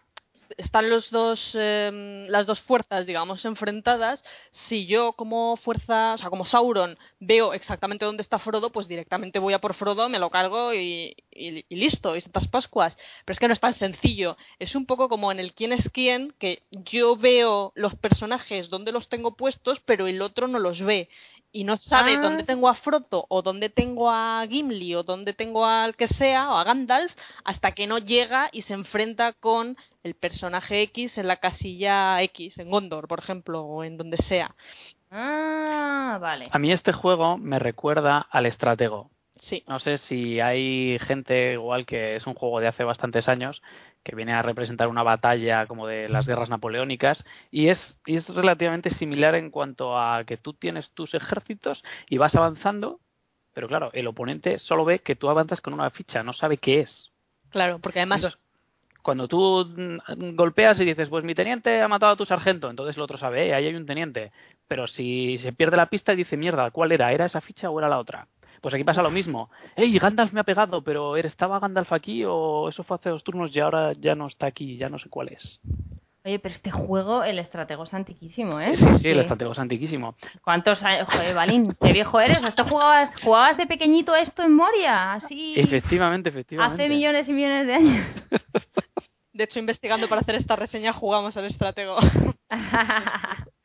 [0.58, 6.30] están los dos, em, las dos fuerzas, digamos, enfrentadas, si yo como fuerza, o sea,
[6.30, 10.30] como Sauron, veo exactamente dónde está Frodo, pues directamente voy a por Frodo, me lo
[10.30, 12.98] cargo y, y, y listo, y Santas Pascuas.
[13.26, 14.38] Pero es que no es tan sencillo.
[14.60, 18.92] Es un poco como en el quién es quién, que yo veo los personajes donde
[18.92, 21.10] los tengo puestos, pero el otro no los ve
[21.52, 22.22] y no sabe Ah.
[22.22, 26.52] dónde tengo a Frodo o dónde tengo a Gimli o dónde tengo al que sea
[26.52, 27.14] o a Gandalf
[27.44, 32.58] hasta que no llega y se enfrenta con el personaje X en la casilla X,
[32.60, 34.56] en Gondor, por ejemplo, o en donde sea.
[35.12, 36.48] Ah, vale.
[36.52, 39.10] A mí este juego me recuerda al Estratego.
[39.42, 39.64] Sí.
[39.68, 43.62] No sé si hay gente igual que es un juego de hace bastantes años
[44.04, 48.30] que viene a representar una batalla como de las guerras napoleónicas y es, y es
[48.30, 53.00] relativamente similar en cuanto a que tú tienes tus ejércitos y vas avanzando,
[53.54, 56.82] pero claro, el oponente solo ve que tú avanzas con una ficha, no sabe qué
[56.82, 57.12] es.
[57.50, 58.50] Claro, porque además Entonces,
[59.02, 62.96] cuando tú mm, golpeas y dices, pues mi teniente ha matado a tu sargento, entonces
[62.96, 64.32] el otro sabe, eh, ahí hay un teniente.
[64.68, 67.12] Pero si se pierde la pista y dice, mierda, ¿cuál era?
[67.12, 68.28] ¿Era esa ficha o era la otra?
[68.62, 69.50] Pues aquí pasa lo mismo.
[69.76, 70.84] ¡Ey, Gandalf me ha pegado!
[70.84, 74.48] Pero ¿estaba Gandalf aquí o eso fue hace dos turnos y ahora ya no está
[74.48, 74.78] aquí?
[74.78, 75.60] Ya no sé cuál es.
[76.26, 78.76] Oye, pero este juego, el estratego es antiquísimo, ¿eh?
[78.76, 80.16] Sí, sí, el estratego es antiquísimo.
[80.44, 81.08] ¿Cuántos años?
[81.10, 82.44] Joder, Balín, qué viejo eres.
[82.44, 85.14] ¿Esto jugabas, jugabas de pequeñito esto en Moria?
[85.14, 85.54] Así.
[85.56, 86.84] Efectivamente, efectivamente.
[86.84, 88.08] Hace millones y millones de años.
[89.34, 91.98] de hecho investigando para hacer esta reseña jugamos al estratego.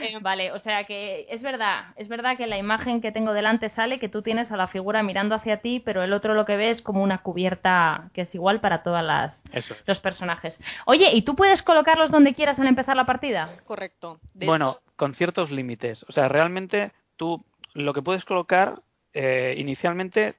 [0.00, 3.70] Eh, Vale, o sea que es verdad, es verdad que la imagen que tengo delante
[3.70, 6.56] sale que tú tienes a la figura mirando hacia ti, pero el otro lo que
[6.56, 9.74] ve es como una cubierta que es igual para todas las Eso.
[9.86, 10.58] los personajes.
[10.86, 13.56] Oye, ¿y tú puedes colocarlos donde quieras al empezar la partida?
[13.64, 14.20] Correcto.
[14.34, 16.04] De Bueno, con ciertos límites.
[16.08, 17.44] O sea, realmente tú
[17.74, 18.82] lo que puedes colocar
[19.12, 20.34] eh, inicialmente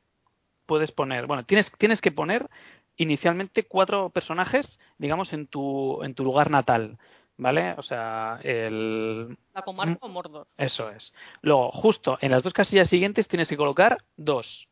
[0.65, 2.49] puedes poner, bueno, tienes, tienes que poner
[2.97, 6.97] inicialmente cuatro personajes, digamos, en tu, en tu lugar natal,
[7.37, 7.73] ¿vale?
[7.77, 9.37] O sea, el...
[9.53, 10.47] la comarca o Mordor.
[10.57, 11.13] Eso es.
[11.41, 14.67] Luego, justo en las dos casillas siguientes tienes que colocar dos,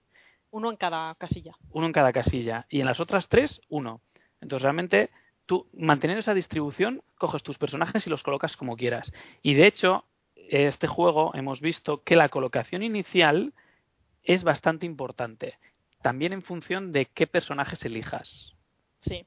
[0.52, 1.56] Uno en cada casilla.
[1.72, 4.02] uno en cada casilla, y en las otras tres, uno.
[4.42, 5.10] Entonces, realmente,
[5.46, 9.12] tú, manteniendo esa distribución, coges tus personajes y los colocas como quieras.
[9.42, 13.54] Y de hecho, este juego hemos visto que la colocación inicial
[14.24, 15.58] es bastante importante,
[16.02, 18.54] también en función de qué personajes elijas.
[19.00, 19.26] Sí.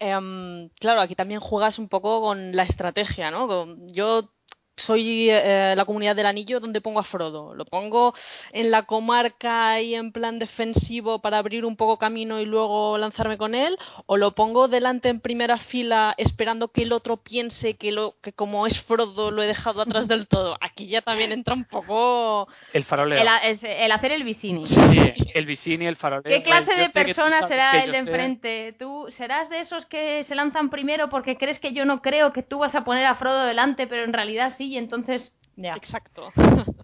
[0.00, 3.76] Em, claro, aquí también juegas un poco con la estrategia, ¿no?
[3.92, 4.33] Yo
[4.76, 7.54] soy eh, la comunidad del anillo donde pongo a Frodo.
[7.54, 8.14] Lo pongo
[8.52, 13.38] en la comarca ahí en plan defensivo para abrir un poco camino y luego lanzarme
[13.38, 17.92] con él, o lo pongo delante en primera fila esperando que el otro piense que
[17.92, 20.56] lo que como es Frodo lo he dejado atrás del todo.
[20.60, 23.20] Aquí ya también entra un poco El faroleo.
[23.20, 24.66] El, hacer el visini.
[24.66, 26.22] Sí, el Vicini, el faroleo.
[26.24, 28.74] ¿Qué clase de tú persona será el de enfrente?
[28.78, 32.42] ¿Tú serás de esos que se lanzan primero porque crees que yo no creo que
[32.42, 35.32] tú vas a poner a Frodo delante, pero en realidad sí, y entonces...
[35.56, 35.74] Ya.
[35.76, 36.32] exacto.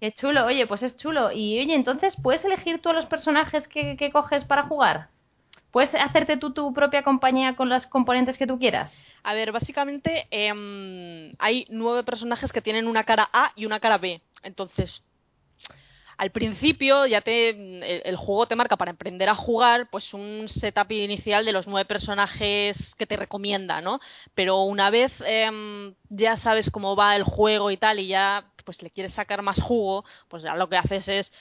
[0.01, 1.33] Qué chulo, oye, pues es chulo.
[1.33, 5.09] Y oye, entonces, ¿puedes elegir tú a los personajes que, que coges para jugar?
[5.73, 8.93] ¿Puedes hacerte tú tu propia compañía con las componentes que tú quieras?
[9.23, 13.99] A ver, básicamente em, hay nueve personajes que tienen una cara A y una cara
[13.99, 14.21] B.
[14.43, 15.03] Entonces,
[16.21, 17.49] al principio ya te
[18.07, 21.87] el, juego te marca para emprender a jugar pues un setup inicial de los nueve
[21.87, 24.01] personajes que te recomienda, ¿no?
[24.35, 28.83] Pero una vez em, ya sabes cómo va el juego y tal y ya pues
[28.83, 31.33] le quieres sacar más jugo, pues ya lo que haces es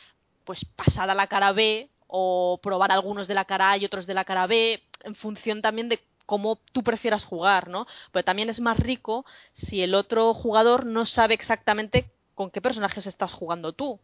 [0.45, 4.07] pues pasar a la cara B o probar algunos de la cara A y otros
[4.07, 7.85] de la cara B en función también de cómo tú prefieras jugar, ¿no?
[8.14, 13.07] Pero también es más rico si el otro jugador no sabe exactamente con qué personajes
[13.07, 13.99] estás jugando tú.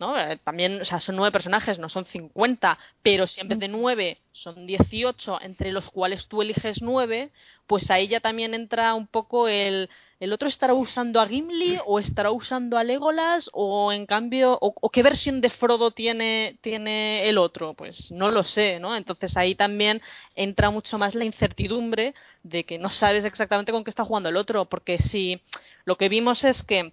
[0.00, 0.18] ¿No?
[0.18, 3.68] Eh, También, o sea, son nueve personajes, no son 50, pero si en vez de
[3.68, 7.30] nueve son 18, entre los cuales tú eliges nueve,
[7.66, 11.98] pues ahí ya también entra un poco el, el otro estará usando a Gimli o
[11.98, 17.28] estará usando a Legolas o en cambio, o, o qué versión de Frodo tiene, tiene
[17.28, 18.96] el otro, pues no lo sé, ¿no?
[18.96, 20.00] Entonces ahí también
[20.34, 24.36] entra mucho más la incertidumbre de que no sabes exactamente con qué está jugando el
[24.36, 25.40] otro, porque si
[25.84, 26.92] lo que vimos es que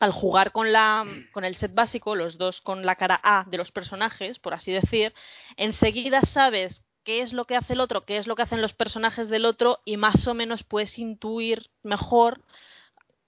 [0.00, 3.58] al jugar con la con el set básico, los dos con la cara A de
[3.58, 5.12] los personajes, por así decir,
[5.56, 8.74] enseguida sabes qué es lo que hace el otro, qué es lo que hacen los
[8.74, 12.42] personajes del otro y más o menos puedes intuir mejor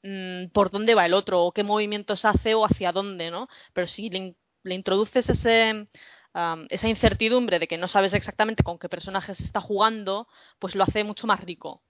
[0.03, 3.49] mm, por dónde va el otro o qué movimientos hace o hacia dónde, ¿no?
[3.73, 5.89] Pero si le, in- le introduces ese
[6.35, 10.29] am, esa incertidumbre de que no sabes exactamente con qué personajes se está jugando,
[10.59, 11.83] pues lo hace mucho más rico.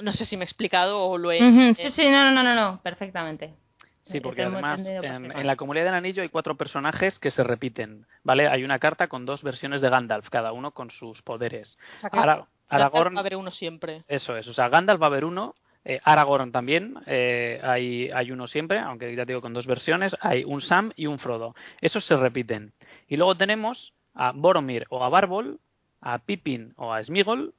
[0.00, 1.42] No sé si me he explicado o lo he...
[1.42, 3.54] Ujú, eh, Sí, sí, no, no, no, no, perfectamente.
[4.02, 7.44] Sí, Eh, porque además entendido en, la comunidad del anillo hay cuatro personajes que se
[7.44, 8.48] repiten, ¿vale?
[8.48, 11.78] Hay una carta con dos versiones de Gandalf, cada uno con sus poderes.
[11.96, 13.14] o sea Ahora, Aragorn.
[13.14, 14.04] Va a haber uno siempre.
[14.08, 15.54] Eso es, o sea, Gandalf va a haber uno,
[15.84, 20.16] eh, Aragorn también, eh, hay, hay uno siempre, aunque ya te digo con dos versiones,
[20.20, 21.54] hay un Sam y un Frodo.
[21.80, 22.72] Esos se repiten.
[23.08, 25.58] Y luego tenemos a Boromir o a Barbol,
[26.00, 27.54] a Pippin o a Smigol,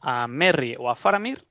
[0.00, 1.44] a Merry o a Faramir,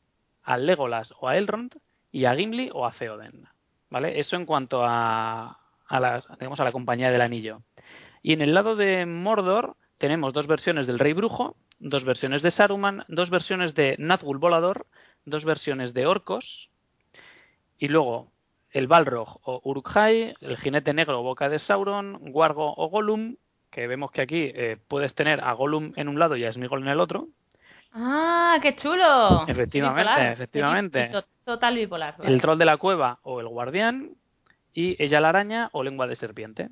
[0.50, 1.76] a Legolas o a Elrond
[2.12, 3.48] y a Gimli o a Theoden.
[3.92, 4.20] ¿Vale?
[4.20, 7.62] Eso en cuanto a, a, la, a la compañía del anillo.
[8.24, 12.50] Y en el lado de Mordor tenemos dos versiones del Rey Brujo, dos versiones de
[12.50, 14.88] Saruman, dos versiones de Nazgûl Volador,
[15.24, 16.70] dos versiones de Orcos,
[17.78, 18.32] y luego
[18.72, 23.36] el Balrog o Uruk-hai, el Jinete Negro o Boca de Sauron, Wargo o Gollum,
[23.70, 26.82] que vemos que aquí eh, puedes tener a Gollum en un lado y a Smigol
[26.82, 27.28] en el otro.
[27.94, 29.48] ¡Ah, qué chulo!
[29.48, 30.32] Efectivamente, Bipolar.
[30.34, 31.10] efectivamente.
[31.10, 32.16] To- Total bipolar.
[32.18, 32.32] vale.
[32.32, 34.12] El Troll de la Cueva o el Guardián,
[34.74, 36.70] y ella la araña o lengua de serpiente.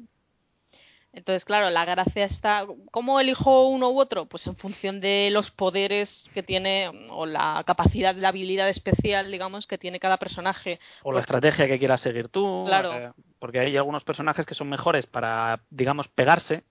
[1.14, 2.66] Entonces, claro, la gracia está.
[2.92, 4.26] ¿Cómo elijo uno u otro?
[4.28, 9.66] Pues en función de los poderes que tiene o la capacidad, la habilidad especial, digamos,
[9.66, 10.80] que tiene cada personaje.
[11.02, 12.66] O la estrategia que quieras seguir tú.
[12.68, 12.94] Claro.
[12.94, 16.64] eh, porque hay algunos personajes que son mejores para, digamos, pegarse,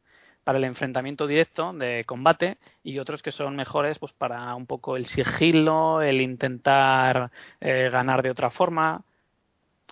[0.47, 4.97] para el enfrentamiento directo de combate, y otros que son mejores pues para un poco
[4.97, 9.03] el sigilo, el intentar eh, ganar de otra forma.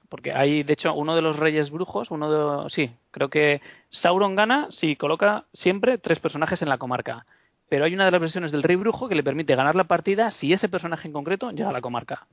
[0.09, 2.71] Porque hay, de hecho, uno de los reyes brujos, uno de.
[2.71, 7.27] Sí, creo que Sauron gana si coloca siempre tres personajes en la comarca.
[7.69, 10.31] Pero hay una de las versiones del rey brujo que le permite ganar la partida
[10.31, 12.29] si ese personaje en concreto llega a la comarca.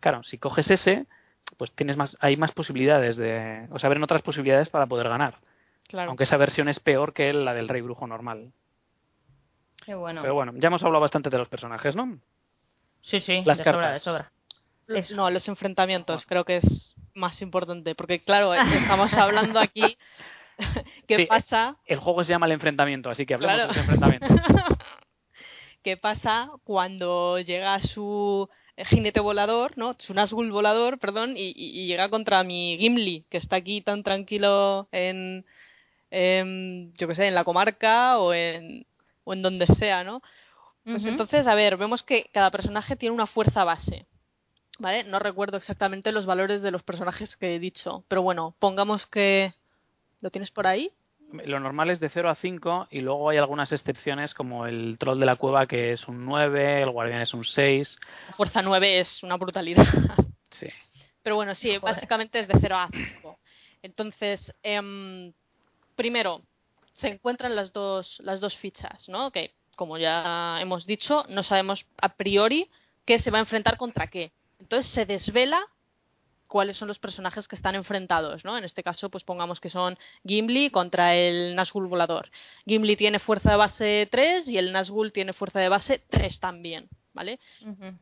[0.00, 1.06] Claro, si coges ese,
[1.56, 5.36] pues tienes más, hay más posibilidades de, o sea, abren otras posibilidades para poder ganar.
[5.88, 6.08] Claro.
[6.10, 8.52] Aunque esa versión es peor que la del rey brujo normal.
[9.84, 10.22] Qué bueno.
[10.22, 12.18] Pero bueno, ya hemos hablado bastante de los personajes, ¿no?
[13.02, 14.02] Sí, sí, Las de cartas.
[14.02, 14.30] sobra,
[14.88, 15.14] de sobra.
[15.16, 17.94] No, los enfrentamientos creo que es más importante.
[17.94, 18.54] Porque, claro,
[18.98, 19.96] estamos hablando aquí.
[21.06, 21.76] ¿Qué Sí, pasa?
[21.84, 23.72] El juego se llama el enfrentamiento, así que hablemos Claro.
[23.72, 24.30] de los enfrentamientos.
[25.82, 28.48] ¿Qué pasa cuando llega su
[28.86, 29.94] jinete volador, ¿no?
[29.98, 35.44] Su Nazgûl volador, perdón, y llega contra mi Gimli, que está aquí tan tranquilo en,
[36.14, 38.86] en, yo qué sé, en la comarca o en,
[39.24, 40.22] o en donde sea, ¿no?
[40.84, 44.06] Pues entonces, a ver, vemos que cada personaje tiene una fuerza base.
[44.78, 45.04] ¿Vale?
[45.04, 49.54] No recuerdo exactamente los valores de los personajes que he dicho, pero bueno, pongamos que...
[50.20, 50.90] ¿Lo tienes por ahí?
[51.44, 55.20] Lo normal es de 0 a 5 y luego hay algunas excepciones como el troll
[55.20, 57.98] de la cueva que es un 9, el guardián es un 6.
[58.28, 59.86] La fuerza 9 es una brutalidad.
[60.50, 60.68] Sí.
[61.22, 61.94] Pero bueno, sí, Joder.
[61.94, 63.38] básicamente es de 0 a 5.
[63.82, 65.32] Entonces, em,
[65.96, 66.42] primero,
[66.94, 69.30] se encuentran las dos, las dos fichas, ¿no?
[69.30, 72.70] Que, como ya hemos dicho, no sabemos a priori
[73.04, 74.32] qué se va a enfrentar contra qué.
[74.60, 75.60] Entonces se desvela
[76.46, 78.56] cuáles son los personajes que están enfrentados, ¿no?
[78.56, 82.30] En este caso, pues pongamos que son Gimli contra el Nazgûl volador.
[82.64, 86.88] Gimli tiene fuerza de base 3 y el Nazgûl tiene fuerza de base 3 también,
[87.12, 87.40] ¿vale?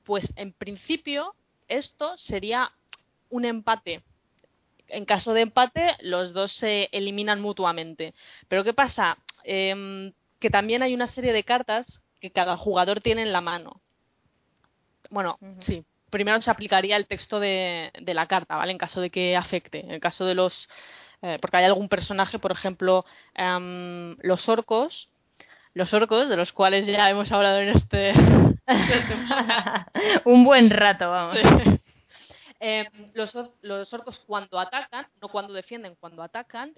[0.04, 1.34] Pues en principio
[1.68, 2.72] esto sería
[3.30, 4.02] un empate.
[4.92, 8.14] En caso de empate, los dos se eliminan mutuamente.
[8.48, 9.16] Pero ¿qué pasa?
[9.42, 13.80] Em, que también hay una serie de cartas que cada jugador tiene en la mano.
[15.10, 15.84] Bueno, sí.
[16.10, 18.72] Primero se aplicaría el texto de, de la carta, ¿vale?
[18.72, 19.80] En caso de que afecte.
[19.80, 20.68] En el caso de los...
[21.22, 25.08] eh, porque hay algún personaje, por ejemplo, em, los orcos.
[25.74, 28.12] Los orcos, de los cuales ya hemos hablado en este...
[30.24, 31.38] Un buen rato, vamos.
[31.40, 31.78] Sí.
[32.64, 36.72] Eh, los, or- los orcos cuando atacan, no cuando defienden, cuando atacan,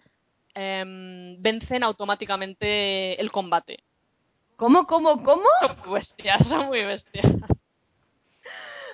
[0.54, 3.84] em, vencen automáticamente el combate.
[4.56, 5.44] ¿Cómo, cómo, cómo?
[5.60, 7.26] Son muy bestias, son muy bestias.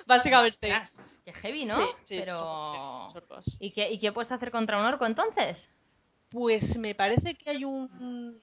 [0.05, 0.81] Básicamente.
[1.23, 1.77] Qué heavy, ¿no?
[1.77, 2.39] Sí, sí, Pero...
[2.39, 3.57] son los orcos.
[3.59, 5.57] ¿Y qué, ¿Y qué puedes hacer contra un orco entonces?
[6.29, 8.41] Pues me parece que hay un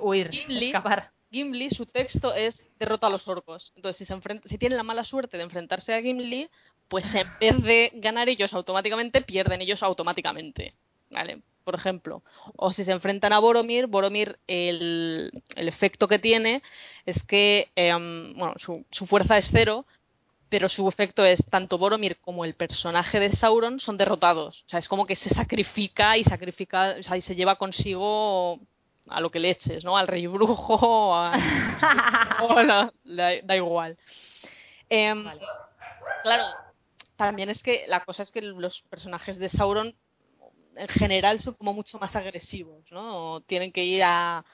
[0.00, 0.66] Huir, Gimli.
[0.66, 1.12] escapar.
[1.30, 3.72] Gimli, su texto es derrota a los orcos.
[3.76, 6.48] Entonces, si se enfrenta, si tienen la mala suerte de enfrentarse a Gimli,
[6.92, 10.74] pues en vez de ganar ellos automáticamente, pierden ellos automáticamente.
[11.08, 11.38] ¿Vale?
[11.64, 12.22] Por ejemplo.
[12.56, 16.62] O si se enfrentan a Boromir, Boromir el, el efecto que tiene
[17.06, 19.86] es que em, bueno, su, su fuerza es cero,
[20.50, 24.64] pero su efecto es tanto Boromir como el personaje de Sauron son derrotados.
[24.66, 28.60] O sea, es como que se sacrifica y sacrifica, o sea, y se lleva consigo
[29.08, 29.96] a lo que le eches, ¿no?
[29.96, 31.32] Al rey brujo, a,
[32.50, 33.96] o la- da, da igual.
[34.90, 35.24] Em,
[36.22, 36.44] Claro,
[37.24, 39.94] también es que la cosa es que los personajes de Sauron
[40.76, 43.40] en general son como mucho más agresivos, ¿no?
[43.42, 44.44] Tienen que ir a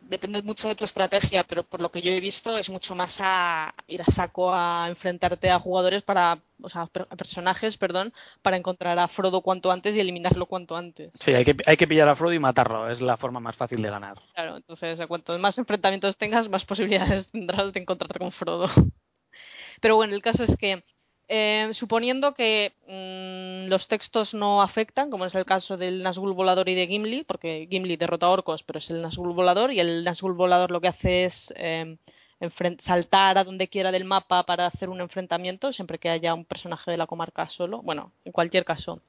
[0.00, 3.16] depende mucho de tu estrategia, pero por lo que yo he visto es mucho más
[3.20, 8.12] a ir a saco a enfrentarte a jugadores para, o sea, a personajes, perdón,
[8.42, 11.12] para encontrar a Frodo cuanto antes y eliminarlo cuanto antes.
[11.14, 13.80] Sí, hay que, hay que pillar a Frodo y matarlo, es la forma más fácil
[13.82, 14.18] de ganar.
[14.34, 18.66] Claro, entonces cuanto más enfrentamientos tengas, más posibilidades tendrás de encontrarte con Frodo.
[19.80, 20.82] Pero bueno, el caso es que
[21.32, 26.68] eh, suponiendo que mm, los textos no afectan, como es el caso del Nazgûl volador
[26.68, 30.04] y de Gimli, porque Gimli derrota a orcos, pero es el Nazgûl volador, y el
[30.04, 31.98] Nazgûl volador lo que hace es eh,
[32.80, 36.90] saltar a donde quiera del mapa para hacer un enfrentamiento, siempre que haya un personaje
[36.90, 37.80] de la comarca solo.
[37.82, 39.00] Bueno, en cualquier caso.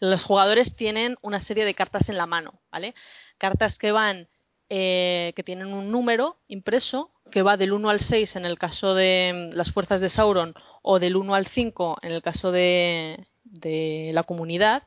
[0.00, 2.94] Los jugadores tienen una serie de cartas en la mano, ¿vale?
[3.38, 4.28] Cartas que van
[4.68, 8.94] eh, que tienen un número impreso que va del 1 al 6 en el caso
[8.94, 13.26] de mm, las fuerzas de Sauron o del 1 al 5 en el caso de,
[13.44, 14.82] de la comunidad.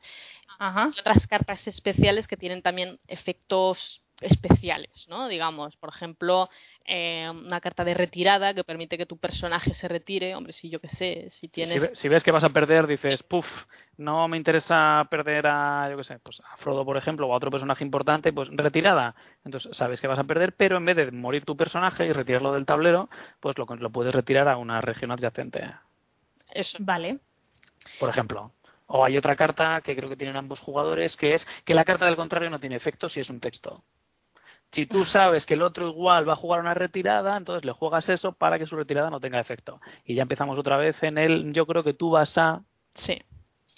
[0.59, 0.91] Ajá.
[0.95, 5.27] Y otras cartas especiales que tienen también efectos especiales, ¿no?
[5.27, 6.49] Digamos, por ejemplo,
[6.85, 10.35] eh, una carta de retirada que permite que tu personaje se retire.
[10.35, 11.91] Hombre, si yo qué sé, si tienes.
[11.99, 13.47] Si, ves que vas a perder, dices, puff,
[13.97, 17.37] no me interesa perder a, yo qué sé, pues a Frodo, por ejemplo, o a
[17.37, 19.15] otro personaje importante, pues retirada.
[19.43, 22.53] Entonces sabes que vas a perder, pero en vez de morir tu personaje y retirarlo
[22.53, 23.09] del tablero,
[23.39, 25.71] pues lo, lo puedes retirar a una región adyacente.
[26.51, 26.77] Eso.
[26.79, 27.19] Vale.
[27.99, 28.51] Por ejemplo.
[28.87, 32.05] O hay otra carta que creo que tienen ambos jugadores, que es que la carta
[32.05, 33.83] del contrario no tiene efecto si es un texto.
[34.75, 38.09] Si tú sabes que el otro igual va a jugar una retirada, entonces le juegas
[38.09, 39.79] eso para que su retirada no tenga efecto.
[40.03, 42.61] Y ya empezamos otra vez en el yo creo que tú vas a.
[42.93, 43.17] Sí.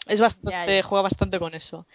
[0.08, 1.86] Es bastante, juega bastante con eso.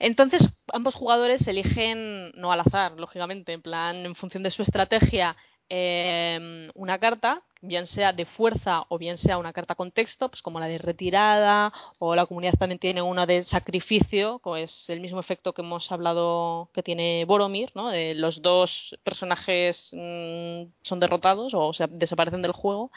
[0.00, 5.36] Entonces, ambos jugadores eligen, no al azar, lógicamente, en plan, en función de su estrategia,
[5.68, 10.42] eh, una carta bien sea de fuerza o bien sea una carta con texto, pues
[10.42, 15.00] como la de retirada, o la comunidad también tiene una de sacrificio, que es el
[15.00, 17.88] mismo efecto que hemos hablado que tiene Boromir, ¿no?
[17.90, 22.90] De los dos personajes mm, son derrotados o, desaparecen del juego.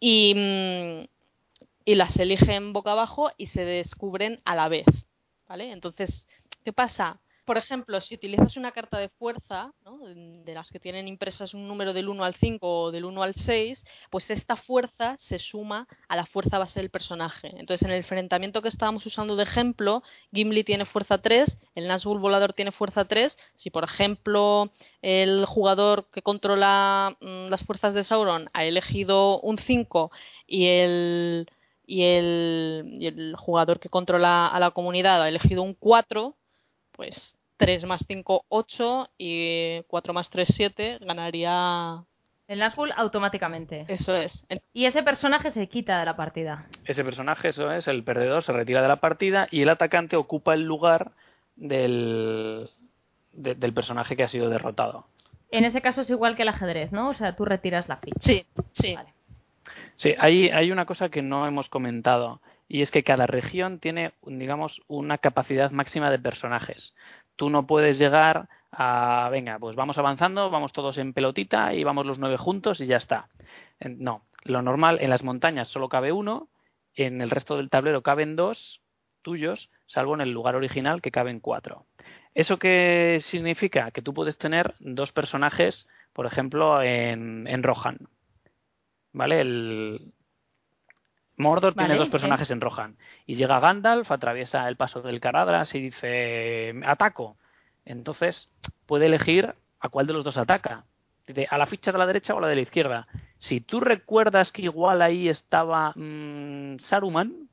[0.00, 1.06] Y, mm,
[1.84, 4.86] y las eligen boca abajo y se descubren a la vez.
[5.48, 5.72] ¿Vale?
[5.72, 6.26] Entonces,
[6.62, 7.20] ¿qué pasa?
[7.48, 9.72] Por ejemplo, si utilizas una carta de fuerza,
[10.44, 13.34] de las que tienen impresas un número del 1 al 5 o del 1 al
[13.34, 17.54] 6, pues esta fuerza se suma a la fuerza base del personaje.
[17.56, 22.20] Entonces, en el enfrentamiento que estábamos usando de ejemplo, Gimli tiene fuerza 3, el Nazgûl
[22.20, 23.38] volador tiene fuerza 3.
[23.54, 24.70] Si, por ejemplo,
[25.00, 30.10] el jugador que controla mm, las fuerzas de Sauron ha elegido un 5
[30.46, 31.50] y el,
[31.86, 36.36] y el, y el jugador que controla a la comunidad ha elegido un 4,
[36.92, 42.04] pues 3 más 5, 8 y 4 más 3, 7, ganaría
[42.48, 43.84] el Nazgûl automáticamente.
[43.88, 44.46] Eso es.
[44.72, 46.66] Y ese personaje se quita de la partida.
[46.86, 50.54] Ese personaje, eso es, el perdedor se retira de la partida y el atacante ocupa
[50.54, 51.12] el lugar
[51.56, 52.70] del,
[53.32, 55.04] del personaje que ha sido derrotado.
[55.50, 57.10] En ese caso es igual que el ajedrez, ¿no?
[57.10, 58.18] O sea, tú retiras la ficha.
[58.20, 58.94] Sí, sí.
[58.94, 59.12] Vale.
[59.96, 64.12] Sí, hay, hay una cosa que no hemos comentado y es que cada región tiene,
[64.22, 66.94] digamos, una capacidad máxima de personajes
[67.38, 72.04] tú no puedes llegar a, venga, pues vamos avanzando, vamos todos en pelotita y vamos
[72.04, 73.28] los nueve juntos y ya está.
[73.80, 76.48] No, lo normal en las montañas solo cabe uno,
[76.94, 78.82] en el resto del tablero caben dos
[79.22, 81.86] tuyos, salvo en el lugar original que caben cuatro.
[82.34, 83.92] ¿Eso qué significa?
[83.92, 88.08] Que tú puedes tener dos personajes, por ejemplo, en, en Rohan.
[89.12, 89.40] ¿Vale?
[89.40, 90.12] El,
[91.38, 92.96] Mordor tiene dos personajes en Rohan.
[93.24, 97.36] Y llega Gandalf, atraviesa el paso del Caradras y dice, ataco.
[97.84, 98.50] Entonces
[98.86, 100.84] puede elegir a cuál de los dos ataca.
[101.26, 103.06] Dice, a la ficha de la derecha o a la de la izquierda.
[103.38, 107.48] Si tú recuerdas que igual ahí estaba mm, Saruman,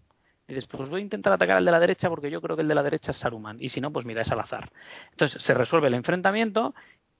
[0.47, 2.67] dices, pues voy a intentar atacar al de la derecha porque yo creo que el
[2.67, 3.57] de la derecha es Saruman.
[3.59, 4.71] Y si no, pues mira, es al azar.
[5.11, 6.73] Entonces se resuelve el enfrentamiento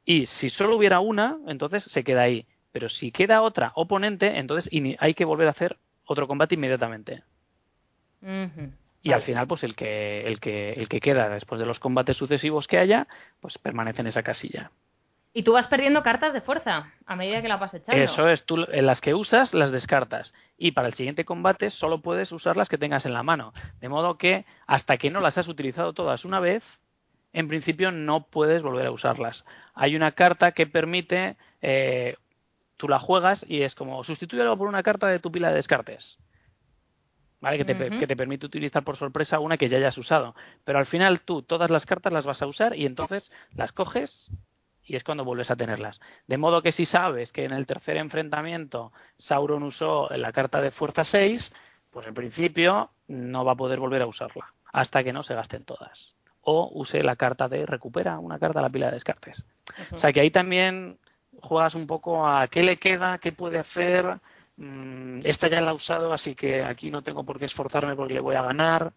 [0.04, 2.48] y si solo hubiera una, entonces se queda ahí.
[2.72, 4.70] Pero si queda otra oponente, entonces
[5.00, 7.23] hay que volver a hacer otro combate inmediatamente.
[9.02, 12.18] Y al final, pues el que, el que, el que queda después de los combates
[12.18, 13.07] sucesivos que haya,
[13.40, 14.72] pues permanece en esa casilla.
[15.38, 18.02] Y tú vas perdiendo cartas de fuerza a medida que la vas echando.
[18.02, 20.34] Eso es, tú en las que usas las descartas.
[20.57, 23.53] Y para el siguiente combate solo puedes usar las que tengas en la mano.
[23.82, 26.64] De modo que hasta que no las has utilizado todas una vez,
[27.34, 29.44] en principio no puedes volver a usarlas.
[29.73, 32.15] Hay una carta que permite eh,
[32.78, 36.18] tú la juegas y es como sustituyelo por una carta de tu pila de descartes.
[37.42, 37.58] ¿Vale?
[37.58, 40.36] Que te, que te, permite utilizar por sorpresa una que ya hayas usado.
[40.64, 44.32] Pero al final tú todas las cartas las vas a usar y entonces las coges
[44.86, 46.00] y es cuando vuelves a tenerlas.
[46.28, 50.72] De modo que si sabes que en el tercer enfrentamiento Sauron usó la carta de
[50.72, 51.54] fuerza 6,
[51.92, 55.64] pues en principio no va a poder volver a usarla hasta que no se gasten
[55.64, 56.14] todas.
[56.42, 59.46] O use la carta de recupera una carta a la pila de descartes.
[59.92, 61.00] O sea que ahí también
[61.41, 64.20] juegas un poco a qué le queda, qué puede hacer.
[64.57, 68.14] mm, esta ya la ha usado, así que aquí no tengo por qué esforzarme porque
[68.14, 68.94] le voy a ganar.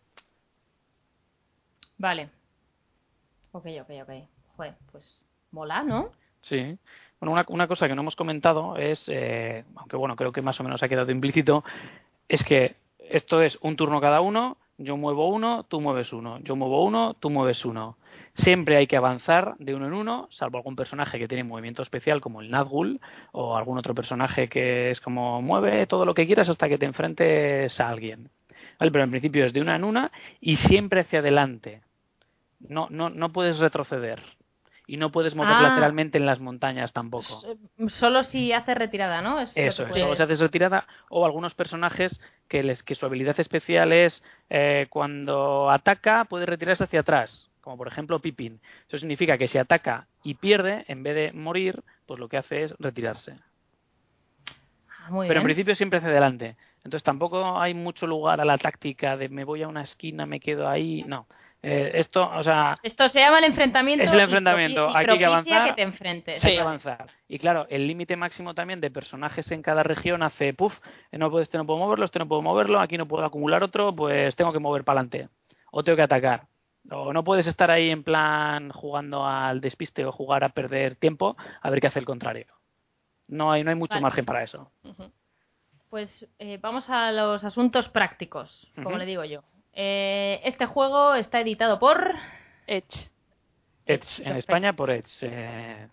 [1.99, 2.31] Vale.
[3.53, 4.13] Ok, ok, ok.
[4.57, 5.21] Joder, pues
[5.51, 6.11] mola, ¿no?
[6.43, 6.79] Sí.
[7.21, 10.61] Bueno, una, una cosa que no hemos comentado es, eh, aunque bueno, creo que más
[10.61, 11.65] o menos ha quedado implícito,
[12.29, 16.55] es que esto es un turno cada uno, yo muevo uno, tú mueves uno, yo
[16.55, 17.97] muevo uno, tú mueves uno.
[18.39, 22.21] Siempre hay que avanzar de uno en uno, salvo algún personaje que tiene movimiento especial
[22.21, 23.01] como el Nazgul
[23.33, 26.87] o algún otro personaje que es como mueve todo lo que quieras hasta que te
[26.87, 28.31] enfrentes a alguien.
[28.79, 28.93] ¿Vale?
[28.93, 31.83] Pero en principio es de una en una y siempre hacia adelante.
[32.61, 34.23] No, no, no puedes retroceder.
[34.87, 35.63] Y no puedes mover Ah.
[35.63, 37.43] lateralmente en las montañas tampoco.
[37.89, 39.41] Solo si hace retirada, ¿no?
[39.41, 43.39] Es Eso es, solo se hace retirada o algunos personajes que les que su habilidad
[43.41, 48.61] especial es eh, cuando ataca puede retirarse hacia atrás, como por ejemplo Pippin.
[48.89, 52.65] Eso significa que si ataca y pierde, en vez de morir, pues lo que hace
[52.65, 53.37] es retirarse.
[54.89, 56.57] Ah, muy Pero en principio siempre hacia adelante.
[56.79, 60.41] Entonces tampoco hay mucho lugar a la táctica de me voy a una esquina, me
[60.41, 61.05] quedo ahí.
[61.07, 61.27] No.
[61.61, 64.05] Eh, esto, o sea, Esto se llama el enfrentamiento.
[64.05, 65.69] Es el enfrentamiento, y hay que avanzar.
[65.69, 66.45] que te enfrentes.
[66.45, 67.11] hay que avanzar.
[67.27, 70.79] Y claro, el límite máximo también de personajes en cada región hace, puff,
[71.11, 73.95] no puedo, este no puedo moverlo, este no puedo moverlo, aquí no puedo acumular otro,
[73.95, 75.29] pues tengo que mover para adelante.
[75.73, 76.43] O tengo que atacar.
[76.91, 81.37] O no puedes estar ahí en plan jugando al despiste o jugar a perder tiempo
[81.61, 82.47] a ver qué hace el contrario.
[83.27, 84.03] No hay, no hay mucho Vale.
[84.03, 84.71] margen para eso.
[85.91, 89.43] Pues eh, vamos a los asuntos prácticos, como le digo yo.
[89.75, 92.15] Eh, este juego está editado por
[92.67, 93.09] Edge.
[93.87, 94.39] Edge, en Perfecto.
[94.39, 95.19] España por Edge.
[95.23, 95.89] eh,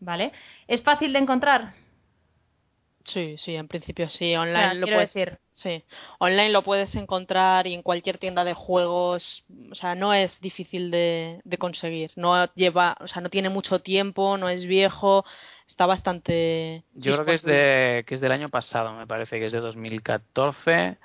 [0.00, 0.32] ¿Vale?
[0.68, 1.74] ¿Es fácil de encontrar?
[3.06, 4.34] Sí, sí, en principio sí.
[4.34, 5.14] O Online sea, lo puedes.
[5.14, 5.82] decir, Sí,
[6.18, 10.90] online lo puedes encontrar y en cualquier tienda de juegos, o sea, no es difícil
[10.90, 12.10] de, de conseguir.
[12.16, 15.24] No lleva, o sea, no tiene mucho tiempo, no es viejo,
[15.66, 16.84] está bastante.
[16.92, 19.60] Yo creo que es, de, que es del año pasado, me parece que es de
[19.60, 20.98] 2014.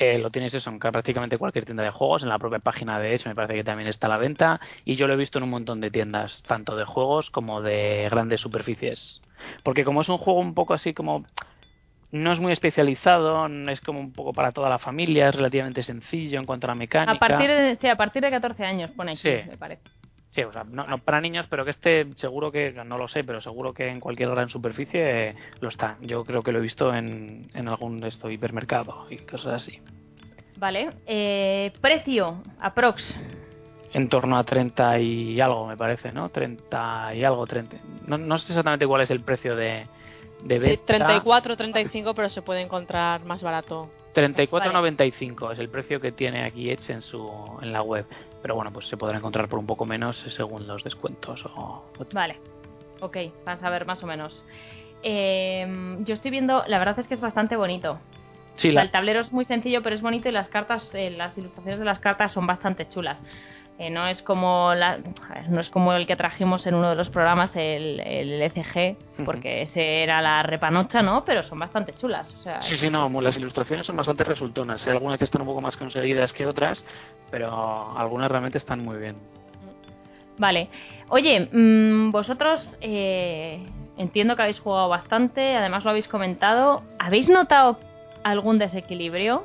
[0.00, 3.00] Eh, lo tienes eso en ca- prácticamente cualquier tienda de juegos, en la propia página
[3.00, 5.38] de Edge me parece que también está a la venta y yo lo he visto
[5.38, 9.20] en un montón de tiendas, tanto de juegos como de grandes superficies.
[9.64, 11.24] Porque como es un juego un poco así como
[12.12, 16.38] no es muy especializado, es como un poco para toda la familia, es relativamente sencillo
[16.38, 17.12] en cuanto a la mecánica.
[17.12, 19.40] a partir de, sí, a partir de 14 años, pone aquí, Sí.
[19.48, 19.82] me parece.
[20.30, 23.24] Sí, o sea, no, no para niños, pero que este seguro que, no lo sé,
[23.24, 25.96] pero seguro que en cualquier gran superficie eh, lo está.
[26.02, 29.80] Yo creo que lo he visto en, en algún de esto, hipermercado y cosas así.
[30.58, 30.90] Vale.
[31.06, 33.02] Eh, precio, aprox.
[33.94, 36.28] En torno a 30 y algo, me parece, ¿no?
[36.28, 37.76] 30 y algo, 30.
[38.06, 39.86] No, no sé exactamente cuál es el precio de,
[40.42, 40.84] de Sí, venta.
[40.84, 43.88] 34, 35, pero se puede encontrar más barato.
[44.14, 47.30] 34,95 es el precio que tiene aquí Edge en su
[47.62, 48.04] en la web.
[48.42, 51.82] Pero bueno, pues se podrá encontrar por un poco menos según los descuentos o,
[52.12, 52.38] Vale.
[53.00, 54.44] Ok, vas a ver más o menos.
[55.02, 57.98] Eh, yo estoy viendo, la verdad es que es bastante bonito.
[58.56, 60.92] Sí, O sea, la- el tablero es muy sencillo, pero es bonito y las cartas,
[60.94, 63.22] eh, las ilustraciones de las cartas son bastante chulas.
[63.78, 64.98] Eh, no es como la,
[65.48, 69.62] no es como el que trajimos en uno de los programas, el, el ECG, porque
[69.62, 71.24] ese era la repanocha, ¿no?
[71.24, 72.34] Pero son bastante chulas.
[72.40, 74.84] O sea, Sí, sí, no, las ilustraciones son bastante resultonas.
[74.86, 76.84] Hay algunas que están un poco más conseguidas que otras,
[77.30, 79.16] pero algunas realmente están muy bien.
[80.38, 80.68] Vale.
[81.08, 83.64] Oye, mm, vosotros eh,
[83.96, 86.82] entiendo que habéis jugado bastante, además lo habéis comentado.
[86.98, 87.78] ¿Habéis notado
[88.24, 89.44] algún desequilibrio?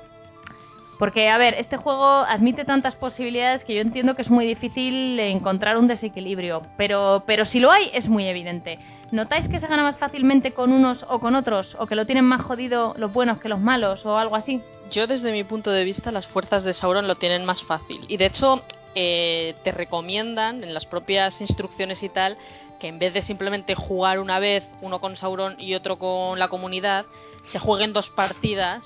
[1.00, 5.20] Porque, a ver, este juego admite tantas posibilidades que yo entiendo que es muy difícil
[5.20, 8.80] encontrar un desequilibrio, pero, pero si lo hay, es muy evidente.
[9.12, 11.76] ¿Notáis que se gana más fácilmente con unos o con otros?
[11.80, 14.06] ¿O que lo tienen más jodido los buenos que los malos?
[14.06, 14.62] ¿O algo así?
[14.92, 18.06] Yo desde mi punto de vista las fuerzas de Sauron lo tienen más fácil.
[18.08, 18.64] Y de hecho
[18.96, 22.38] eh, te recomiendan en las propias instrucciones y tal
[22.80, 26.48] que en vez de simplemente jugar una vez uno con Sauron y otro con la
[26.48, 27.06] comunidad,
[27.52, 28.84] se jueguen dos partidas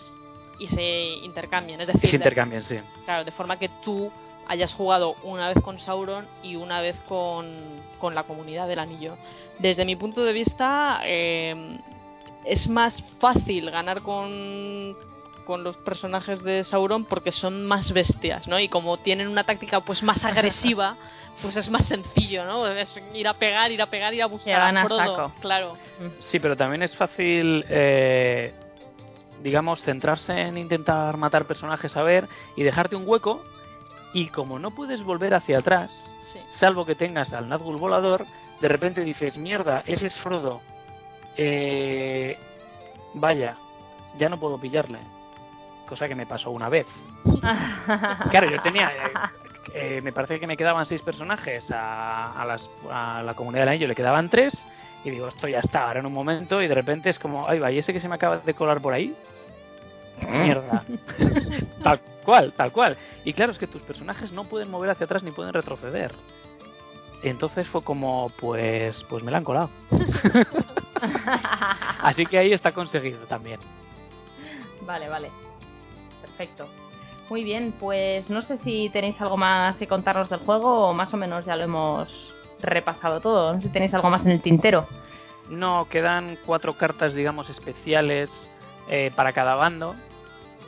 [0.59, 1.81] y se intercambien.
[1.81, 2.79] Es decir, se de- intercambian, sí.
[3.05, 4.11] Claro, de forma que tú
[4.47, 7.47] hayas jugado una vez con Sauron y una vez con,
[7.99, 9.17] con la comunidad del anillo.
[9.59, 11.77] Desde mi punto de vista, eh,
[12.45, 14.95] es más fácil ganar con,
[15.45, 18.57] con los personajes de Sauron porque son más bestias, ¿no?
[18.59, 20.95] Y como tienen una táctica pues más agresiva,
[21.41, 22.67] pues es más sencillo, ¿no?
[22.67, 24.97] Es ir a pegar, ir a pegar, ir a buscar a a Frodo.
[24.99, 25.31] saco.
[25.41, 25.77] Claro.
[26.19, 28.53] Sí, pero también es fácil, eh,
[29.43, 33.41] digamos, centrarse en intentar matar personajes a ver y dejarte un hueco.
[34.13, 36.39] Y como no puedes volver hacia atrás, Sí.
[36.49, 38.25] salvo que tengas al Nazgûl volador,
[38.61, 40.61] de repente dices, mierda, ese es Frodo.
[41.37, 42.37] Eh,
[43.13, 43.55] vaya,
[44.17, 44.99] ya no puedo pillarle.
[45.87, 46.87] Cosa que me pasó una vez.
[48.31, 48.89] Claro, yo tenía.
[48.91, 49.11] eh,
[49.73, 53.69] eh, me parece que me quedaban seis personajes, a, a las- a la comunidad del
[53.69, 54.67] anillo le quedaban tres,
[55.03, 57.59] y digo, esto ya está, ahora en un momento, y de repente es como, ay,
[57.59, 59.15] va, ¿y ese que se me acaba de colar por ahí?
[60.21, 60.83] Mierda.
[61.83, 62.97] tal cual, tal cual.
[63.23, 66.13] Y claro, es que tus personajes no pueden mover hacia atrás ni pueden retroceder.
[67.23, 69.69] Entonces fue como, pues, pues me la han colado.
[72.01, 73.59] Así que ahí está conseguido también.
[74.85, 75.31] Vale, vale.
[76.21, 76.67] Perfecto.
[77.29, 81.13] Muy bien, pues no sé si tenéis algo más que contarnos del juego o más
[81.13, 82.09] o menos ya lo hemos
[82.61, 83.53] repasado todo.
[83.53, 84.87] No sé si tenéis algo más en el tintero.
[85.49, 88.51] No, quedan cuatro cartas, digamos, especiales
[88.89, 89.95] eh, para cada bando,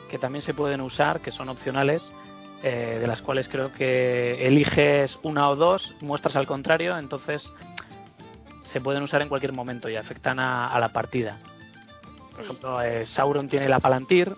[0.08, 2.12] que también se pueden usar, que son opcionales,
[2.62, 7.50] eh, de las cuales creo que eliges una o dos, muestras al contrario, entonces
[8.64, 11.38] se pueden usar en cualquier momento y afectan a, a la partida.
[12.32, 14.36] Por ejemplo, eh, Sauron tiene la Palantir,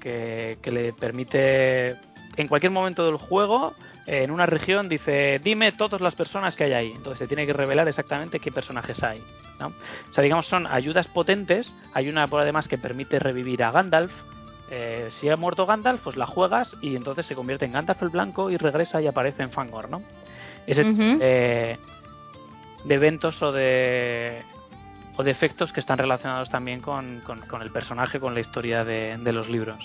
[0.00, 1.96] que, que le permite,
[2.36, 3.74] en cualquier momento del juego,
[4.10, 6.92] en una región, dice, dime todas las personas que hay ahí.
[6.96, 9.22] Entonces se tiene que revelar exactamente qué personajes hay.
[9.60, 9.66] ¿no?
[9.68, 11.72] O sea, digamos, son ayudas potentes.
[11.92, 14.10] Hay una, por además, que permite revivir a Gandalf.
[14.70, 18.08] Eh, si ha muerto Gandalf, pues la juegas y entonces se convierte en Gandalf el
[18.10, 20.02] Blanco y regresa y aparece en Fangor, ¿no?
[20.66, 21.18] Ese tipo Ujú.
[21.18, 21.78] de,
[22.84, 24.42] de eventos o de,
[25.16, 28.84] o de efectos que están relacionados también con, con- con el personaje, con la historia
[28.84, 29.78] de, de los libros.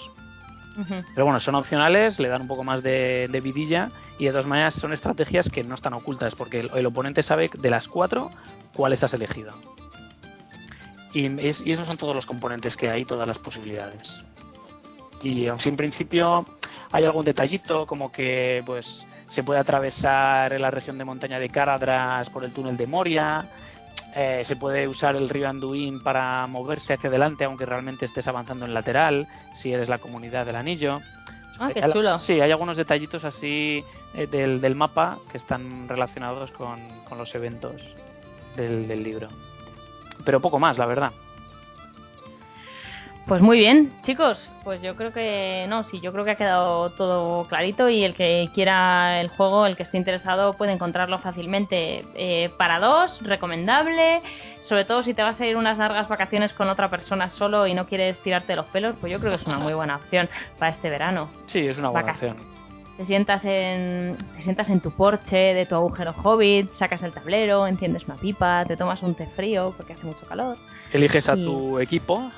[1.14, 4.74] Pero bueno, son opcionales, le dan un poco más de, vidilla y de todas maneras
[4.76, 8.32] son estrategias que no están ocultas porque el, oponente sabe de las cuatro
[8.74, 9.54] cuáles has elegido.
[11.14, 14.24] Y, y esos son todos los componentes que hay, todas las posibilidades.
[15.22, 16.46] Y aun si en principio
[16.92, 22.30] hay algún detallito como que pues se puede atravesar la región de montaña de Caradras
[22.30, 23.50] por el túnel de Moria,
[24.16, 28.66] eh, se puede usar el río Anduin para moverse hacia adelante aunque realmente estés avanzando
[28.66, 31.00] en lateral, si eres la comunidad del anillo.
[31.60, 32.20] Ah, qué chulo.
[32.20, 33.84] Sí, hay algunos detallitos así
[34.16, 37.82] eh, del, del mapa que están relacionados con, con los eventos
[38.56, 39.28] del, del libro.
[40.26, 41.12] Pero poco más, la verdad.
[43.28, 44.50] Pues muy bien, chicos.
[44.66, 48.16] Pues yo creo que no, sí, yo creo que ha quedado todo clarito y el
[48.16, 52.06] que quiera el juego, el que esté interesado, puede encontrarlo fácilmente.
[52.16, 54.22] Eh, para dos, recomendable.
[54.68, 57.74] Sobre todo si te vas a ir unas largas vacaciones con otra persona solo y
[57.74, 60.72] no quieres tirarte los pelos, pues yo creo que es una muy buena opción para
[60.74, 61.30] este verano.
[61.48, 62.38] Sí, es una buena Vaca- opción.
[62.98, 67.68] Te sientas en te sientas en tu porche de tu agujero hobbit, sacas el tablero,
[67.68, 70.58] enciendes una pipa, te tomas un té frío porque hace mucho calor,
[70.92, 72.32] Eliges a tu equipo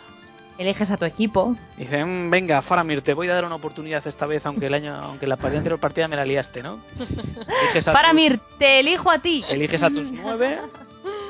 [0.58, 4.46] eliges a tu equipo dicen, venga, Faramir, te voy a dar una oportunidad esta vez,
[4.46, 6.80] aunque el año, aunque la partida anterior partida me la liaste, ¿no?
[6.98, 9.44] Eliges a, tu- Faramir, te elijo a ti.
[9.50, 10.60] eliges a tus nueve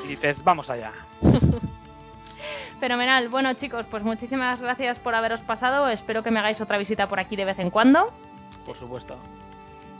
[0.04, 0.92] y dices, vamos allá.
[2.80, 3.28] Fenomenal.
[3.28, 5.88] Bueno, chicos, pues muchísimas gracias por haberos pasado.
[5.88, 8.12] Espero que me hagáis otra visita por aquí de vez en cuando.
[8.66, 9.16] Por supuesto.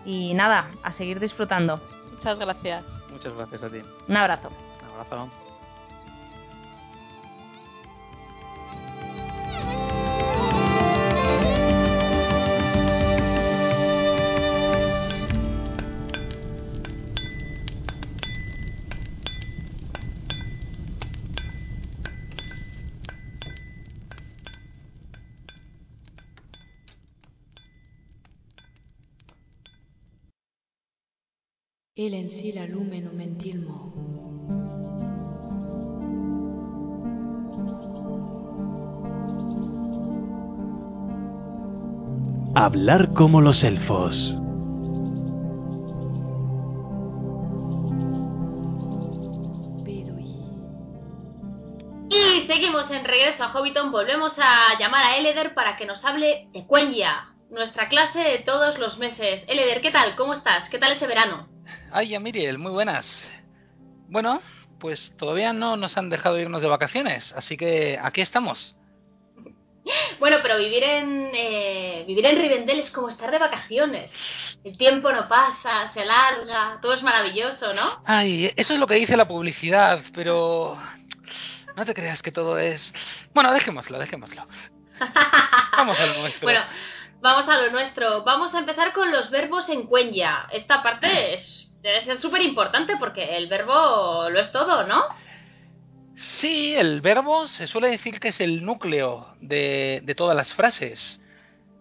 [0.05, 1.81] Y nada, a seguir disfrutando.
[2.13, 2.85] Muchas gracias.
[3.11, 3.79] Muchas gracias a ti.
[4.09, 4.51] Un abrazo.
[4.83, 5.46] Un abrazo.
[31.99, 33.91] El en sí la lumen mentilmo.
[42.55, 44.35] Hablar como los elfos.
[52.11, 53.91] Y seguimos en regreso a Hobbiton.
[53.91, 58.79] Volvemos a llamar a Eleder para que nos hable de Quenya, nuestra clase de todos
[58.79, 59.47] los meses.
[59.49, 60.15] Eleder, ¿qué tal?
[60.15, 60.69] ¿Cómo estás?
[60.69, 61.56] ¿Qué tal ese verano?
[61.97, 63.27] Ay, ya Miriel, muy buenas.
[64.09, 64.43] Bueno,
[64.79, 68.77] pues todavía no nos han dejado irnos de vacaciones, así que aquí estamos.
[70.19, 74.13] Bueno, pero vivir en eh, vivir en Rivendell es como estar de vacaciones.
[74.63, 78.03] El tiempo no pasa, se alarga, todo es maravilloso, ¿no?
[78.05, 80.79] Ay, eso es lo que dice la publicidad, pero
[81.77, 82.93] no te creas que todo es...
[83.33, 84.47] Bueno, dejémoslo, dejémoslo.
[85.73, 86.43] Vamos al nuestro.
[86.43, 86.61] Bueno,
[87.21, 88.23] vamos a lo nuestro.
[88.23, 90.47] Vamos a empezar con los verbos en Quenya.
[90.51, 95.03] Esta parte es, debe ser súper importante porque el verbo lo es todo, ¿no?
[96.17, 101.21] Sí, el verbo se suele decir que es el núcleo de, de todas las frases.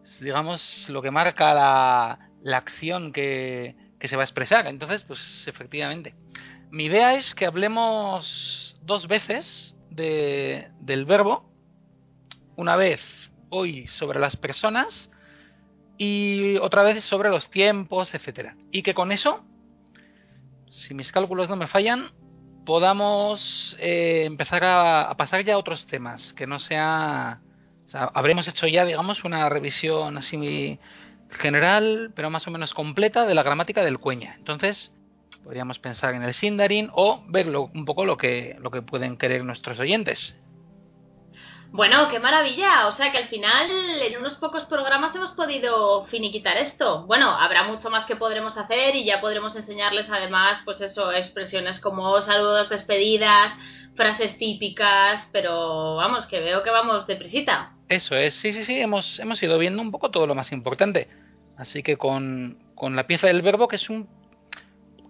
[0.04, 4.68] Es, digamos, lo que marca la, la acción que, que se va a expresar.
[4.68, 6.16] Entonces, pues efectivamente.
[6.70, 11.50] Mi idea es que hablemos dos veces de, del verbo.
[12.58, 13.02] Una vez
[13.50, 15.10] hoy sobre las personas
[15.98, 18.58] y otra vez sobre los tiempos, etcétera.
[18.72, 19.46] Y que con eso,
[20.76, 22.12] si mis cálculos no me fallan,
[22.66, 27.42] podamos eh, empezar a, pasar ya a otros temas, que no sea...
[27.86, 30.80] O sea, habremos hecho ya, digamos, una revisión así
[31.30, 34.36] general, pero más o menos completa, de la gramática del cueña.
[34.38, 34.94] Entonces,
[35.44, 39.44] podríamos pensar en el Sindarin o ver un poco lo que, lo que pueden querer
[39.46, 40.42] nuestros oyentes.
[41.76, 42.88] Bueno, qué maravilla.
[42.88, 43.68] O sea que al final,
[44.10, 47.06] en unos pocos programas hemos podido finiquitar esto.
[47.06, 51.82] Bueno, habrá mucho más que podremos hacer y ya podremos enseñarles además, pues eso, expresiones
[51.82, 53.52] como saludos, despedidas,
[53.94, 57.76] frases típicas, pero vamos, que veo que vamos deprisita.
[57.90, 61.10] Eso es, sí, sí, sí, hemos, hemos ido viendo un poco todo lo más importante.
[61.58, 64.08] Así que con, con la pieza del verbo, que es un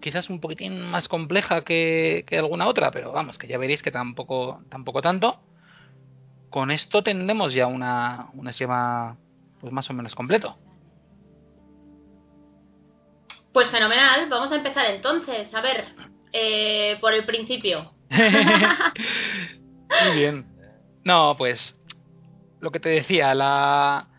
[0.02, 3.92] quizás un poquitín más compleja que, que alguna otra, pero vamos, que ya veréis que
[3.92, 5.40] tampoco, tampoco tanto.
[6.49, 9.17] Con esto tendremos ya una, un esquema
[9.59, 10.57] pues más o menos completo.
[13.51, 15.53] Pues fenomenal, vamos a empezar entonces.
[15.55, 15.95] A ver,
[16.34, 17.93] eh, por el principio.
[18.09, 20.45] Muy bien.
[21.03, 21.80] No, pues
[22.59, 24.09] lo que te decía, la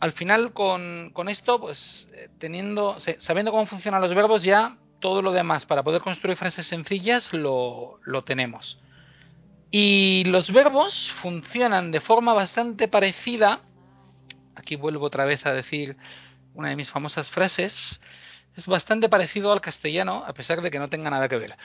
[0.00, 5.22] al final con, con esto, pues eh, teniendo, sabiendo cómo funcionan los verbos, ya todo
[5.22, 8.80] lo demás para poder construir frases sencillas lo, lo tenemos.
[9.74, 13.60] Y los verbos funcionan de forma bastante parecida.
[14.54, 15.96] Aquí vuelvo otra vez a decir
[16.52, 18.02] una de mis famosas frases.
[18.54, 21.56] Es bastante parecido al castellano, a pesar de que no tenga nada que ver.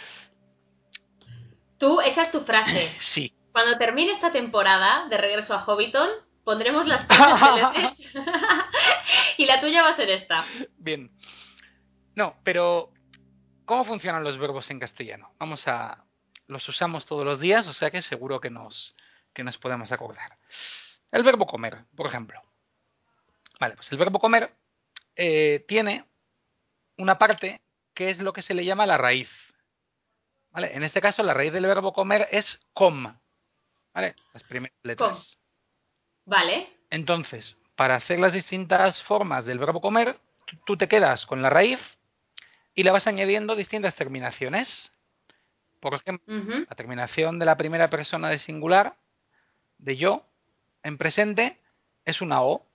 [1.77, 2.95] Tú, esa es tu frase.
[2.99, 6.07] Sí, Cuando termine esta temporada de regreso a Hobbiton,
[6.45, 8.13] pondremos las frases
[9.37, 10.45] y la tuya va a ser esta.
[10.77, 11.11] Bien.
[12.15, 12.93] No, pero
[13.65, 15.33] ¿cómo funcionan los verbos en castellano?
[15.39, 16.06] Vamos a
[16.47, 18.95] los usamos todos los días, o sea que seguro que nos
[19.33, 20.37] que nos podemos acordar.
[21.11, 22.41] El verbo comer, por ejemplo.
[23.59, 24.51] Vale, pues el verbo comer
[25.15, 26.05] eh, tiene
[26.97, 27.61] una parte
[27.93, 29.29] que es lo que se le llama la raíz.
[30.51, 30.75] ¿Vale?
[30.75, 33.15] En este caso, la raíz del verbo comer es com.
[33.93, 34.15] ¿Vale?
[34.33, 35.09] Las primeras letras.
[35.09, 36.33] Com.
[36.33, 36.69] Vale.
[36.89, 41.49] Entonces, para hacer las distintas formas del verbo comer, tú- tú te quedas con la
[41.49, 41.79] raíz
[42.73, 44.91] y le vas añadiendo distintas terminaciones.
[45.79, 48.95] Por ejemplo, la terminación de la primera persona de singular,
[49.77, 50.25] de yo,
[50.83, 51.59] en presente,
[52.05, 52.65] es una O.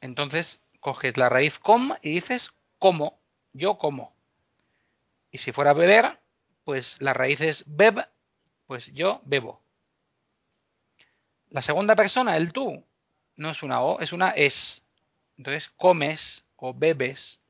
[0.00, 3.18] Entonces, coges la raíz com y dices como,
[3.52, 4.14] yo como.
[5.32, 6.18] Y si fuera beber,
[6.64, 8.06] pues la raíz es beb,
[8.66, 9.60] pues yo bebo.
[11.50, 12.84] La segunda persona, el tú,
[13.36, 14.84] no es una O, es una es.
[15.36, 17.40] Entonces, comes o bebes.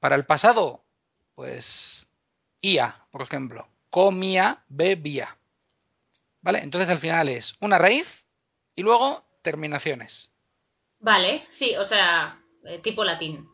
[0.00, 0.82] Para el pasado,
[1.34, 2.08] pues
[2.62, 3.68] ia, por ejemplo.
[3.90, 5.36] Comía, bebía.
[6.40, 6.60] ¿Vale?
[6.60, 8.06] Entonces al final es una raíz
[8.74, 10.30] y luego terminaciones.
[11.00, 13.48] Vale, sí, o sea, eh, tipo latín.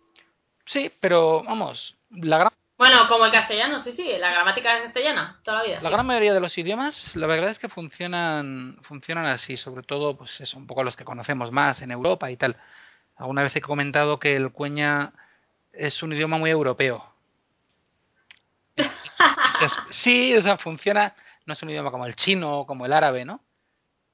[0.67, 5.59] Sí, pero vamos, la gran, Bueno, como el castellano, sí, sí, la gramática castellana, toda
[5.59, 5.75] la vida.
[5.81, 5.89] la sí.
[5.91, 10.41] gran mayoría de los idiomas, la verdad es que funcionan, funcionan así, sobre todo, pues
[10.41, 12.57] eso, un poco los que conocemos más en Europa y tal.
[13.17, 15.13] Alguna vez he comentado que el cueña
[15.73, 17.13] es un idioma muy europeo.
[18.79, 21.15] O sea, es- sí, o sea, funciona,
[21.47, 23.41] no es un idioma como el chino o como el árabe, ¿no?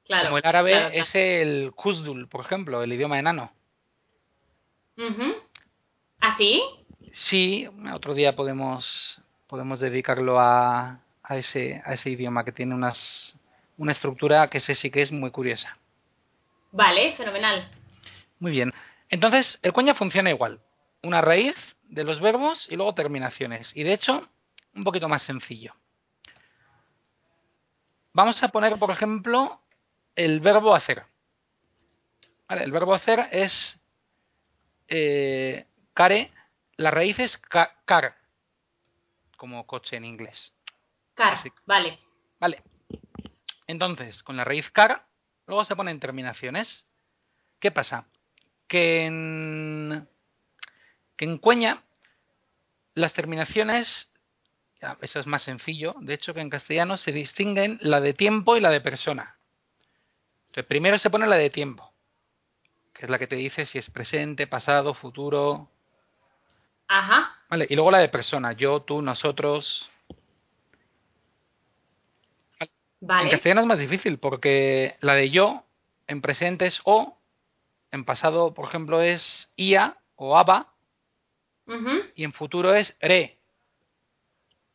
[0.04, 1.02] Claro, como el árabe claro, claro.
[1.02, 3.52] es el Kuzdul, por ejemplo, el idioma enano.
[4.96, 5.34] Ujú.
[6.20, 6.62] ¿Ah, sí?
[7.92, 13.38] Otro día podemos, podemos dedicarlo a, a, ese, a ese idioma que tiene unas,
[13.76, 15.76] una estructura que ese sí que es muy curiosa.
[16.72, 17.68] Vale, fenomenal.
[18.40, 18.72] Muy bien.
[19.08, 20.60] Entonces, el cuña funciona igual.
[21.02, 21.54] Una raíz
[21.84, 23.76] de los verbos y luego terminaciones.
[23.76, 24.28] Y de hecho,
[24.74, 25.74] un poquito más sencillo.
[28.12, 29.60] Vamos a poner, por ejemplo,
[30.14, 31.04] el verbo hacer.
[32.48, 33.80] Vale, el verbo hacer es
[34.88, 36.30] eh, care,
[36.76, 38.16] la raíz es ca- car,
[39.36, 40.52] como coche en inglés.
[41.14, 41.50] Car, Así.
[41.66, 41.98] vale.
[42.38, 42.62] Vale.
[43.66, 45.06] Entonces, con la raíz car,
[45.46, 46.86] luego se ponen terminaciones.
[47.58, 48.06] ¿Qué pasa?
[48.68, 50.08] Que en,
[51.16, 51.82] que en cueña
[52.94, 54.12] las terminaciones,
[55.00, 58.60] eso es más sencillo, de hecho que en castellano se distinguen la de tiempo y
[58.60, 59.38] la de persona.
[60.46, 61.92] Entonces, primero se pone la de tiempo,
[62.92, 65.70] que es la que te dice si es presente, pasado, futuro.
[66.88, 67.34] Ajá.
[67.48, 69.90] Vale, y luego la de persona, yo, tú, nosotros.
[72.60, 72.68] En
[73.00, 73.30] Vale.
[73.30, 75.64] castellano es más difícil porque la de yo
[76.06, 77.18] en presente es o,
[77.90, 80.74] en pasado, por ejemplo, es ia o aba
[82.14, 83.38] y en futuro es re.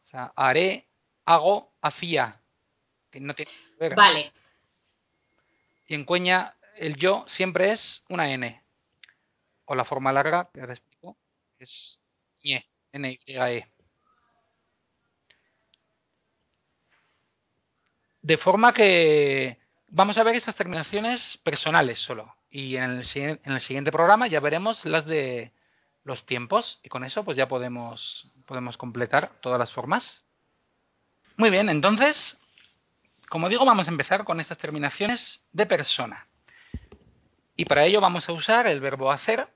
[0.10, 0.88] O sea, haré,
[1.26, 2.42] hago, hacía.
[3.12, 3.90] Que no tiene que.
[3.90, 4.34] Vale.
[5.86, 8.60] Y en cueña el yo siempre es una n.
[9.66, 11.16] o la forma larga, que ahora explico,
[11.60, 12.02] es
[12.44, 13.68] ñe, N-Y-E.
[18.24, 19.60] De forma que
[19.90, 22.36] vamos a ver estas terminaciones personales solo.
[22.50, 25.54] Y en el, sigui- en el siguiente programa ya veremos las de
[26.04, 26.80] los tiempos.
[26.84, 30.26] Y con eso pues ya podemos, podemos completar todas las formas.
[31.38, 32.40] Muy bien, entonces,
[33.30, 36.28] como digo, vamos a empezar con estas terminaciones de persona.
[37.56, 39.48] Y para ello vamos a usar el verbo hacer,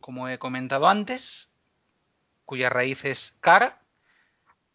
[0.00, 1.52] como he comentado antes,
[2.44, 3.80] cuya raíz es car.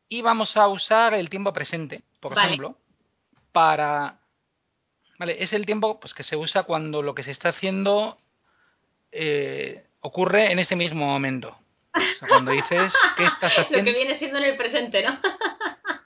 [0.08, 2.48] Y vamos a usar el tiempo presente, por Vale.
[2.48, 2.78] ejemplo,
[3.52, 4.20] para...
[5.18, 8.18] Vale, es el tiempo pues, que se usa cuando lo que se está haciendo
[9.12, 11.58] eh, ocurre en ese mismo momento.
[12.28, 13.92] Cuando dices que estás Lo haciendo...
[13.92, 15.20] que viene siendo en el presente, ¿no?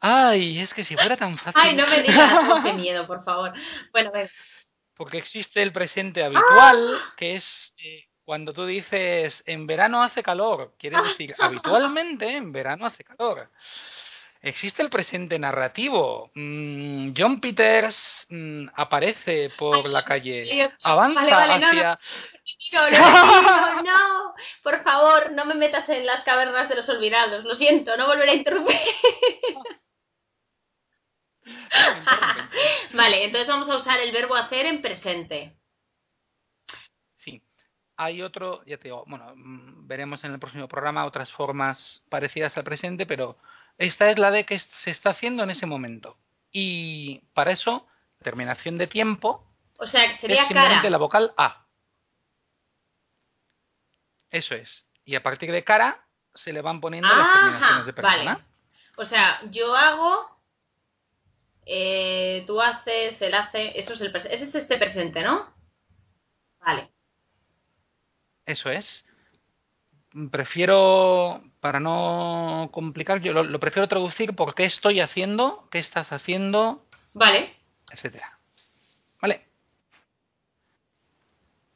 [0.00, 1.54] Ay, es que si fuera tan fácil...
[1.54, 2.62] Ay, no me digas.
[2.64, 3.54] Qué miedo, por favor.
[3.90, 4.30] Bueno, venga.
[4.94, 10.74] Porque existe el presente habitual, que es eh, cuando tú dices en verano hace calor,
[10.78, 13.50] quiere decir habitualmente en verano hace calor.
[14.44, 16.30] Existe el presente narrativo.
[16.34, 21.98] Mm, John Peters mm, aparece por la calle, avanza vale, vale, no, hacia.
[22.74, 24.34] No, retiro, no.
[24.62, 27.42] Por favor, no me metas en las cavernas de los olvidados.
[27.44, 28.76] Lo siento, no volveré a interrumpir.
[32.92, 35.56] vale, entonces vamos a usar el verbo hacer en presente.
[37.16, 37.42] Sí.
[37.96, 42.58] Hay otro, ya te digo, bueno, mm, veremos en el próximo programa otras formas parecidas
[42.58, 43.38] al presente, pero
[43.78, 46.16] esta es la de que se está haciendo en ese momento.
[46.50, 47.86] Y para eso,
[48.22, 50.90] terminación de tiempo O sea, que es sería simplemente cara.
[50.90, 51.66] la vocal A.
[54.30, 54.86] Eso es.
[55.04, 58.34] Y a partir de cara se le van poniendo las terminaciones de persona.
[58.34, 58.44] vale.
[58.96, 60.40] O sea, yo hago,
[61.66, 64.36] eh, tú haces, él hace, esto es el presente.
[64.36, 65.52] Ese es este presente, ¿no?
[66.60, 66.90] Vale.
[68.46, 69.04] Eso es.
[70.30, 76.12] Prefiero, para no complicar, yo lo, lo prefiero traducir por qué estoy haciendo, qué estás
[76.12, 77.56] haciendo, Vale.
[77.90, 78.38] etcétera.
[79.20, 79.48] ¿Vale?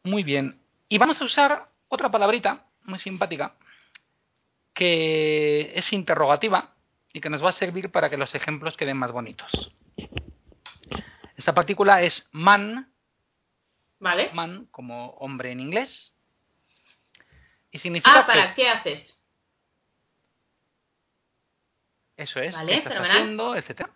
[0.05, 0.60] Muy bien.
[0.89, 3.55] Y vamos a usar otra palabrita muy simpática
[4.73, 6.74] que es interrogativa
[7.12, 9.73] y que nos va a servir para que los ejemplos queden más bonitos.
[11.36, 12.93] Esta partícula es man,
[13.98, 14.31] Vale.
[14.32, 16.12] man como hombre en inglés,
[17.79, 19.15] y significa Ah, ¿para que qué haces?
[22.17, 23.17] eso es, Vale, qué estás fenomenal.
[23.17, 23.91] haciendo, etcétera.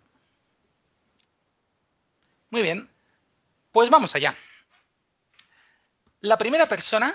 [2.49, 2.89] Muy bien,
[3.73, 4.37] pues vamos allá.
[6.21, 7.13] La primera persona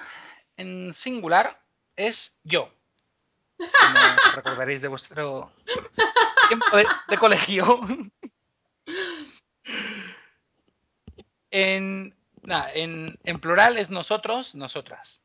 [0.59, 1.59] en singular
[1.97, 2.71] es yo.
[3.57, 3.67] Como
[4.35, 5.51] recordaréis de vuestro
[6.49, 7.81] tiempo de, de colegio.
[11.51, 15.23] En, nada, en, en plural es nosotros, nosotras.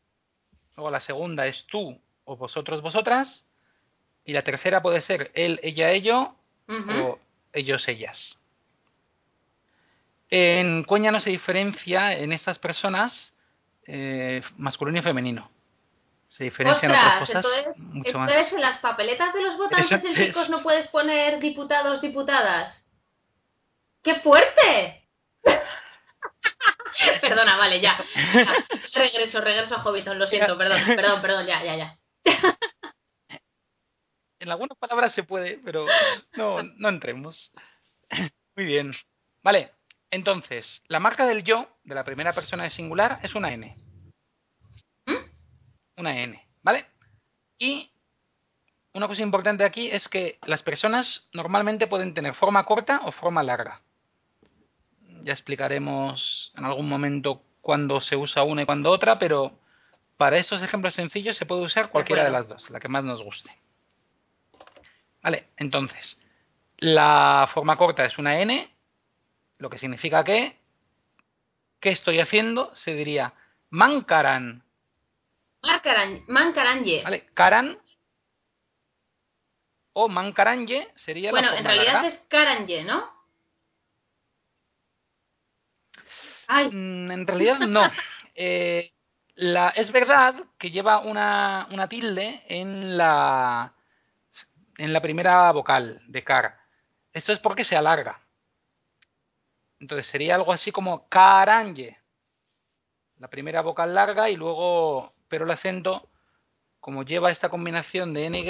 [0.76, 3.46] Luego la segunda es tú o vosotros, vosotras.
[4.26, 6.36] Y la tercera puede ser él, ella, ello
[6.68, 6.92] Ujú.
[6.92, 7.20] o
[7.52, 8.40] ellos, ellas.
[10.30, 13.36] En Cuña no se diferencia en estas personas
[13.86, 15.52] eh, masculino y femenino.
[16.28, 18.32] Se diferencian otras Ostras, cosas entonces, mucho más.
[18.32, 20.26] entonces en las papeletas de los votantes en es.
[20.28, 22.88] chicos no puedes poner diputados, diputadas.
[24.02, 25.06] ¡Qué fuerte!
[27.22, 27.98] Perdona, vale, ya.
[28.34, 28.66] Ya.
[28.94, 32.00] Regreso, regreso a Hobbiton, lo siento, perdón, perdón, perdón, ya, ya, ya.
[34.40, 35.86] En algunas palabras se puede, pero
[36.34, 37.54] no, no entremos.
[38.58, 38.92] Muy bien.
[39.42, 39.72] Vale,
[40.12, 43.74] entonces, la marca del yo, de la primera persona de singular, es una N.
[45.96, 46.86] Una N, ¿vale?
[47.58, 47.90] Y
[48.94, 53.42] una cosa importante aquí es que las personas normalmente pueden tener forma corta o forma
[53.44, 53.82] larga.
[55.24, 59.58] Ya explicaremos en algún momento cuándo se usa una y cuándo otra, pero
[60.18, 63.22] para estos ejemplos sencillos se puede usar cualquiera de, las dos, la que más nos
[63.24, 63.58] guste.
[65.22, 66.20] Vale, entonces,
[66.78, 68.70] la forma corta es una N,
[69.58, 70.58] lo que significa que,
[71.80, 72.76] ¿qué estoy haciendo?
[72.76, 73.34] Se diría
[73.70, 74.64] mancaran,
[75.62, 77.02] Marcaran- Mancaranje.
[77.06, 77.26] ¿vale?
[77.34, 77.80] Karan
[79.94, 82.08] o mancaranje sería Bueno, la en forma realidad larga.
[82.10, 83.10] es Karanje, ¿no?
[86.56, 87.82] Ay, Mm, En realidad no.
[88.36, 88.92] Eh,
[89.36, 93.76] la, es verdad que lleva una, una tilde en la,
[94.80, 96.58] en la primera vocal de car.
[97.12, 98.20] Esto es porque se alarga.
[99.80, 102.00] Entonces sería algo así como caranje.
[103.20, 106.10] La primera vocal larga y luego, pero el acento,
[106.80, 108.48] como lleva esta combinación de N y,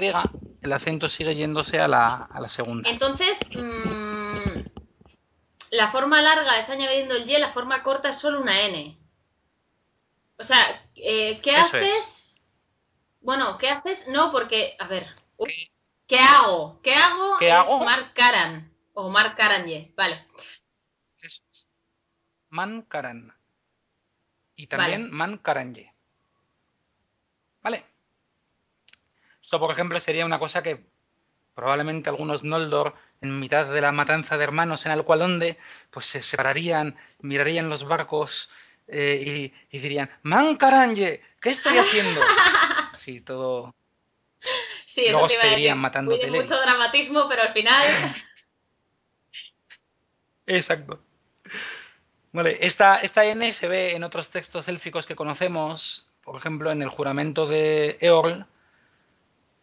[0.61, 2.89] el acento sigue yéndose a la, a la segunda.
[2.89, 4.72] entonces, mm,
[5.73, 8.97] la forma larga es añadiendo el Y, la forma corta es solo una N.
[10.37, 10.59] O sea,
[10.95, 12.41] eh, ¿qué Eso haces?
[13.21, 14.07] Bueno, ¿qué haces?
[14.07, 15.07] No, porque, a ver,
[16.07, 16.79] ¿qué hago?
[16.83, 17.37] ¿Qué hago?
[17.39, 17.83] ¿Qué es hago?
[17.83, 18.71] Mark Karan.
[18.93, 20.23] O Mark Karanye, vale.
[22.49, 23.35] Man Karan.
[24.55, 25.91] Y también Man Karanye.
[27.63, 27.83] ¿Vale?
[29.41, 30.85] Esto, por ejemplo, sería una cosa que
[31.55, 32.93] probablemente algunos Noldor,
[33.23, 35.57] en mitad de la matanza de hermanos en Alcualonde,
[35.89, 38.49] pues se separarían, mirarían los barcos
[38.87, 42.21] eh, y, y dirían, Man Karanye, ¿qué estoy haciendo?
[42.93, 43.73] Así, todo...
[44.85, 47.85] Sí, eso te irían matando mucho dramatismo, pero al final...
[50.45, 50.99] Exacto.
[52.33, 56.81] Vale, esta, esta N se ve en otros textos élficos que conocemos, por ejemplo, en
[56.81, 58.45] el juramento de Eorl,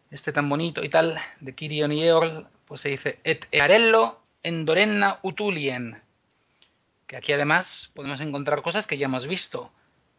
[0.09, 5.19] este tan bonito y tal, de Kirion y Eorl, pues se dice Et earello endorenna
[5.23, 6.01] utulien,
[7.05, 9.73] que aquí además podemos encontrar cosas que ya hemos visto.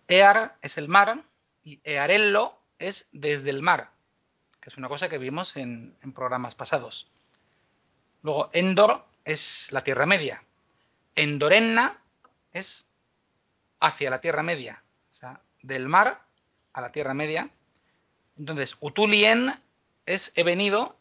[0.07, 1.23] Ear es el mar
[1.65, 3.89] y earello es desde el mar,
[4.61, 7.11] que es una cosa que vimos en, programas pasados.
[8.23, 10.43] Luego, Endor es la Tierra Media.
[11.15, 12.03] Endorenna
[12.53, 12.87] es
[13.81, 16.21] hacia la Tierra Media, o sea, del mar
[16.75, 17.49] a la Tierra Media.
[18.37, 19.55] Entonces, Utulien
[20.05, 20.99] es he venido,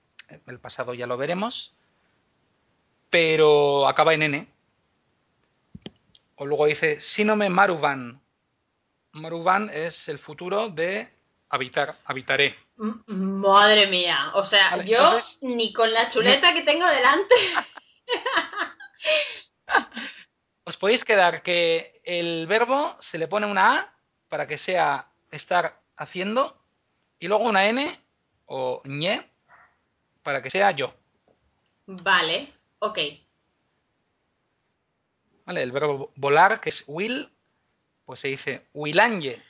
[0.48, 1.74] el pasado ya lo veremos,
[3.10, 4.48] pero acaba en N.
[6.36, 8.22] O luego dice Sinome Maruvan.
[9.14, 11.12] Maruvan es el futuro de
[11.50, 12.56] habitar, habitaré.
[12.80, 17.36] M- Madre mía, o sea, Vale, yo entonces- ni con la chuleta que tengo delante.
[20.64, 23.94] Os podéis quedar que el verbo se le pone una A
[24.30, 26.58] para que sea estar haciendo
[27.20, 28.00] y luego una N
[28.46, 29.30] o ñe
[30.24, 30.94] para que sea yo.
[31.86, 33.00] Vale, ok.
[35.46, 35.64] ¿Vale?
[35.64, 37.30] El verbo volar, que es will,
[38.06, 39.42] pues se dice willanje.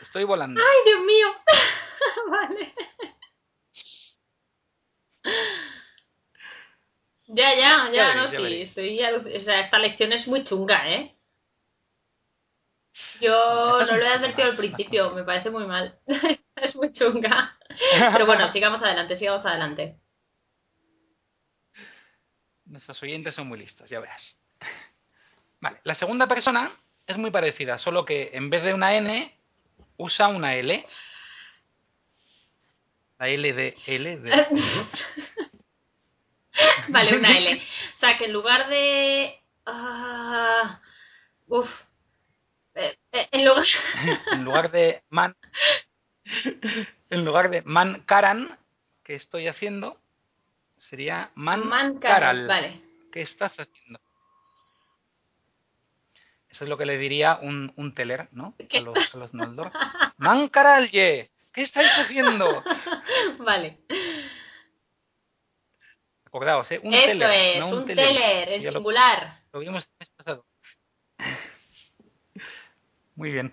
[0.00, 0.60] Estoy volando.
[0.60, 1.28] ¡Ay, Dios mío!
[2.30, 2.74] vale.
[7.26, 8.68] Ya, ya, ya, Ya no, veréis, ya sí, veréis.
[8.68, 11.16] estoy o sea, esta lección es muy chunga, ¿eh?
[13.20, 13.30] Yo
[13.86, 15.98] no lo he advertido al principio, me parece muy mal.
[16.56, 17.58] es muy chunga.
[18.12, 19.98] Pero bueno, sigamos adelante, sigamos adelante.
[22.66, 24.38] Nuestros oyentes son muy listos, ya verás.
[25.60, 26.72] Vale, la segunda persona
[27.06, 29.36] es muy parecida, solo que en vez de una N
[29.96, 30.84] usa una L.
[33.18, 34.30] La L de L de...
[36.88, 37.62] Vale, una L.
[37.94, 39.42] O sea, que en lugar de...
[39.66, 40.80] ah,
[41.46, 41.70] uf.
[42.74, 43.64] Eh, eh, en lugar...
[44.32, 45.36] en lugar de man
[47.10, 48.58] en lugar de man karan
[49.02, 50.00] que estoy haciendo
[50.88, 52.80] sería man, Man karal Vale.
[53.12, 54.00] ¿qué estás haciendo?
[56.48, 58.54] eso es lo que le diría un, un teler ¿no?
[58.68, 59.70] ¿Qué a los, a los Noldor
[60.18, 62.62] man karalye ¿qué estáis haciendo?
[63.38, 63.78] Vale.
[66.26, 66.80] acordaos ¿eh?
[66.82, 68.06] un Eso teler es, no un teler.
[68.08, 69.40] teler, en Ya lo- singular.
[69.52, 70.44] Lo vimos el mes pasado.
[73.14, 73.52] Muy bien.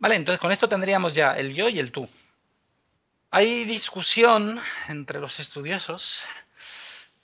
[0.00, 2.08] Vale, entonces con esto tendríamos ya el yo y el tú.
[3.36, 6.22] Hay discusión entre los estudiosos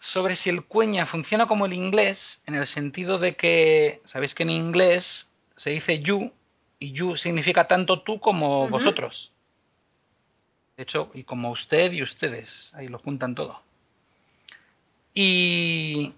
[0.01, 4.43] sobre si el cuña funciona como el inglés, en el sentido de que, sabéis que
[4.43, 6.33] en inglés se dice you,
[6.81, 9.31] y you significa tanto tú como vosotros.
[10.77, 13.63] De hecho, y como usted y ustedes, ahí lo juntan todo.
[15.15, 16.13] Y,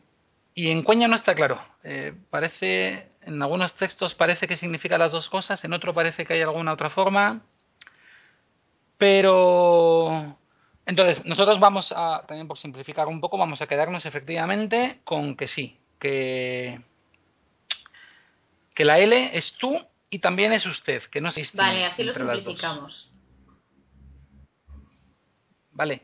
[0.54, 1.62] y en Cueña no está claro.
[1.84, 6.32] Eh, parece, en algunos textos parece que significa las dos cosas, en otro parece que
[6.32, 7.42] hay alguna otra forma.
[9.02, 10.38] Pero
[10.86, 15.48] entonces, nosotros vamos a, también por simplificar un poco, vamos a quedarnos efectivamente con que
[15.48, 16.80] sí, que,
[18.76, 19.76] que la L es tú
[20.08, 23.12] y también es usted, que no distingue Vale, así lo simplificamos.
[25.72, 26.02] Vale.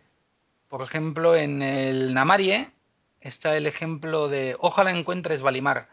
[0.68, 2.72] Por ejemplo, en el Namarie
[3.20, 5.88] está el ejemplo de ojalá encuentres Valimar.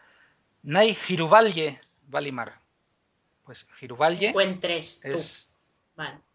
[0.64, 1.78] Nai Giruvalye
[2.08, 2.58] Valimar.
[3.44, 5.22] Pues Giruvalye Encuentres tú.
[5.94, 6.26] Vale.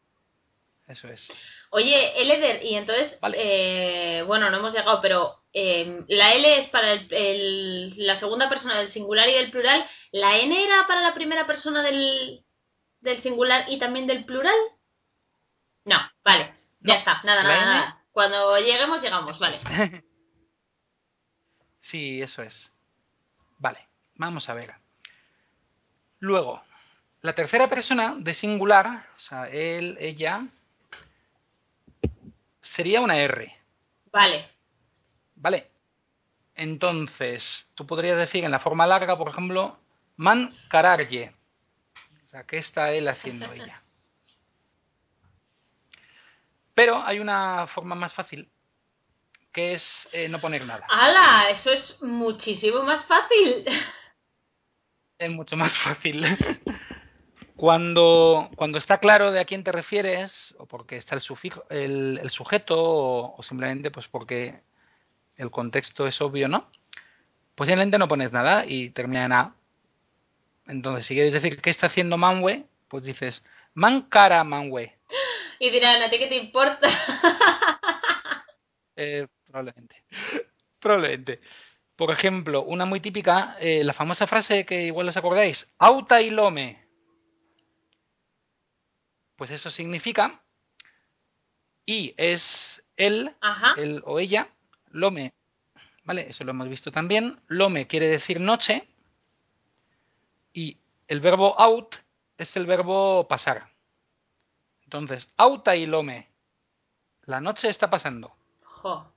[0.87, 1.29] Eso es.
[1.69, 6.91] Oye, Eleder, y entonces, eh, bueno, no hemos llegado, pero eh, la L es para
[6.91, 9.85] el- el- la segunda persona del singular y del plural.
[10.11, 12.45] ¿La N era para la primera persona del,
[12.99, 14.55] del singular y también del plural?
[15.85, 18.03] No, vale, ya está, nada, nada, N- nada.
[18.11, 19.59] Cuando lleguemos, llegamos, vale.
[21.79, 22.71] Sí, eso es.
[23.57, 24.75] Vale, vamos a ver.
[26.19, 26.63] Luego,
[27.21, 30.45] la tercera persona de singular, o sea, él, ella,
[32.81, 33.55] sería una R.
[34.11, 34.49] Vale,
[35.35, 35.69] Vale.
[36.55, 39.77] Entonces, tú podrías decir en la forma larga, por ejemplo,
[40.17, 41.31] man cararye.
[42.31, 43.83] sea, ¿qué está él haciendo ella?
[46.73, 48.49] Pero hay una forma más fácil,
[49.53, 50.87] que es eh, no poner nada.
[50.89, 51.51] ¡Hala!
[51.51, 53.63] Eso es muchísimo más fácil.
[55.19, 56.25] Es mucho más fácil.
[57.61, 62.19] Cuando, cuando está claro de a quién te refieres, o porque está el, sufijo, el,
[62.19, 64.61] el sujeto, o, o simplemente pues porque
[65.38, 66.71] el contexto es obvio, ¿no?
[67.53, 69.55] Pues simplemente no pones nada y termina en A.
[70.65, 73.43] Entonces, si quieres decir qué está haciendo Manwe, pues dices,
[73.75, 74.97] Man cara Manwe.
[75.59, 76.88] Y dirán, ¿a ti qué te importa?
[78.95, 80.03] Eh, probablemente.
[80.79, 81.41] Probablemente.
[81.95, 86.31] Por ejemplo, una muy típica, eh, la famosa frase que igual os acordáis, auta y
[86.31, 86.90] lome.
[89.41, 90.39] Pues eso significa,
[91.84, 93.73] y es él, Ajá.
[93.76, 94.53] él o ella,
[94.91, 95.34] lome,
[96.03, 96.30] ¿vale?
[96.30, 97.41] Eso lo hemos visto también.
[97.47, 98.88] Lome quiere decir noche,
[100.53, 100.77] y
[101.07, 101.95] el verbo out
[102.38, 103.68] es el verbo pasar.
[104.84, 106.30] Entonces, auta y lome.
[107.23, 108.35] La noche está pasando.
[108.61, 109.11] Jo.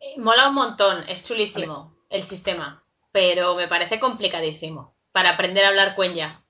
[0.00, 2.82] Eh, mola un montón, es chulísimo el sistema,
[3.12, 6.43] pero me parece complicadísimo para aprender a hablar cuenya.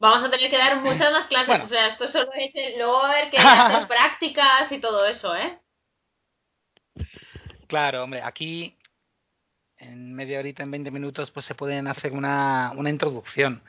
[0.00, 1.64] Vamos a tener que dar muchas más clases, Bueno.
[1.64, 2.78] o sea, esto solo es el...
[2.78, 5.58] Luego haber que hacer prácticas y todo eso, ¿eh?
[7.66, 8.76] Claro, hombre, aquí
[9.78, 13.62] en media horita, en 20 minutos, pues se pueden hacer una, una introducción.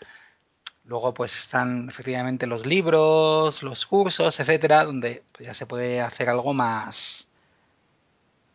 [0.86, 6.30] Luego, pues están efectivamente los libros, los cursos, etcétera, donde pues, ya se puede hacer
[6.30, 7.28] algo más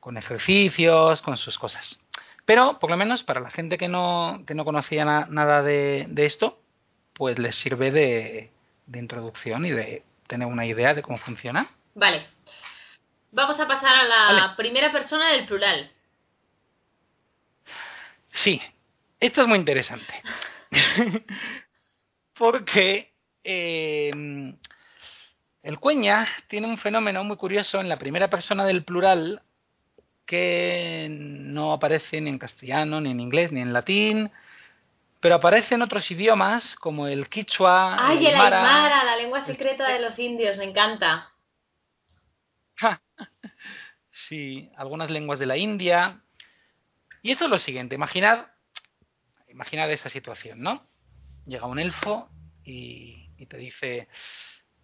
[0.01, 2.01] con ejercicios, con sus cosas.
[2.45, 6.07] Pero, por lo menos, para la gente que no, que no conocía na- nada de,
[6.09, 6.59] de esto,
[7.15, 8.51] pues les sirve de,
[8.87, 11.69] de introducción y de tener una idea de cómo funciona.
[11.95, 12.27] Vale.
[13.33, 14.55] Vamos a pasar a la Vale.
[14.57, 15.91] primera persona del plural.
[18.33, 18.61] Sí,
[19.21, 20.13] esto es muy interesante.
[22.35, 23.13] Porque
[23.45, 24.11] eh,
[25.63, 29.43] el cueña tiene un fenómeno muy curioso en la primera persona del plural
[30.27, 34.31] que no aparece ni en castellano, ni en inglés, ni en latín,
[35.25, 38.59] pero aparece en otros idiomas como el quichua, ¡Ay, el aymara.
[38.59, 40.59] Aymara, la lengua secreta de los indios!
[40.59, 41.33] Me encanta.
[44.11, 46.21] Sí, algunas lenguas de la India.
[47.23, 48.49] Y esto es lo siguiente, imaginad,
[49.49, 50.87] imaginad esa situación, ¿no?
[51.47, 52.29] Llega un elfo
[52.63, 54.09] y, y te dice,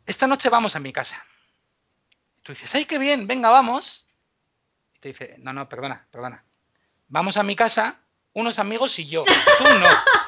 [0.07, 1.23] esta noche vamos a mi casa.
[2.39, 3.27] Y tú dices, ¡ay, qué bien!
[3.27, 4.09] Venga, vamos.
[4.95, 6.47] Y te dice, no, no, perdona, perdona.
[7.09, 8.01] Vamos a mi casa,
[8.33, 9.27] unos amigos y yo.
[9.27, 9.87] Tú no.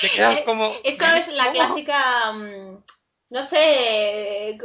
[0.00, 0.72] Te quedas Eh, como...
[0.84, 2.84] Esto es la clásica, mm,
[3.30, 4.58] no sé, eh,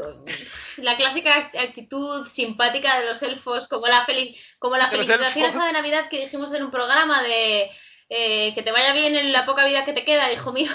[0.78, 5.46] la clásica actitud simpática de los elfos, como la feliz, como la De los felicitación
[5.46, 5.58] elfos.
[5.58, 7.70] esa de Navidad que dijimos en un programa de
[8.10, 10.72] eh, que te vaya bien en la poca vida que te queda, hijo mío.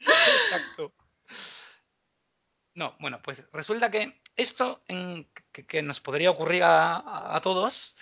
[0.00, 0.92] Exacto.
[2.74, 7.40] No, bueno, pues resulta que esto en- que, que nos podría ocurrir a, a- a
[7.40, 7.94] todos,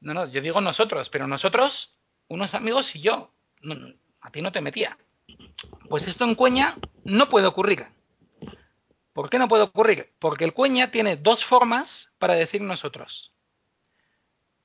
[0.00, 1.94] no, no, yo digo nosotros, pero nosotros,
[2.28, 4.98] unos amigos y yo, no, a ti no te metía.
[5.88, 7.86] Pues esto en Cueña no puede ocurrir.
[9.12, 10.12] ¿Por qué no puede ocurrir?
[10.18, 13.32] Porque el Cueña tiene dos formas para decir nosotros.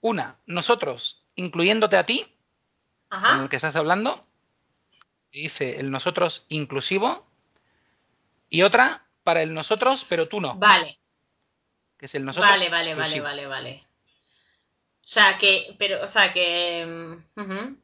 [0.02, 2.22] Una, nosotros, incluyéndote a ti,
[3.10, 3.44] con Ajá.
[3.44, 4.26] el que estás hablando,
[5.32, 7.26] dice el nosotros inclusivo,
[8.50, 11.00] y otra para el nosotros, pero tú no, Vale,
[11.98, 12.50] que es el nosotros.
[12.50, 13.88] vale, vale, vale, vale, vale.
[15.04, 17.76] O sea que, pero, o sea que, mm.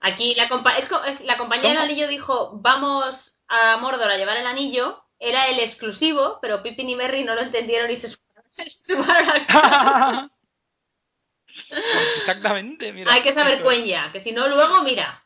[0.00, 4.36] Aquí la, compa- es es- la compañía del anillo dijo, vamos a Mordor a llevar
[4.36, 8.08] el anillo, era el exclusivo, pero Pippin y Merry no lo entendieron y se
[8.68, 10.30] sumaron, al
[12.16, 13.12] Exactamente, mira.
[13.12, 15.24] Hay que saber cuenya, que si no luego, mira.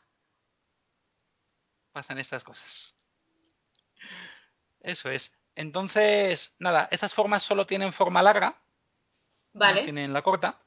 [1.91, 2.95] Pasan estas cosas.
[4.81, 5.31] Eso es.
[5.55, 8.59] Entonces, nada, estas formas solo tienen forma larga,
[9.53, 10.59] no Vale, tienen la corta.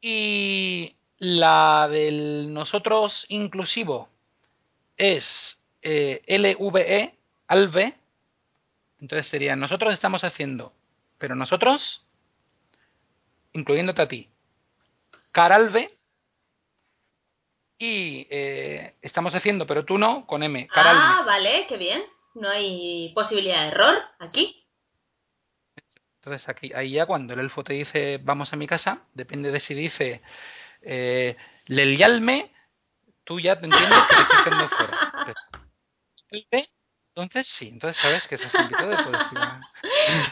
[0.00, 4.08] Y la del nosotros inclusivo
[4.96, 7.16] es eh, LVE,
[7.46, 7.94] alve.
[9.00, 10.72] Entonces sería nosotros estamos haciendo,
[11.18, 12.04] pero nosotros,
[13.52, 14.30] incluyéndote a ti,
[15.30, 15.96] caralve.
[17.78, 21.00] Y eh, estamos haciendo, pero tú no, con M, caralve.
[21.04, 22.02] ah, vale, qué bien.
[22.34, 24.66] No hay posibilidad de error aquí.
[26.16, 29.60] Entonces aquí, ahí ya cuando el elfo te dice vamos a mi casa, depende de
[29.60, 30.20] si dice
[30.82, 31.36] eh,
[31.66, 32.50] Lelialme,
[33.24, 35.24] tú ya te entiendes que quedando fuera.
[36.50, 36.64] Pero,
[37.14, 39.60] entonces sí, entonces sabes que estás invitado y puedes ir a-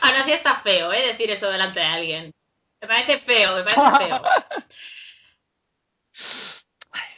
[0.03, 1.07] Aún así está feo, ¿eh?
[1.09, 2.33] Decir eso delante de alguien.
[2.81, 4.23] Me parece feo, me parece feo.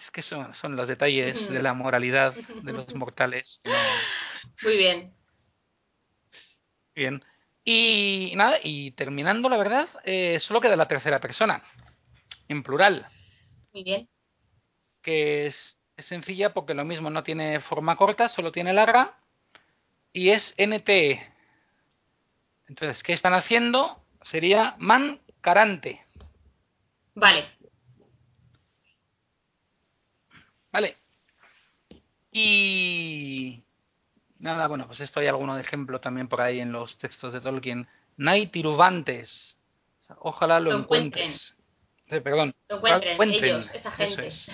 [0.01, 3.61] Es que son, son los detalles de la moralidad de los mortales.
[3.65, 3.73] No,
[4.63, 5.15] Muy bien.
[6.95, 7.25] Bien.
[7.65, 11.63] Y nada, y terminando, la verdad, eh, solo queda la tercera persona,
[12.49, 13.07] en plural,
[13.73, 14.09] Muy bien.
[15.03, 19.19] que es, es sencilla porque lo mismo no tiene forma corta, solo tiene larga,
[20.13, 21.27] y es NTE.
[22.69, 24.03] Entonces, ¿qué están haciendo?
[24.23, 26.05] Sería mancarante.
[27.15, 27.47] Vale.
[30.71, 30.97] Vale.
[32.31, 33.63] Y
[34.39, 37.41] nada, bueno, pues esto hay alguno de ejemplo también por ahí en los textos de
[37.41, 37.89] Tolkien.
[38.17, 39.59] Naitiruvantes.
[40.01, 41.59] O sea, Ojalá lo, Lo encuentres.
[42.09, 42.55] Sí, perdón.
[42.69, 44.27] Lo encuentren, encuentren, ellos, esa gente.
[44.27, 44.51] es.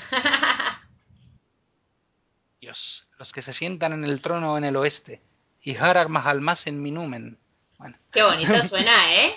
[2.61, 5.23] Dios, los que se sientan en el trono en el oeste.
[5.63, 7.39] Y Harar Mahalmas en Minumen.
[7.79, 9.35] Bueno, Qué bonito suena, ¿eh?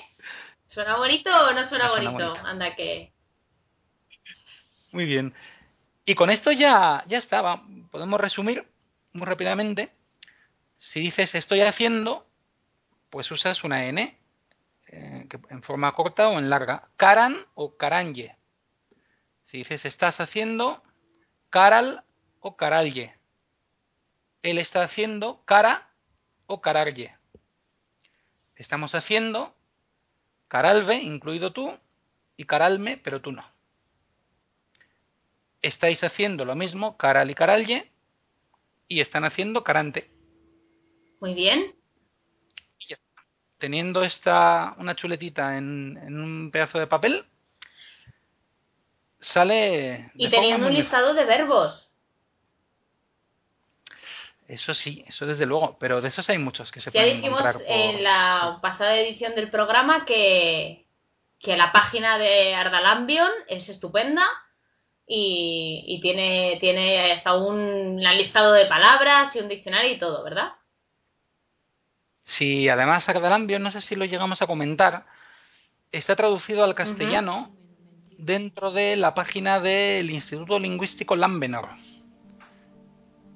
[0.65, 2.29] ¿Suena bonito o no suena, No suena bonito?
[2.29, 2.47] bonito.
[2.47, 3.11] Anda que...
[4.91, 5.33] muy bien.
[6.05, 7.41] Y con esto ya, ya está.
[7.41, 7.63] va.
[7.91, 8.67] Podemos resumir
[9.13, 9.91] muy rápidamente.
[10.77, 12.27] Si dices estoy haciendo,
[13.09, 14.17] pues usas una N
[14.91, 16.89] eh, en forma corta o en larga.
[16.97, 18.35] Karan o Karanje.
[19.45, 20.83] Si dices estás haciendo,
[21.49, 22.03] Karal
[22.39, 23.15] o Karalye.
[24.43, 25.89] Él está haciendo Kara
[26.47, 27.15] o Kararye.
[28.55, 29.55] Estamos haciendo
[30.47, 31.77] Karalve, incluido tú,
[32.37, 33.45] y Karalme, pero tú no.
[35.61, 37.91] Estáis haciendo lo mismo, Karal y Karalye,
[38.87, 40.11] y están haciendo Karante.
[41.19, 41.75] Muy bien.
[43.61, 47.25] Teniendo esta una chuletita en, en un pedazo de papel,
[49.19, 50.11] sale.
[50.15, 51.91] Y teniendo un listado de verbos.
[54.47, 57.39] Eso sí, eso desde luego, pero de esos hay muchos que se Ya pueden dijimos
[57.41, 60.87] por- en la pasada edición del programa que,
[61.39, 64.23] que la página de Ardalambion es estupenda
[65.07, 70.51] y, y tiene, tiene hasta un listado de palabras y un diccionario y todo, ¿verdad?
[72.21, 75.05] Sí, además Ardalambio, no sé si lo llegamos a comentar,
[75.91, 77.51] está traducido al castellano
[78.17, 81.69] dentro de la página del Instituto Lingüístico Lambenor,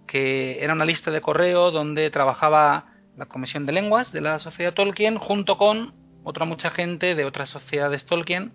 [0.08, 4.74] que era una lista de correo donde trabajaba la Comisión de Lenguas de la Sociedad
[4.74, 5.94] Tolkien junto con
[6.24, 8.54] otra mucha gente de otras sociedades Tolkien,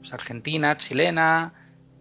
[0.00, 1.52] pues, argentina, chilena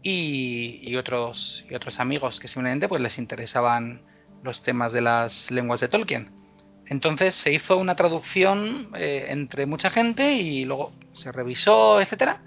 [0.02, 4.02] y, y otros y otros amigos que simplemente pues les interesaban
[4.44, 6.45] los temas de las lenguas de Tolkien.
[6.88, 12.42] Entonces se hizo una traducción eh, entre mucha gente y luego se revisó, etcétera.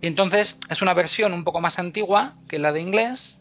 [0.00, 3.38] Y entonces es una versión un poco más antigua que la de inglés,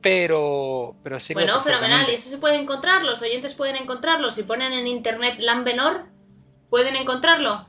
[0.00, 2.06] pero pero sí Bueno, fenomenal.
[2.08, 4.30] Y eso se puede encontrar, los oyentes pueden encontrarlo.
[4.30, 6.06] Si ponen en internet Lambenor,
[6.70, 7.66] pueden encontrarlo.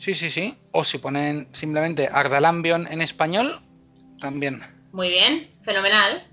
[0.00, 0.56] Sí, sí, sí.
[0.72, 3.60] O si ponen simplemente Ardalambion en español,
[4.18, 4.62] también.
[4.92, 6.24] Muy bien, fenomenal.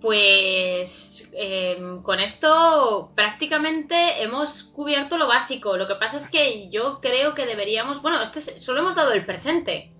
[0.00, 5.76] Pues em, con esto prácticamente hemos cubierto lo básico.
[5.76, 8.00] Lo que pasa es que yo creo que deberíamos.
[8.00, 9.92] Bueno, este es- solo hemos dado el presente.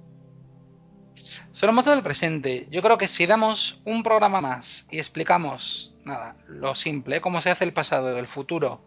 [1.53, 2.69] Solo hemos dado el presente.
[2.71, 7.51] Yo creo que si damos un programa más y explicamos, nada, lo simple, cómo se
[7.51, 8.81] hace el pasado, el futuro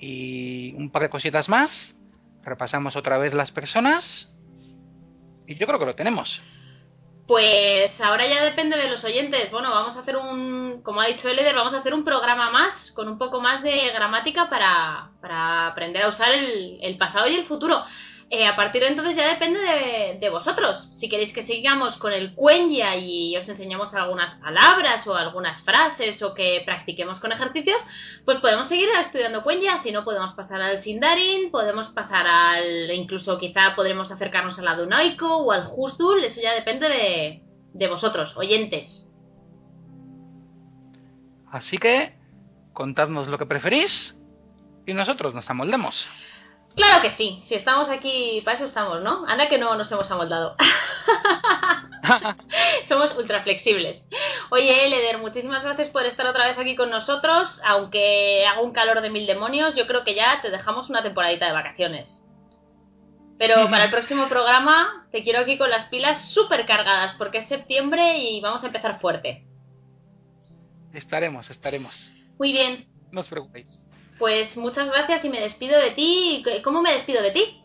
[0.00, 1.94] y un par de cositas más,
[2.42, 4.32] repasamos otra vez las personas
[5.46, 6.40] y yo creo que lo tenemos.
[7.26, 9.50] Pues ahora ya depende de los oyentes.
[9.50, 12.90] Bueno, vamos a hacer un, como ha dicho Eleder, vamos a hacer un programa más
[12.92, 17.36] con un poco más de gramática para, para aprender a usar el, el pasado y
[17.36, 17.82] el futuro.
[18.30, 19.60] Eh, a partir de entonces ya depende
[20.18, 20.90] de, vosotros.
[20.96, 26.20] Si queréis que sigamos con el cuenya y os enseñamos algunas palabras o algunas frases
[26.22, 27.78] o que practiquemos con ejercicios,
[28.24, 29.78] pues podemos seguir estudiando cuenya.
[29.82, 32.90] Si no, podemos pasar al Sindarin, podemos pasar al.
[32.90, 36.24] incluso quizá podremos acercarnos al Adunoico o al Justul.
[36.24, 39.08] Eso ya depende de, de vosotros, oyentes.
[41.50, 42.18] Así que
[42.72, 44.18] contadnos lo que preferís
[44.86, 46.08] y nosotros nos amoldemos.
[46.76, 49.24] Claro que sí, si estamos aquí, para eso estamos, ¿no?
[49.26, 50.56] Anda que no nos hemos amoldado.
[52.88, 54.02] Somos ultra flexibles.
[54.50, 57.60] Oye, Eleder, muchísimas gracias por estar otra vez aquí con nosotros.
[57.64, 61.46] Aunque haga un calor de mil demonios, yo creo que ya te dejamos una temporadita
[61.46, 62.24] de vacaciones.
[63.38, 67.48] Pero para el próximo programa te quiero aquí con las pilas súper cargadas porque es
[67.48, 69.46] septiembre y vamos a empezar fuerte.
[70.92, 72.10] Estaremos, estaremos.
[72.38, 73.83] Muy bien, No os preocupéis.
[74.24, 76.42] Pues muchas gracias y me despido de ti.
[76.64, 77.62] ¿Cómo me despido de ti?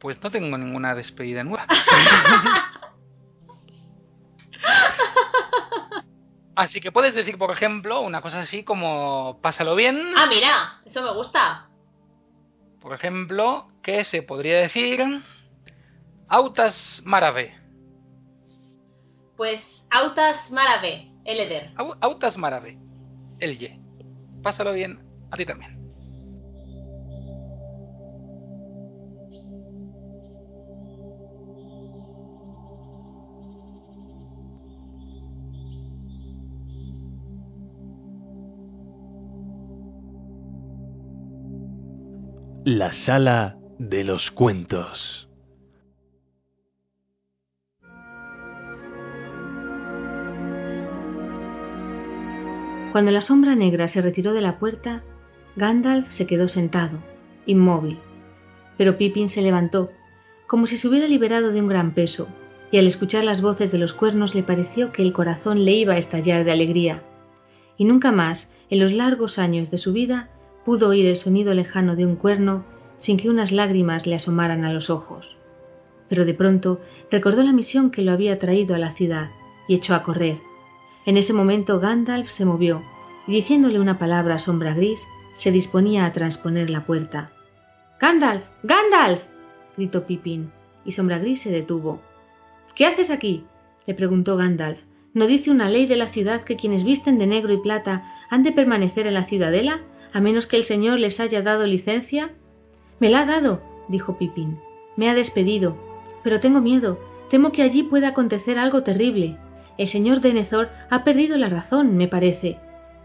[0.00, 1.68] Pues no tengo ninguna despedida nueva.
[6.56, 10.12] Así que puedes decir, por ejemplo, una cosa así como pásalo bien.
[10.16, 11.70] Ah, mira, eso me gusta.
[12.80, 15.22] Por ejemplo, que se podría decir
[16.28, 17.56] Autas Marave.
[19.36, 21.09] Pues Autas Marave,
[22.00, 22.78] Autas Marave.
[23.38, 23.80] El Y.
[24.42, 24.98] Pásalo bien
[25.30, 25.80] a ti también.
[42.64, 45.29] La sala de los cuentos.
[52.92, 55.04] Cuando la sombra negra se retiró de la puerta,
[55.54, 56.98] Gandalf se quedó sentado,
[57.46, 57.98] inmóvil.
[58.76, 59.90] Pero Pippin se levantó,
[60.48, 62.26] como si se hubiera liberado de un gran peso,
[62.72, 65.94] y al escuchar las voces de los cuernos le pareció que el corazón le iba
[65.94, 67.04] a estallar de alegría.
[67.76, 70.28] Y nunca más, en los largos años de su vida,
[70.64, 72.64] pudo oír el sonido lejano de un cuerno
[72.98, 75.36] sin que unas lágrimas le asomaran a los ojos.
[76.08, 79.30] Pero de pronto recordó la misión que lo había traído a la ciudad
[79.68, 80.49] y echó a correr.
[81.06, 82.82] En ese momento Gandalf se movió
[83.26, 85.00] y diciéndole una palabra a Sombra Gris,
[85.38, 87.30] se disponía a transponer la puerta.
[87.98, 88.44] ¡Gandalf!
[88.62, 89.22] ¡Gandalf!
[89.76, 90.50] gritó Pippin,
[90.84, 92.00] y Sombra Gris se detuvo.
[92.74, 93.44] ¿Qué haces aquí?
[93.86, 94.80] le preguntó Gandalf.
[95.12, 98.42] ¿No dice una ley de la ciudad que quienes visten de negro y plata han
[98.42, 99.80] de permanecer en la ciudadela,
[100.12, 102.30] a menos que el señor les haya dado licencia?
[103.00, 104.58] Me la ha dado, dijo Pippin.
[104.96, 105.76] Me ha despedido.
[106.22, 106.98] Pero tengo miedo.
[107.30, 109.36] Temo que allí pueda acontecer algo terrible.
[109.80, 112.58] El señor Denethor ha perdido la razón, me parece.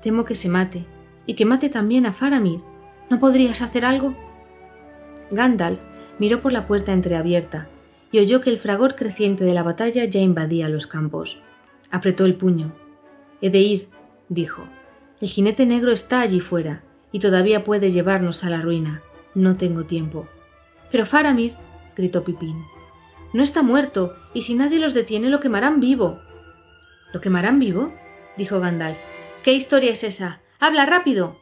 [0.03, 0.83] Temo que se mate.
[1.25, 2.59] Y que mate también a Faramir.
[3.09, 4.13] ¿No podrías hacer algo?
[5.31, 5.79] Gandalf
[6.19, 7.69] miró por la puerta entreabierta
[8.11, 11.37] y oyó que el fragor creciente de la batalla ya invadía los campos.
[11.91, 12.73] Apretó el puño.
[13.39, 13.87] He de ir,
[14.27, 14.67] dijo.
[15.21, 19.01] El jinete negro está allí fuera y todavía puede llevarnos a la ruina.
[19.33, 20.27] No tengo tiempo.
[20.91, 21.53] Pero Faramir,
[21.95, 22.57] gritó Pipín,
[23.31, 26.19] no está muerto, y si nadie los detiene lo quemarán vivo.
[27.16, 27.94] ¿Lo quemarán vivo?
[28.35, 28.98] dijo Gandalf.
[29.45, 30.42] ¿Qué historia es esa?
[30.60, 31.38] ¡Habla rápido!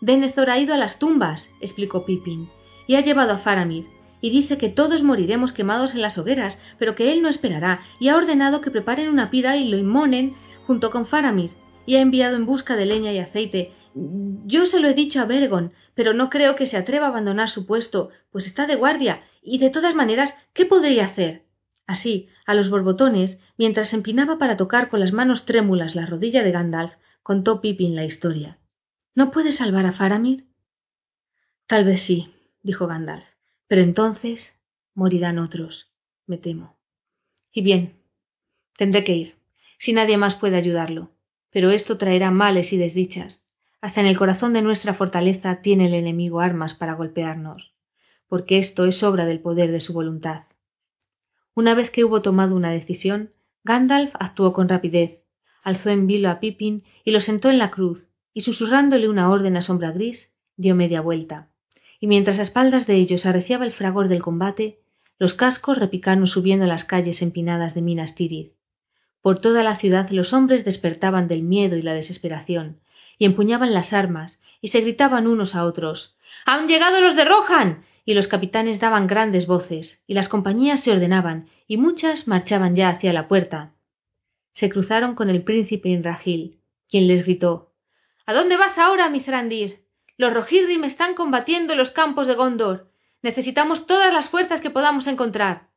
[0.00, 2.48] Denethor ha ido a las tumbas, explicó Pippin,
[2.88, 3.86] y ha llevado a Faramir,
[4.20, 8.08] y dice que todos moriremos quemados en las hogueras, pero que él no esperará, y
[8.08, 10.34] ha ordenado que preparen una pira y lo inmonen
[10.66, 11.52] junto con Faramir,
[11.86, 13.70] y ha enviado en busca de leña y aceite.
[13.94, 17.48] Yo se lo he dicho a Bergon, pero no creo que se atreva a abandonar
[17.48, 21.44] su puesto, pues está de guardia, y de todas maneras, ¿qué podría hacer?
[21.92, 26.42] Así, a los borbotones, mientras se empinaba para tocar con las manos trémulas la rodilla
[26.42, 28.56] de Gandalf, contó Pippin la historia.
[29.14, 30.46] ¿No puedes salvar a Faramir?
[31.66, 33.26] Tal vez sí, dijo Gandalf,
[33.68, 34.54] pero entonces
[34.94, 35.92] morirán otros,
[36.26, 36.78] me temo.
[37.52, 37.92] Y bien,
[38.78, 39.34] tendré que ir,
[39.78, 41.10] si nadie más puede ayudarlo.
[41.50, 43.44] Pero esto traerá males y desdichas.
[43.82, 47.74] Hasta en el corazón de nuestra fortaleza tiene el enemigo armas para golpearnos,
[48.28, 50.44] porque esto es obra del poder de su voluntad.
[51.54, 53.30] Una vez que hubo tomado una decisión,
[53.64, 55.20] Gandalf actuó con rapidez,
[55.62, 59.56] alzó en vilo a Pippin y lo sentó en la cruz, y susurrándole una orden
[59.56, 61.48] a sombra gris, dio media vuelta.
[62.00, 64.80] Y mientras a espaldas de ellos arreciaba el fragor del combate,
[65.18, 68.54] los cascos repicaron subiendo las calles empinadas de Minas Tirith.
[69.20, 72.80] Por toda la ciudad los hombres despertaban del miedo y la desesperación,
[73.18, 76.16] y empuñaban las armas, y se gritaban unos a otros
[76.46, 77.84] ¡Han llegado los de Rohan!
[78.04, 82.88] Y los capitanes daban grandes voces, y las compañías se ordenaban, y muchas marchaban ya
[82.88, 83.74] hacia la puerta.
[84.54, 87.72] Se cruzaron con el príncipe Inrahil, quien les gritó
[88.26, 89.84] ¿A dónde vas ahora, Mithrandir?
[90.16, 92.90] Los Rohirrim están combatiendo en los campos de Gondor.
[93.22, 95.68] Necesitamos todas las fuerzas que podamos encontrar.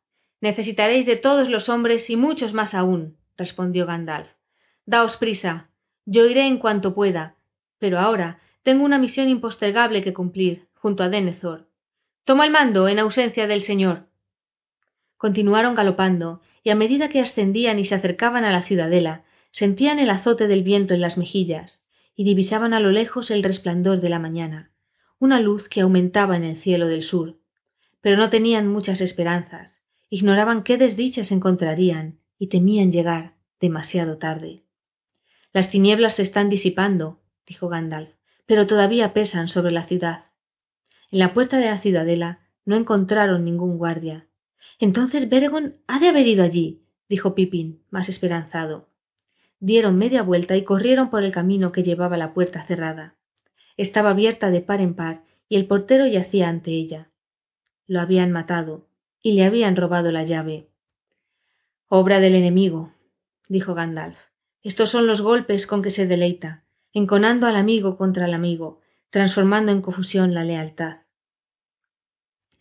[0.42, 4.30] Necesitaréis de todos los hombres y muchos más aún, respondió Gandalf.
[4.86, 5.70] Daos prisa.
[6.06, 7.36] Yo iré en cuanto pueda.
[7.80, 11.68] Pero ahora tengo una misión impostergable que cumplir, junto a Denethor.
[12.26, 14.08] Toma el mando en ausencia del señor.
[15.16, 20.10] Continuaron galopando, y a medida que ascendían y se acercaban a la ciudadela, sentían el
[20.10, 21.84] azote del viento en las mejillas,
[22.16, 24.72] y divisaban a lo lejos el resplandor de la mañana,
[25.20, 27.38] una luz que aumentaba en el cielo del sur.
[28.02, 29.80] Pero no tenían muchas esperanzas,
[30.10, 34.64] ignoraban qué desdichas encontrarían, y temían llegar demasiado tarde.
[35.54, 38.10] Las tinieblas se están disipando, dijo Gandalf,
[38.48, 40.26] pero todavía pesan sobre la ciudad.
[41.16, 44.27] En la puerta de la ciudadela no encontraron ningún guardia.
[44.80, 48.90] Entonces Beregon ha de haber ido allí, dijo Pippin, más esperanzado.
[49.61, 53.16] Dieron media vuelta y corrieron por el camino que llevaba la puerta cerrada.
[53.77, 57.08] Estaba abierta de par en par y el portero yacía ante ella.
[57.88, 58.85] Lo habían matado
[59.22, 60.68] y le habían robado la llave.
[61.88, 62.92] Obra del enemigo,
[63.48, 64.18] dijo Gandalf.
[64.64, 69.72] Estos son los golpes con que se deleita, enconando al amigo contra el amigo, transformando
[69.72, 71.05] en confusión la lealtad.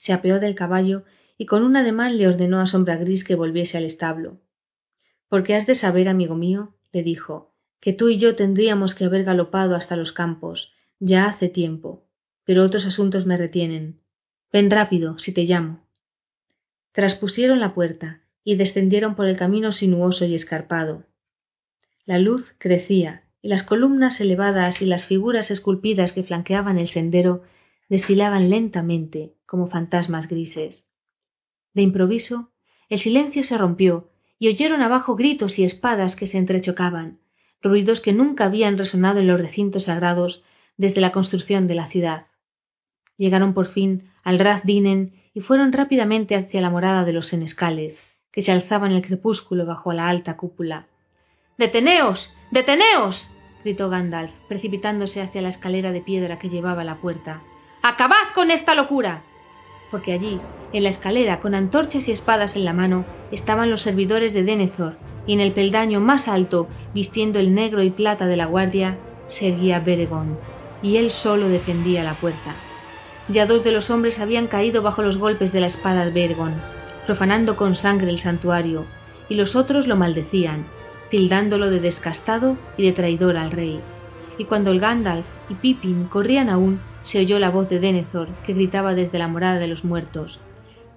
[0.04, 1.04] Se apeó del caballo
[1.38, 4.38] y con un ademán le ordenó a Sombra Gris que volviese al establo.
[5.30, 9.24] Porque has de saber, amigo mío, le dijo, que tú y yo tendríamos que haber
[9.24, 12.04] galopado hasta los campos, ya hace tiempo,
[12.44, 14.02] pero otros asuntos me retienen.
[14.52, 15.86] Ven rápido, si te llamo.
[16.92, 21.06] Traspusieron la puerta y descendieron por el camino sinuoso y escarpado.
[22.04, 27.42] La luz crecía, y las columnas elevadas y las figuras esculpidas que flanqueaban el sendero
[27.88, 30.84] desfilaban lentamente como fantasmas grises.
[31.74, 32.50] De improviso,
[32.88, 37.20] el silencio se rompió y oyeron abajo gritos y espadas que se entrechocaban,
[37.62, 40.42] ruidos que nunca habían resonado en los recintos sagrados
[40.76, 42.26] desde la construcción de la ciudad.
[43.16, 47.96] Llegaron por fin al Raz Dinen y fueron rápidamente hacia la morada de los senescales,
[48.32, 50.88] que se alzaba en el crepúsculo bajo la alta cúpula.
[51.58, 52.28] ¡Deteneos!
[52.50, 53.30] ¡Deteneos!
[53.62, 57.40] gritó Gandalf, precipitándose hacia la escalera de piedra que llevaba a la puerta.
[57.82, 59.22] ¡Acabad con esta locura!
[59.94, 60.40] Porque allí,
[60.72, 64.96] en la escalera, con antorchas y espadas en la mano, estaban los servidores de Denethor,
[65.24, 68.98] y en el peldaño más alto, vistiendo el negro y plata de la guardia,
[69.28, 70.36] seguía Beregón,
[70.82, 72.56] y él solo defendía la puerta.
[73.28, 76.54] Ya dos de los hombres habían caído bajo los golpes de la espada de Beregón,
[77.06, 78.84] profanando con sangre el santuario,
[79.28, 80.66] y los otros lo maldecían,
[81.08, 83.80] tildándolo de descastado y de traidor al rey.
[84.38, 88.54] Y cuando el Gandalf y Pippin corrían aún, se oyó la voz de Denethor, que
[88.54, 90.40] gritaba desde la morada de los muertos.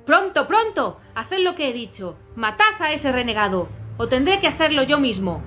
[0.06, 0.98] ¡Pronto, pronto!
[1.14, 2.18] ¡Haced lo que he dicho!
[2.36, 3.68] ¡Matad a ese renegado!
[3.98, 5.44] ¡O tendré que hacerlo yo mismo!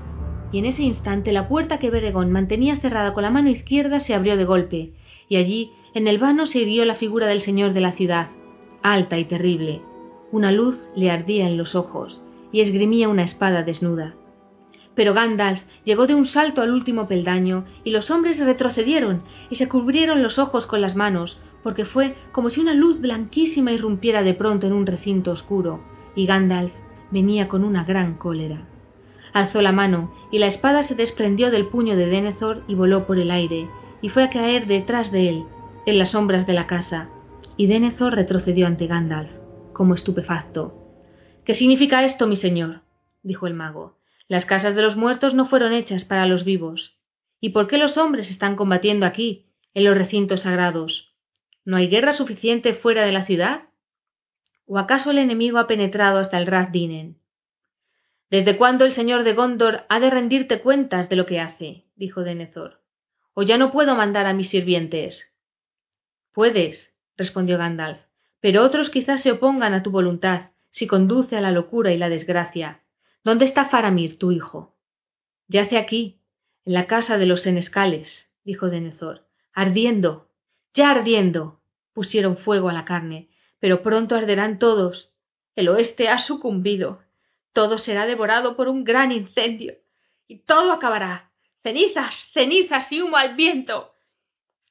[0.53, 4.15] Y en ese instante la puerta que Beregón mantenía cerrada con la mano izquierda se
[4.15, 4.93] abrió de golpe,
[5.29, 8.29] y allí, en el vano, se hirió la figura del señor de la ciudad,
[8.83, 9.83] alta y terrible,
[10.33, 12.21] una luz le ardía en los ojos
[12.53, 14.15] y esgrimía una espada desnuda.
[14.95, 19.69] Pero Gandalf llegó de un salto al último peldaño y los hombres retrocedieron y se
[19.69, 24.35] cubrieron los ojos con las manos, porque fue como si una luz blanquísima irrumpiera de
[24.35, 25.81] pronto en un recinto oscuro,
[26.15, 26.73] y Gandalf
[27.11, 28.67] venía con una gran cólera.
[29.33, 33.19] Alzó la mano y la espada se desprendió del puño de Denethor y voló por
[33.19, 33.69] el aire,
[34.03, 35.45] y fue a caer detrás de él,
[35.87, 37.11] en las sombras de la casa,
[37.57, 39.31] y Denethor retrocedió ante Gandalf
[39.73, 40.75] como estupefacto.
[41.45, 42.83] ¿Qué significa esto, mi señor?
[43.23, 44.00] dijo el mago.
[44.31, 46.97] Las casas de los muertos no fueron hechas para los vivos.
[47.41, 51.17] ¿Y por qué los hombres están combatiendo aquí, en los recintos sagrados?
[51.65, 53.71] ¿No hay guerra suficiente fuera de la ciudad?
[54.67, 57.19] ¿O acaso el enemigo ha penetrado hasta el Raz Dinen?
[58.31, 61.87] ¿Desde cuándo el señor de Gondor ha de rendirte cuentas de lo que hace?
[61.97, 62.81] dijo Denethor.
[63.35, 65.35] ¿O ya no puedo mandar a mis sirvientes?
[66.31, 67.99] Puedes, respondió Gandalf,
[68.39, 72.09] pero otros quizás se opongan a tu voluntad, si conduce a la locura y la
[72.09, 72.85] desgracia.
[73.23, 74.77] ¿Dónde está Faramir, tu hijo?
[75.47, 76.21] Yace aquí,
[76.65, 80.31] en la casa de los senescales, dijo Denethor, ardiendo,
[80.75, 81.61] ya ardiendo.
[81.93, 85.11] Pusieron fuego a la carne, pero pronto arderán todos.
[85.55, 87.03] El oeste ha sucumbido.
[87.53, 89.75] Todo será devorado por un gran incendio.
[90.27, 91.33] Y todo acabará.
[91.63, 93.93] Cenizas, cenizas y humo al viento.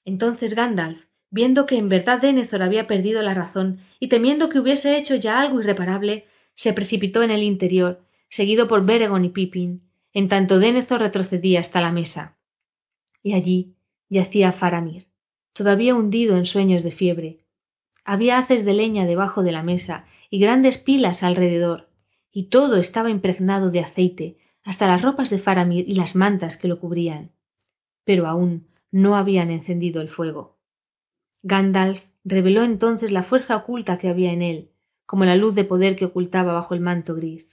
[0.06, 4.98] Entonces Gandalf, viendo que en verdad Denethor había perdido la razón y temiendo que hubiese
[4.98, 9.82] hecho ya algo irreparable, se precipitó en el interior, seguido por Beregon y Pippin,
[10.14, 12.38] en tanto Denethor retrocedía hasta la mesa.
[13.22, 13.76] Y allí
[14.10, 15.08] yacía Faramir,
[15.54, 17.46] todavía hundido en sueños de fiebre.
[18.04, 21.90] Había haces de leña debajo de la mesa y grandes pilas alrededor,
[22.32, 26.68] y todo estaba impregnado de aceite, hasta las ropas de Faramir y las mantas que
[26.68, 27.32] lo cubrían.
[28.04, 30.58] Pero aún no habían encendido el fuego.
[31.42, 34.70] Gandalf reveló entonces la fuerza oculta que había en él,
[35.06, 37.49] como la luz de poder que ocultaba bajo el manto gris.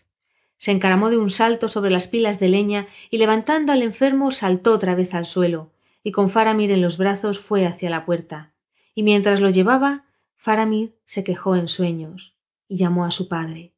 [0.59, 4.73] Se encaramó de un salto sobre las pilas de leña y levantando al enfermo saltó
[4.73, 8.52] otra vez al suelo, y con Faramir en los brazos fue hacia la puerta.
[8.94, 12.35] Y mientras lo llevaba, Faramir se quejó en sueños
[12.68, 13.75] y llamó a su padre.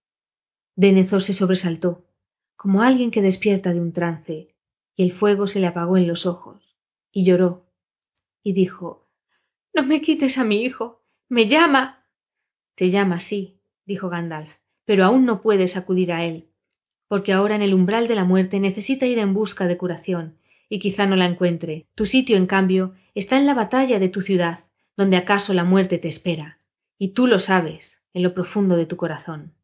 [0.76, 2.04] Denethor se sobresaltó,
[2.56, 4.54] como alguien que despierta de un trance,
[4.94, 6.76] y el fuego se le apagó en los ojos,
[7.10, 7.66] y lloró,
[8.42, 9.08] y dijo
[9.78, 11.04] no me quites a mi hijo.
[11.28, 12.04] Me llama.
[12.74, 14.50] Te llama, sí, dijo Gandalf,
[14.84, 16.48] pero aún no puedes acudir a él,
[17.08, 20.36] porque ahora en el umbral de la muerte necesita ir en busca de curación,
[20.68, 21.86] y quizá no la encuentre.
[21.94, 24.64] Tu sitio, en cambio, está en la batalla de tu ciudad,
[24.96, 26.58] donde acaso la muerte te espera,
[26.98, 29.54] y tú lo sabes, en lo profundo de tu corazón.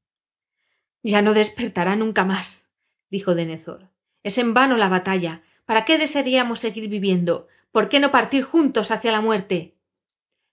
[1.03, 2.65] Ya no despertará nunca más,
[3.11, 3.91] dijo Denethor.
[4.23, 5.43] Es en vano la batalla.
[5.67, 7.47] ¿Para qué desearíamos seguir viviendo?
[7.73, 9.75] ¿Por qué no partir juntos hacia la muerte?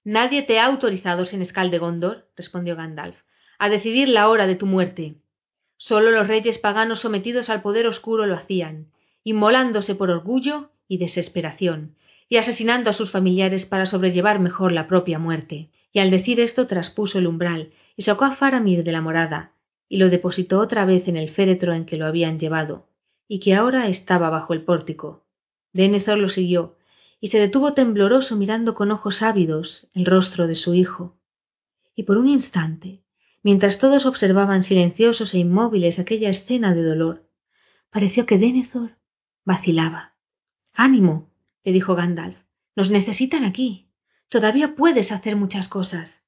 [0.03, 3.15] Nadie te ha autorizado, senescal de Gondor, respondió Gandalf,
[3.59, 5.15] a decidir la hora de tu muerte.
[5.83, 8.91] Solo los reyes paganos sometidos al poder oscuro lo hacían,
[9.23, 11.95] inmolándose por orgullo y desesperación,
[12.29, 15.71] y asesinando a sus familiares para sobrellevar mejor la propia muerte.
[15.91, 19.53] Y al decir esto traspuso el umbral, y sacó a Faramir de la morada
[19.89, 22.87] y lo depositó otra vez en el féretro en que lo habían llevado
[23.27, 25.25] y que ahora estaba bajo el pórtico.
[25.73, 26.77] Denethor lo siguió
[27.19, 31.17] y se detuvo tembloroso mirando con ojos ávidos el rostro de su hijo.
[31.95, 33.01] Y por un instante,
[33.43, 37.29] mientras todos observaban silenciosos e inmóviles aquella escena de dolor,
[37.89, 38.97] pareció que Denethor
[39.45, 40.13] vacilaba.
[40.73, 41.29] Ánimo,
[41.63, 42.37] le dijo Gandalf,
[42.75, 43.89] nos necesitan aquí.
[44.29, 46.23] Todavía puedes hacer muchas cosas.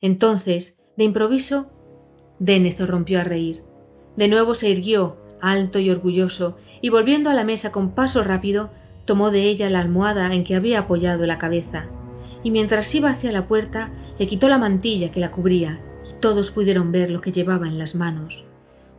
[0.00, 1.70] Entonces, de improviso,
[2.38, 3.62] Denethor rompió a reír.
[4.16, 8.70] De nuevo se irguió, alto y orgulloso, y volviendo a la mesa con paso rápido,
[9.04, 11.86] tomó de ella la almohada en que había apoyado la cabeza,
[12.42, 15.80] y mientras iba hacia la puerta, le quitó la mantilla que la cubría,
[16.20, 18.44] todos pudieron ver lo que llevaba en las manos.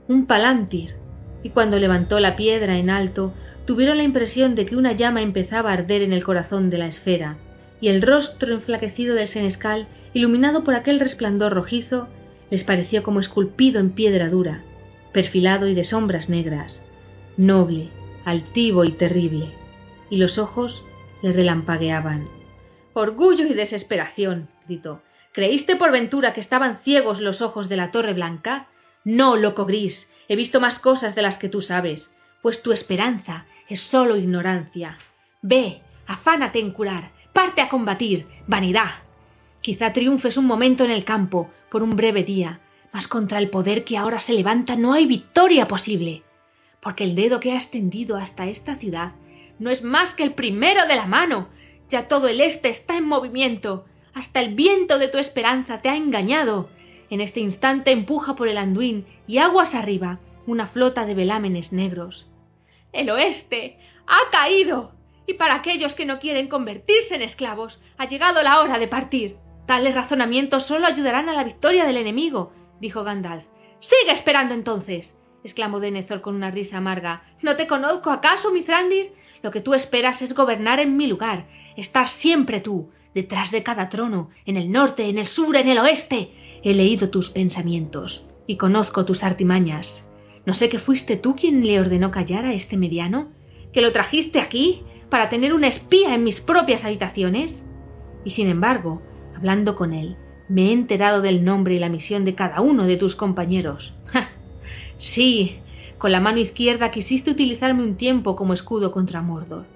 [0.07, 0.95] Un palantir,
[1.43, 3.33] y cuando levantó la piedra en alto,
[3.65, 6.87] tuvieron la impresión de que una llama empezaba a arder en el corazón de la
[6.87, 7.37] esfera,
[7.81, 12.07] y el rostro enflaquecido del senescal, iluminado por aquel resplandor rojizo,
[12.49, 14.63] les pareció como esculpido en piedra dura,
[15.11, 16.81] perfilado y de sombras negras,
[17.37, 17.89] noble,
[18.23, 19.47] altivo y terrible,
[20.09, 20.83] y los ojos
[21.21, 22.27] le relampagueaban.
[22.93, 25.01] Orgullo y desesperación, gritó.
[25.35, 28.67] ¿Creíste por ventura que estaban ciegos los ojos de la Torre Blanca?
[29.03, 32.09] No, loco gris, he visto más cosas de las que tú sabes,
[32.41, 34.97] pues tu esperanza es sólo ignorancia.
[35.41, 38.91] Ve, afánate en curar, parte a combatir, vanidad.
[39.59, 42.61] Quizá triunfes un momento en el campo, por un breve día,
[42.93, 46.23] mas contra el poder que ahora se levanta no hay victoria posible,
[46.79, 49.11] porque el dedo que has tendido hasta esta ciudad
[49.59, 51.49] no es más que el primero de la mano.
[51.89, 53.85] Ya todo el este está en movimiento.
[54.15, 56.69] Hasta el viento de tu esperanza te ha engañado.
[57.09, 62.25] En este instante empuja por el anduín y aguas arriba una flota de velámenes negros.
[62.93, 63.77] El oeste
[64.07, 64.93] ha caído.
[65.27, 69.35] Y para aquellos que no quieren convertirse en esclavos, ha llegado la hora de partir.
[69.65, 73.43] Tales razonamientos solo ayudarán a la victoria del enemigo, dijo Gandalf.
[73.79, 75.13] Sigue esperando entonces,
[75.43, 77.23] exclamó Denethor con una risa amarga.
[77.41, 79.11] ¿No te conozco acaso, Mithrandir?
[79.41, 81.47] Lo que tú esperas es gobernar en mi lugar.
[81.75, 85.79] Estás siempre tú, detrás de cada trono, en el norte, en el sur, en el
[85.79, 86.29] oeste.
[86.63, 90.03] He leído tus pensamientos y conozco tus artimañas.
[90.45, 93.31] ¿No sé que fuiste tú quien le ordenó callar a este mediano?
[93.73, 97.63] ¿Que lo trajiste aquí para tener una espía en mis propias habitaciones?
[98.25, 99.01] Y sin embargo,
[99.35, 100.17] hablando con él,
[100.49, 103.93] me he enterado del nombre y la misión de cada uno de tus compañeros.
[104.97, 105.59] sí,
[105.97, 109.74] con la mano izquierda quisiste utilizarme un tiempo como escudo contra Mordor.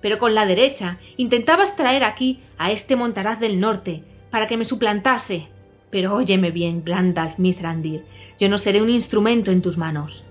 [0.00, 4.64] Pero con la derecha intentabas traer aquí a este montaraz del norte para que me
[4.64, 5.48] suplantase.
[5.90, 8.04] Pero óyeme bien, Glandalf Mithrandir,
[8.38, 10.24] yo no seré un instrumento en tus manos.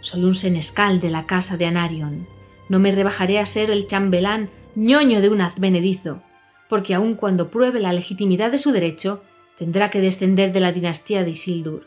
[0.00, 2.26] Soy un senescal de la casa de Anarion.
[2.68, 6.22] No me rebajaré a ser el chambelán ñoño de un advenedizo,
[6.68, 9.22] porque aun cuando pruebe la legitimidad de su derecho,
[9.58, 11.86] tendrá que descender de la dinastía de Isildur.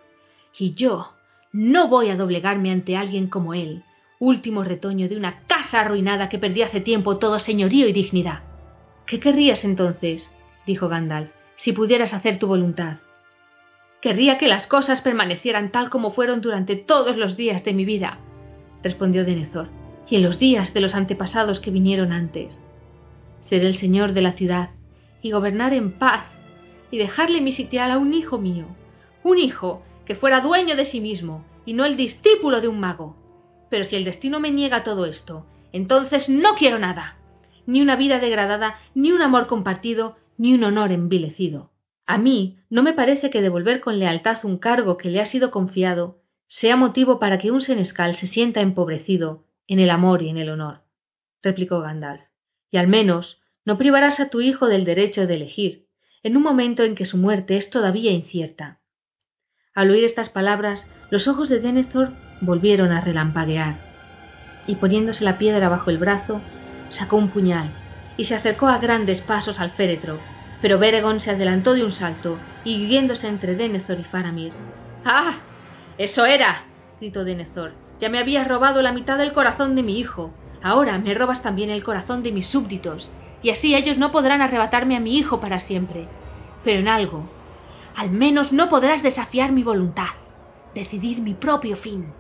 [0.58, 1.12] Y yo
[1.52, 3.84] no voy a doblegarme ante alguien como él,
[4.20, 8.42] último retoño de una casa arruinada que perdió hace tiempo todo señorío y dignidad.
[9.06, 10.32] ¿Qué querrías entonces?
[10.66, 12.98] dijo Gandalf, si pudieras hacer tu voluntad.
[14.02, 18.20] Querría que las cosas permanecieran tal como fueron durante todos los días de mi vida,
[18.84, 19.70] respondió Denethor,
[20.10, 22.62] y en los días de los antepasados que vinieron antes.
[23.50, 24.70] Ser el señor de la ciudad
[25.22, 26.26] y gobernar en paz
[26.92, 28.66] y dejarle mi sitial a un hijo mío,
[29.24, 33.16] un hijo que fuera dueño de sí mismo y no el discípulo de un mago.
[33.70, 37.18] Pero si el destino me niega todo esto, entonces no quiero nada,
[37.66, 41.72] ni una vida degradada, ni un amor compartido, ni un honor envilecido.
[42.06, 45.52] A mí no me parece que devolver con lealtad un cargo que le ha sido
[45.52, 50.38] confiado sea motivo para que un senescal se sienta empobrecido en el amor y en
[50.38, 50.84] el honor,
[51.44, 52.22] replicó Gandalf.
[52.72, 55.88] Y al menos no privarás a tu hijo del derecho de elegir,
[56.24, 58.80] en un momento en que su muerte es todavía incierta.
[59.74, 63.75] Al oír estas palabras, los ojos de Denethor volvieron a relampaguear,
[64.66, 66.41] y poniéndose la piedra bajo el brazo,
[66.90, 67.72] sacó un puñal
[68.17, 70.19] y se acercó a grandes pasos al féretro,
[70.61, 74.53] pero Beregón se adelantó de un salto, hiriéndose entre Denethor y Faramir.
[75.06, 75.38] ¡Ah!
[75.98, 76.66] ¡Eso era!
[76.99, 77.74] gritó Denethor.
[77.99, 80.32] Ya me habías robado la mitad del corazón de mi hijo.
[80.64, 83.09] Ahora me robas también el corazón de mis súbditos,
[83.41, 86.07] y así ellos no podrán arrebatarme a mi hijo para siempre.
[86.64, 87.24] Pero en algo,
[87.95, 90.09] al menos no podrás desafiar mi voluntad,
[90.74, 92.14] decidir mi propio fin.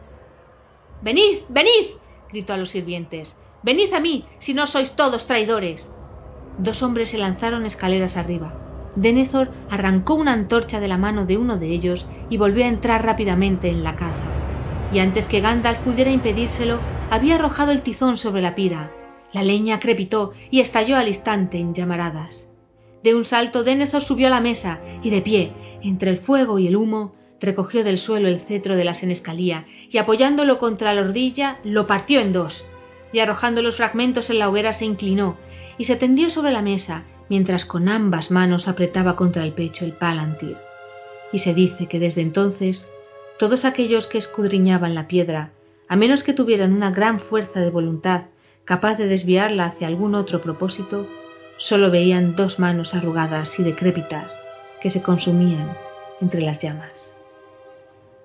[1.01, 1.95] Venid, venid,
[2.31, 3.37] gritó a los sirvientes.
[3.63, 5.89] Venid a mí, si no sois todos traidores.
[6.57, 8.53] Dos hombres se lanzaron escaleras arriba.
[8.95, 13.05] Denethor arrancó una antorcha de la mano de uno de ellos y volvió a entrar
[13.05, 14.23] rápidamente en la casa.
[14.91, 16.79] Y antes que Gandalf pudiera impedírselo,
[17.11, 18.91] había arrojado el tizón sobre la pira.
[19.33, 22.49] La leña crepitó y estalló al instante en llamaradas.
[23.03, 25.53] De un salto Denethor subió a la mesa y de pie,
[25.83, 29.97] entre el fuego y el humo, recogió del suelo el cetro de la senescalía y
[29.97, 32.65] apoyándolo contra la ordilla lo partió en dos,
[33.11, 35.37] y arrojando los fragmentos en la hoguera se inclinó
[35.77, 39.93] y se tendió sobre la mesa mientras con ambas manos apretaba contra el pecho el
[39.93, 40.57] palantir.
[41.31, 42.87] Y se dice que desde entonces
[43.37, 45.51] todos aquellos que escudriñaban la piedra,
[45.87, 48.25] a menos que tuvieran una gran fuerza de voluntad
[48.65, 51.07] capaz de desviarla hacia algún otro propósito,
[51.57, 54.31] solo veían dos manos arrugadas y decrépitas
[54.81, 55.71] que se consumían
[56.21, 56.91] entre las llamas.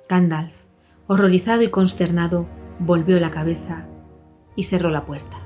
[0.09, 0.53] Gandalf,
[1.07, 2.47] horrorizado y consternado,
[2.79, 3.87] volvió la cabeza
[4.57, 5.39] y cerró la puerta.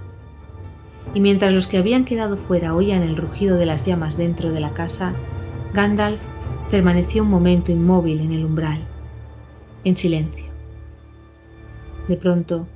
[1.14, 4.60] Y mientras los que habían quedado fuera oían el rugido de las llamas dentro de
[4.60, 5.14] la casa,
[5.72, 6.20] Gandalf
[6.70, 8.80] permaneció un momento inmóvil en el umbral,
[9.84, 10.46] en silencio.
[12.08, 12.66] De pronto,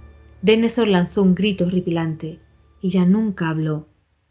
[0.42, 2.40] Denethor lanzó un grito horripilante
[2.80, 3.88] y ya nunca habló.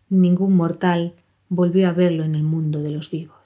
[0.10, 1.14] Ningún mortal
[1.50, 3.39] volvió a verlo en el mundo de los vivos.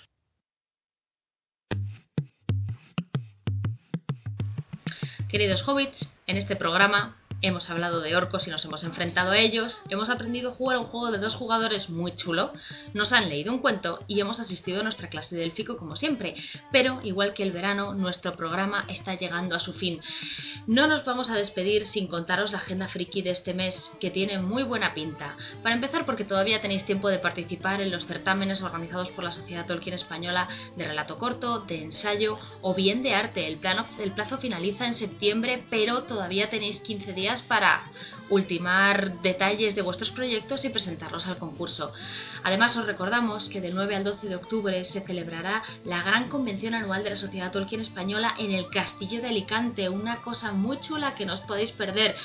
[5.33, 9.81] Queridos hobbits, en este programa hemos hablado de orcos y nos hemos enfrentado a ellos,
[9.89, 12.53] hemos aprendido a jugar un juego de dos jugadores muy chulo,
[12.93, 16.35] nos han leído un cuento y hemos asistido a nuestra clase de élfico como siempre,
[16.71, 19.99] pero igual que el verano, nuestro programa está llegando a su fin.
[20.67, 24.37] No nos vamos a despedir sin contaros la agenda friki de este mes, que tiene
[24.39, 25.35] muy buena pinta.
[25.61, 29.65] Para empezar, porque todavía tenéis tiempo de participar en los certámenes organizados por la Sociedad
[29.65, 30.47] Tolkien Española
[30.77, 33.47] de relato corto, de ensayo o bien de arte.
[33.47, 37.83] El plazo finaliza en septiembre, pero todavía tenéis 15 días para
[38.29, 41.93] ultimar detalles de vuestros proyectos y presentarlos al concurso.
[42.43, 46.73] Además, os recordamos que del 9 al 12 de octubre se celebrará la gran convención
[46.73, 51.15] anual de la Sociedad Tolkien Española en el Castillo de Alicante, una cosa muy chula
[51.15, 52.15] que no os podéis perder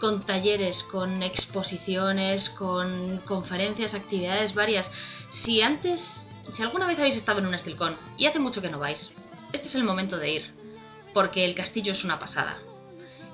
[0.00, 4.90] con talleres, con exposiciones, con conferencias, actividades varias.
[5.30, 8.80] Si antes, si alguna vez habéis estado en un Estilcón y hace mucho que no
[8.80, 9.12] vais,
[9.52, 10.54] este es el momento de ir,
[11.14, 12.58] porque el castillo es una pasada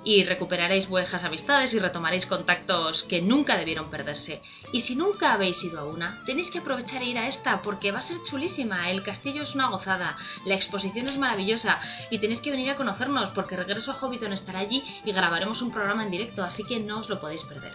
[0.04, 4.42] y recuperaréis vuestras amistades y retomaréis contactos que nunca debieron perderse.
[4.72, 7.92] Y si nunca habéis ido a una, tenéis que aprovechar e ir a esta porque
[7.92, 8.90] va a ser chulísima.
[8.90, 13.30] El castillo es una gozada, la exposición es maravillosa y tenéis que venir a conocernos
[13.30, 17.00] porque Regreso a Hobbiton estará allí y grabaremos un programa en directo, así que no
[17.00, 17.74] os lo podéis perder.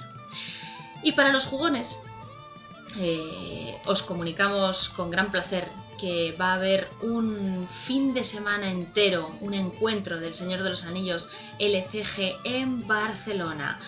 [1.03, 1.97] Y para los jugones,
[2.97, 9.35] eh, os comunicamos con gran placer que va a haber un fin de semana entero,
[9.41, 13.79] un encuentro del Señor de los Anillos LCG en Barcelona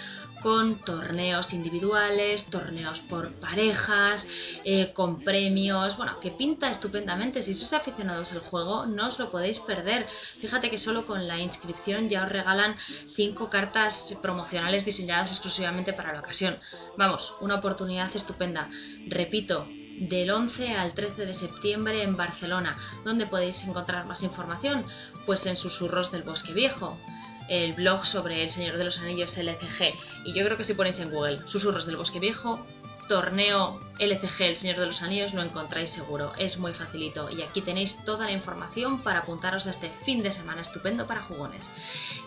[0.46, 4.28] con torneos individuales, torneos por parejas,
[4.64, 7.42] eh, con premios, bueno, que pinta estupendamente.
[7.42, 10.06] Si sois aficionados al juego, no os lo podéis perder.
[10.42, 12.76] Fíjate que solo con la inscripción ya os regalan
[13.16, 16.60] cinco cartas promocionales diseñadas exclusivamente para la ocasión.
[16.96, 18.70] Vamos, una oportunidad estupenda.
[19.08, 19.68] Repito,
[19.98, 22.78] del 11 al 13 de septiembre en Barcelona.
[23.04, 24.86] ¿Dónde podéis encontrar más información?
[25.26, 27.00] Pues en Susurros del Bosque Viejo,
[27.48, 29.94] el blog sobre El Señor de los Anillos LCG.
[30.26, 32.66] Y yo creo que si ponéis en Google Susurros del Bosque Viejo,
[33.08, 37.62] torneo LCG El Señor de los Anillos lo encontráis seguro, es muy facilito y aquí
[37.62, 41.72] tenéis toda la información para apuntaros a este fin de semana estupendo para jugones.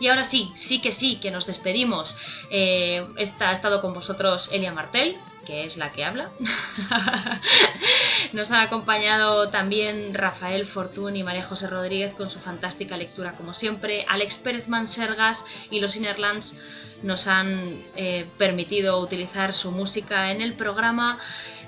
[0.01, 2.17] Y ahora sí, sí que sí, que nos despedimos.
[2.51, 6.31] Eh, está, ha estado con vosotros Elia Martel, que es la que habla.
[8.35, 13.55] Nos han acompañado también Rafael Fortún y María José Rodríguez con su fantástica lectura como
[13.55, 14.05] siempre.
[14.09, 16.55] Alex Pérez Sergas y los Innerlands
[17.03, 21.19] nos han eh, permitido utilizar su música en el programa.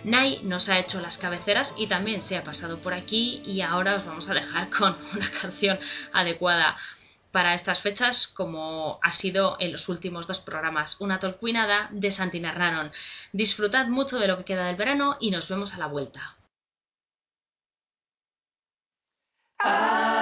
[0.05, 3.97] Nai nos ha hecho las cabeceras y también se ha pasado por aquí y ahora
[3.97, 5.78] os vamos a dejar con una canción
[6.12, 6.76] adecuada
[7.33, 12.92] para estas fechas como ha sido en los últimos dos programas, una tolcuinada de Santinarranon.
[13.33, 16.36] Disfrutad mucho de lo que queda del verano y nos vemos a la vuelta.
[19.59, 20.19] Ah.